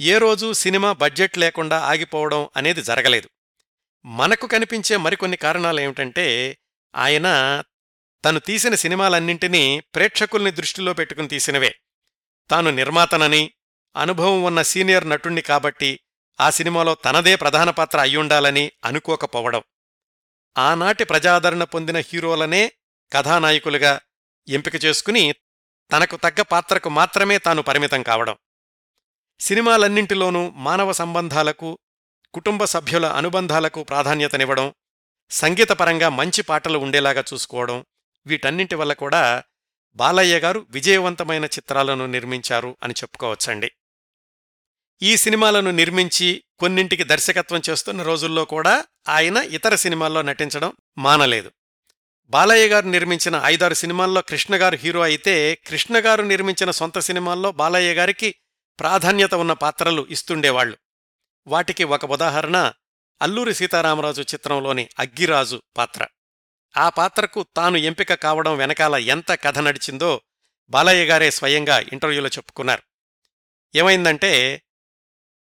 ఏ 0.00 0.18
రోజూ 0.18 0.52
సినిమా 0.52 0.92
బడ్జెట్ 0.92 1.38
లేకుండా 1.38 1.78
ఆగిపోవడం 1.78 2.48
అనేది 2.56 2.82
జరగలేదు. 2.82 3.28
మనకు 4.06 4.46
కనిపించే 4.46 4.96
మరికొన్ని 4.96 5.36
కారణాలేమిటంటే 5.36 6.58
ఆయన 6.96 7.62
తను 8.24 8.38
తీసిన 8.38 8.74
సినిమాలన్నింటినీ 8.74 9.80
ప్రేక్షకుల్ని 9.80 10.50
దృష్టిలో 10.50 10.92
పెట్టుకుని 10.92 11.28
తీసినవే. 11.28 11.74
తాను 12.50 12.70
నిర్మాతనని 12.70 13.52
అనుభవం 13.96 14.42
ఉన్న 14.42 14.62
సీనియర్ 14.62 15.08
నటుణ్ణి 15.08 15.42
కాబట్టి 15.42 16.00
ఆ 16.40 16.50
సినిమాలో 16.50 16.94
తనదే 16.94 17.36
ప్రధాన 17.36 17.70
పాత్ర 17.70 17.98
అయ్యుండాలని 17.98 18.72
అనుకోకపోవడం. 18.84 19.62
ఆనాటి 20.58 21.04
ప్రజాదరణ 21.04 21.64
పొందిన 21.64 21.96
హీరోలనే 21.96 22.72
కథానాయకులుగా 23.12 24.00
ఎంపిక 24.48 24.84
చేసుకుని 24.84 25.34
తనకు 25.92 26.16
తగ్గ 26.16 26.42
పాత్రకు 26.42 26.88
మాత్రమే 26.88 27.38
తాను 27.38 27.62
పరిమితం 27.62 28.02
కావడం. 28.02 28.36
సినిమాలన్నింటిలోనూ 29.40 30.50
మానవ 30.50 30.92
సంబంధాలకు 30.92 31.78
కుటుంబ 32.34 32.64
సభ్యుల 32.64 33.06
అనుబంధాలకు 33.06 33.82
ప్రాధాన్యతనివ్వడం 33.82 34.74
సంగీతపరంగా 35.30 36.08
మంచి 36.08 36.42
పాటలు 36.42 36.78
ఉండేలాగా 36.78 37.24
చూసుకోవడం 37.32 37.84
వీటన్నింటి 38.26 38.74
వల్ల 38.74 38.92
కూడా 38.92 39.44
బాలయ్య 39.96 40.38
గారు 40.38 40.66
విజయవంతమైన 40.70 41.44
చిత్రాలను 41.44 42.06
నిర్మించారు 42.06 42.76
అని 42.82 42.92
చెప్పుకోవచ్చండి. 42.92 43.70
ఈ 45.02 45.16
సినిమాలను 45.16 45.70
నిర్మించి 45.70 46.44
కొన్నింటికి 46.58 47.04
దర్శకత్వం 47.04 47.62
చేస్తున్న 47.70 48.02
రోజుల్లో 48.02 48.44
కూడా 48.44 48.84
ఆయన 49.08 49.36
ఇతర 49.36 49.74
సినిమాల్లో 49.74 50.22
నటించడం 50.22 50.72
మానలేదు. 50.98 51.52
బాలయ్య 52.24 52.68
గారు 52.68 52.86
నిర్మించిన 52.86 53.40
ఐదారు 53.44 53.74
సినిమాల్లో 53.74 54.20
కృష్ణగారు 54.20 54.76
హీరో 54.76 55.00
అయితే 55.00 55.54
కృష్ణగారు 55.54 56.22
నిర్మించిన 56.22 56.70
సొంత 56.70 56.98
సినిమాల్లో 56.98 57.52
బాలయ్య 57.52 57.94
గారికి 57.94 58.34
ప్రాధాన్యత 58.80 59.34
ఉన్న 59.34 59.52
పాత్రలు 59.52 60.06
ఇస్తుండేవాళ్ళు 60.10 60.78
వాటికి 61.46 61.84
ఒక 61.84 62.04
ఉదాహరణ 62.04 62.72
అల్లూరి 63.22 63.54
సీతారామరాజు 63.54 64.22
చిత్రంలోని 64.22 64.88
అగ్గిరాజు 64.98 65.62
పాత్ర. 65.76 66.06
ఆ 66.76 66.88
పాత్రకు 66.88 67.46
తాను 67.56 67.76
ఎంపిక 67.76 68.14
కావడం 68.14 68.56
వెనకాల 68.56 68.94
ఎంత 68.94 69.32
కథ 69.32 69.58
నడిచిందో 69.58 70.20
బాలయ్య 70.70 71.04
గారే 71.04 71.30
స్వయంగా 71.30 71.78
ఇంటర్వ్యూలో 71.78 72.28
చెప్పుకున్నారు. 72.28 72.82
ఏమైందంటే 73.74 74.62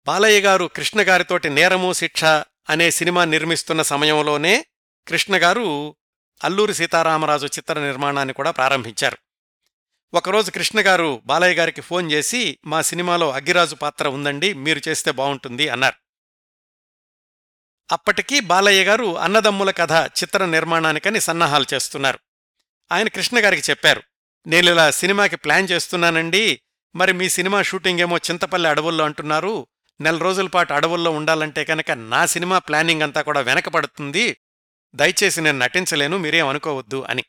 బాలయ్య 0.06 0.40
గారు 0.40 0.64
కృష్ణగారితోటి 0.64 1.50
నేరము 1.50 1.92
శిక్ష 1.92 2.24
అనే 2.70 2.90
సినిమా 2.90 3.24
నిర్మిస్తున్న 3.24 3.82
సమయంలోనే 3.82 4.66
కృష్ణగారు 5.08 5.96
అల్లూరి 6.44 6.74
సీతారామరాజు 6.74 7.46
చిత్ర 7.46 7.78
నిర్మాణాన్ని 7.78 8.34
కూడా 8.34 8.50
ప్రారంభించారు. 8.50 9.18
ఒకరోజు 10.14 10.50
కృష్ణ 10.50 10.80
గారు 10.80 11.22
బాలయ్య 11.24 11.54
గారికి 11.54 11.80
ఫోన్ 11.80 12.12
చేసి 12.12 12.58
మా 12.66 12.82
సినిమాలో 12.82 13.30
అగ్గిరాజు 13.30 13.74
పాత్ర 13.74 14.08
ఉందండి 14.08 14.52
మీరు 14.52 14.80
చేస్తే 14.88 15.10
బావుంటుంది 15.10 15.68
అన్నారు. 15.68 15.94
అప్పటికీ 17.92 18.40
బాలయ్య 18.40 18.84
గారు 18.84 19.18
అన్నదమ్ముల 19.18 19.70
కథ 19.70 19.92
చిత్ర 19.92 20.44
నిర్మాణానికని 20.44 21.20
సన్నాహాలు 21.20 21.66
చేస్తున్నారు. 21.74 22.18
ఆయన 22.92 23.08
కృష్ణ 23.08 23.38
గారికి 23.38 23.70
చెప్పారు 23.70 24.02
నేను 24.46 24.70
ఇలా 24.70 24.90
సినిమాకి 24.90 25.36
ప్లాన్ 25.36 25.68
చేస్తున్నానండి 25.70 26.60
మరి 26.96 27.12
మీ 27.12 27.28
సినిమా 27.28 27.62
షూటింగ్ 27.62 28.00
ఏమో 28.00 28.16
చింతపల్లి 28.16 28.68
అడవుల్లో 28.68 29.04
అంటున్నారు 29.04 29.66
నెల 30.00 30.16
రోజుల 30.16 30.46
పాటు 30.46 30.72
అడవుల్లో 30.72 31.10
ఉండాలంటే 31.10 31.64
కనుక 31.64 31.90
నా 31.90 32.26
సినిమా 32.26 32.58
ప్లానింగ్ 32.58 33.02
అంతా 33.02 33.22
కూడా 33.22 33.40
వెనకపడుతుంది 33.40 34.36
దయచేసి 34.94 35.40
నేను 35.40 35.58
నటించలేను 35.58 36.18
మీరేం 36.18 36.48
అనుకోవద్దు 36.48 37.06
అని. 37.08 37.24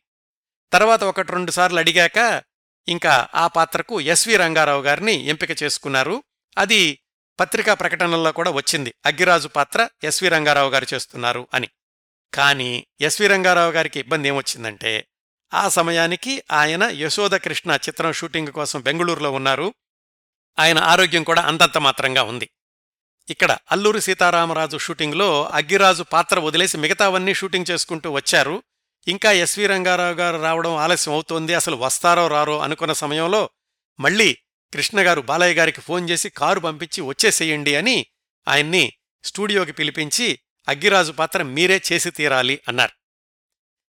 తర్వాత 0.73 1.03
ఒకటి 1.03 1.31
రెండు 1.31 1.51
సార్లు 1.51 1.79
అడిగాక 1.79 2.43
ఇంకా 2.87 3.27
ఆ 3.35 3.47
పాత్రకు 3.47 4.01
ఎస్వి 4.01 4.35
రంగారావు 4.35 4.81
గారిని 4.81 5.13
ఎంపిక 5.13 5.63
చేసుకున్నారు. 5.63 6.23
అది 6.57 6.99
పత్రికా 7.39 7.73
ప్రకటనల్లో 7.73 8.31
కూడా 8.31 8.51
వచ్చింది. 8.51 8.93
అగ్గిరాజు 9.05 9.47
పాత్ర 9.47 9.89
ఎస్వి 10.03 10.29
రంగారావు 10.29 10.69
గారు 10.69 10.85
చేస్తున్నారు 10.93 11.47
అని. 11.53 11.69
కానీ 12.33 12.87
ఎస్వి 13.01 13.27
రంగారావు 13.27 13.71
గారికి 13.71 13.99
ఇబ్బంది 13.99 14.27
ఏమొచ్చిందంటే 14.27 15.07
ఆ 15.53 15.69
సమయానికి 15.69 16.43
ఆయన 16.51 16.83
యశోద 16.83 17.31
కృష్ణ 17.31 17.71
చిత్రం 17.71 18.13
షూటింగ్ 18.13 18.47
కోసం 18.47 18.81
బెంగుళూరులో 18.81 19.31
ఉన్నారు. 19.31 19.73
ఆయన 20.59 20.77
ఆరోగ్యం 20.79 21.23
కూడా 21.23 21.41
అంతంత 21.41 21.77
మాత్రంగా 21.77 22.23
ఉంది. 22.23 22.49
ఇక్కడ 23.29 23.57
అల్లూరి 23.71 24.01
సీతారామరాజు 24.01 24.77
షూటింగ్లో 24.77 25.45
అగ్గిరాజు 25.45 26.03
పాత్ర 26.03 26.39
వదిలేసి 26.39 26.77
మిగతావన్నీ 26.77 27.33
షూటింగ్ 27.33 27.65
చేసుకుంటూ 27.71 28.11
వచ్చారు. 28.11 28.63
ఇంకా 29.07 29.31
ఎస్వి 29.31 29.67
రంగారావు 29.67 30.13
గారు 30.13 30.41
రావడం 30.41 30.75
ఆలస్యం 30.75 31.13
అవుతోంది 31.13 31.53
అసలు 31.53 31.75
వస్తారో 31.75 32.27
రారో 32.27 32.59
అనుకున్న 32.59 32.93
సమయంలో 32.93 33.49
మళ్ళీ 33.99 34.37
కృష్ణగారు 34.73 35.21
బాలయ్య 35.21 35.53
గారికి 35.53 35.81
ఫోన్ 35.81 36.09
చేసి 36.09 36.29
కారు 36.29 36.59
పంపించి 36.59 37.01
వచ్చేసేయండి 37.01 37.75
అని 37.75 38.05
ఆయన్ని 38.47 38.93
స్టూడియోకి 39.23 39.71
పిలిపించి 39.71 40.39
అగ్గిరాజు 40.67 41.11
పాత్ర 41.11 41.41
మీరే 41.41 41.81
చేసి 41.91 42.11
తీరాలి 42.11 42.61
అన్నారు. 42.67 42.91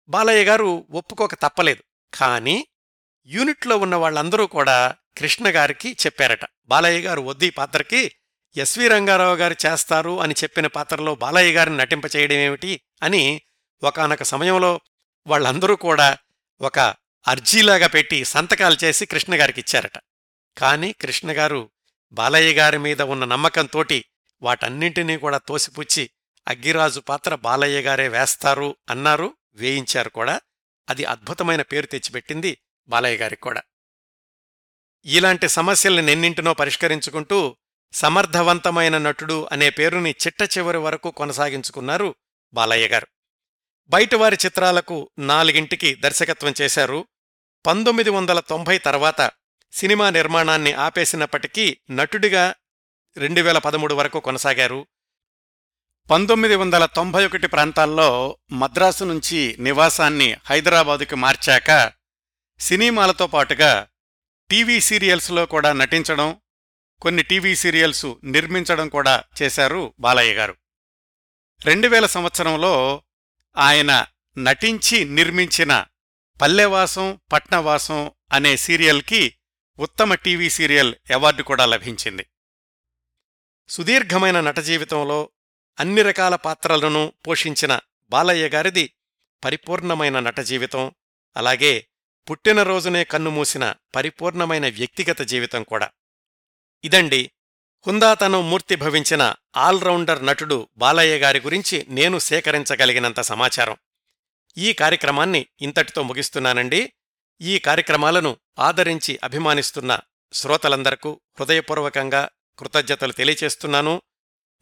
బాలయ్య 0.10 0.45
గారు 0.45 0.88
ఒప్పుకోక 0.91 1.34
తప్పలేదు. 1.34 1.84
కానీ 2.14 2.68
యూనిట్లో 3.26 3.78
ఉన్న 3.78 3.95
వాళ్ళందరూ 3.95 4.47
కూడా 4.47 4.95
కృష్ణగారికి 5.18 5.97
చెప్పారట. 6.05 6.39
బాలయ్య 6.66 7.07
గారు 7.07 7.22
వద్దు 7.22 7.45
ఈ 7.45 7.49
పాత్రకి 7.49 8.12
ఎస్వి 8.57 8.88
రంగారావు 8.88 9.36
గారు 9.36 9.55
చేస్తారు 9.66 10.22
అని 10.22 10.36
చెప్పిన 10.43 10.68
పాత్రలో 10.68 11.16
బాలయ్య 11.16 11.53
గారిని 11.53 11.78
నటింపచేయడమేమిటి 11.78 12.82
అని 13.03 13.41
ఒకనొక 13.84 14.24
సమయంలో 14.24 14.82
వాళ్ళందరూ 15.30 15.76
కూడా 15.76 16.18
ఒక 16.62 16.80
అర్జీలాగా 17.28 17.88
పెట్టి 17.88 18.26
సంతకాలు 18.26 18.78
చేసి 18.84 19.06
కృష్ణగారికి 19.06 19.60
ఇచ్చారట. 19.62 19.98
కాని 20.58 20.94
కృష్ణగారు 20.94 21.70
బాలయ్య 22.12 22.54
గారి 22.54 22.78
మీద 22.78 23.02
ఉన్న 23.02 23.26
నమ్మకంతోటి 23.26 24.06
వాటన్నింటినీ 24.42 25.18
కూడా 25.18 25.38
తోసిపుచ్చి 25.38 26.10
అగ్గిరాజు 26.48 27.00
పాత్ర 27.00 27.36
బాలయ్య 27.36 27.82
గారే 27.82 28.08
వేస్తారు 28.08 28.76
అన్నారు 28.90 29.36
వేయించారు 29.54 30.10
కూడా. 30.10 30.42
అది 30.90 31.06
అద్భుతమైన 31.06 31.62
పేరు 31.62 31.86
తెచ్చిపెట్టింది 31.86 32.58
బాలయ్య 32.88 33.18
గారికి 33.18 33.42
కూడా. 33.42 33.62
ఇలాంటి 35.06 35.50
సమస్యల్ని 35.50 36.02
నెన్నింటినో 36.02 36.54
పరిష్కరించుకుంటూ 36.54 37.58
సమర్థవంతమైన 37.94 38.98
నటుడు 38.98 39.50
అనే 39.52 39.70
పేరుని 39.70 40.12
చిట్ట 40.12 40.58
చివరి 40.58 40.78
వరకు 40.78 41.12
కొనసాగించుకున్నారు 41.12 42.16
బాలయ్య 42.54 42.88
గారు. 42.88 43.08
బయటవారి 43.90 44.38
చిత్రాలకు 44.46 45.10
నాలుగింటికి 45.20 45.96
దర్శకత్వం 45.96 46.54
చేశారు. 46.62 47.08
పంతొమ్మిది 47.66 48.10
వందల 48.10 48.40
తొంభై 48.40 48.78
తర్వాత 48.78 49.32
సినిమా 49.72 50.10
నిర్మాణాన్ని 50.10 50.74
ఆపేసినప్పటికీ 50.74 51.78
నటుడిగా 51.92 52.56
రెండు 53.18 53.42
వేల 53.42 53.58
పదమూడు 53.58 53.94
వరకు 53.94 54.20
కొనసాగారు. 54.20 54.88
పంతొమ్మిది 56.12 56.56
వందల 56.56 56.86
తొంభై 56.86 57.26
ఒకటి 57.26 57.48
ప్రాంతాల్లో 57.48 58.38
మద్రాసు 58.52 59.04
నుంచి 59.04 59.56
నివాసాన్ని 59.60 60.38
హైదరాబాదుకి 60.46 61.16
మార్చాక 61.16 61.92
సినిమాలతో 62.60 63.28
పాటుగా 63.28 63.88
టీవీ 64.52 64.80
సీరియల్స్లో 64.80 65.46
కూడా 65.46 65.74
నటించడం 65.74 66.42
కొన్ని 67.02 67.24
టీవీ 67.24 67.56
సీరియల్స్ 67.56 68.06
నిర్మించడం 68.24 68.90
కూడా 68.90 69.24
చేశారు 69.42 69.94
బాలయ్య 70.00 70.34
గారు. 70.34 70.56
రెండు 71.66 71.88
వేల 71.88 72.06
సంవత్సరంలో 72.06 73.04
ఆయన 73.58 74.06
నటించి 74.38 75.06
నిర్మించిన 75.06 75.86
పల్లెవాసం 76.41 77.20
పట్నవాసం 77.32 78.12
అనే 78.34 78.58
సీరియల్కి 78.58 79.36
ఉత్తమ 79.80 80.14
టీవీ 80.16 80.50
సీరియల్ 80.50 80.95
అవార్డు 81.14 81.43
కూడా 81.43 81.66
లభించింది. 81.66 82.26
సుదీర్ఘమైన 83.70 84.41
నట 84.41 84.60
జీవితంలో 84.60 85.30
అన్ని 85.80 86.02
రకాల 86.02 86.36
పాత్రలను 86.36 87.14
పోషించిన 87.28 87.80
బాలయ్య 88.10 88.50
గారిది 88.50 88.93
పరిపూర్ణమైన 89.43 90.20
నట 90.20 90.39
జీవితం 90.39 90.91
అలాగే 91.38 91.88
పుట్టినరోజునే 92.30 93.04
కన్నుమూసిన 93.04 93.76
పరిపూర్ణమైన 93.95 94.70
వ్యక్తిగత 94.70 95.22
జీవితం 95.22 95.64
కూడా. 95.64 95.91
ఇదండి 96.84 97.32
హుందాతనం 97.88 98.50
మూర్తి 98.50 98.76
భవించిన 98.76 99.36
ఆల్రౌండర్ 99.58 100.26
నటుడు 100.26 100.70
బాలయ్య 100.78 101.18
గారి 101.18 101.40
గురించి 101.40 101.86
నేను 101.90 102.20
సేకరించగలిగినంత 102.20 103.22
సమాచారం. 103.22 103.78
ఈ 104.58 104.74
కార్యక్రమాన్ని 104.74 105.46
ఇంతటితో 105.62 106.04
ముగిస్తున్నానండి. 106.04 106.94
ఈ 107.42 107.60
కార్యక్రమాలను 107.60 108.38
ఆదరించి 108.60 109.20
అభిమానిస్తున్న 109.24 110.00
శ్రోతలందరకు 110.34 111.22
హృదయపూర్వకంగా 111.40 112.30
కృతజ్ఞతలు 112.60 113.12
తెలియచేస్తున్నాను. 113.12 114.02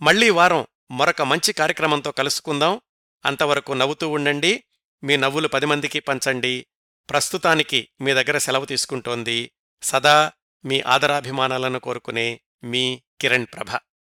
మళ్ళీ 0.02 0.30
వారం 0.30 0.68
మరొక 0.92 1.22
మంచి 1.22 1.54
కార్యక్రమంతో 1.54 2.12
కలుసుకుందాం. 2.12 2.82
అంతవరకు 3.26 3.74
నవ్వుతూ 3.74 4.10
ఉండండి. 4.10 4.64
మీ 5.04 5.18
నవ్వులు 5.18 5.48
పది 5.48 5.66
మందికి 5.66 6.00
పంచండి. 6.00 6.68
ప్రస్తుతానికి 7.10 7.90
మీ 8.02 8.14
దగ్గర 8.14 8.38
సెలవు 8.38 8.66
తీసుకుంటోంది. 8.66 9.52
సదా 9.82 10.32
మీ 10.66 10.82
ఆదరాభిమానాలను 10.82 11.80
కోరుకునే 11.80 12.42
మీ 12.64 12.84
కిరణ్ 13.22 13.48
ప్రభ 13.54 13.70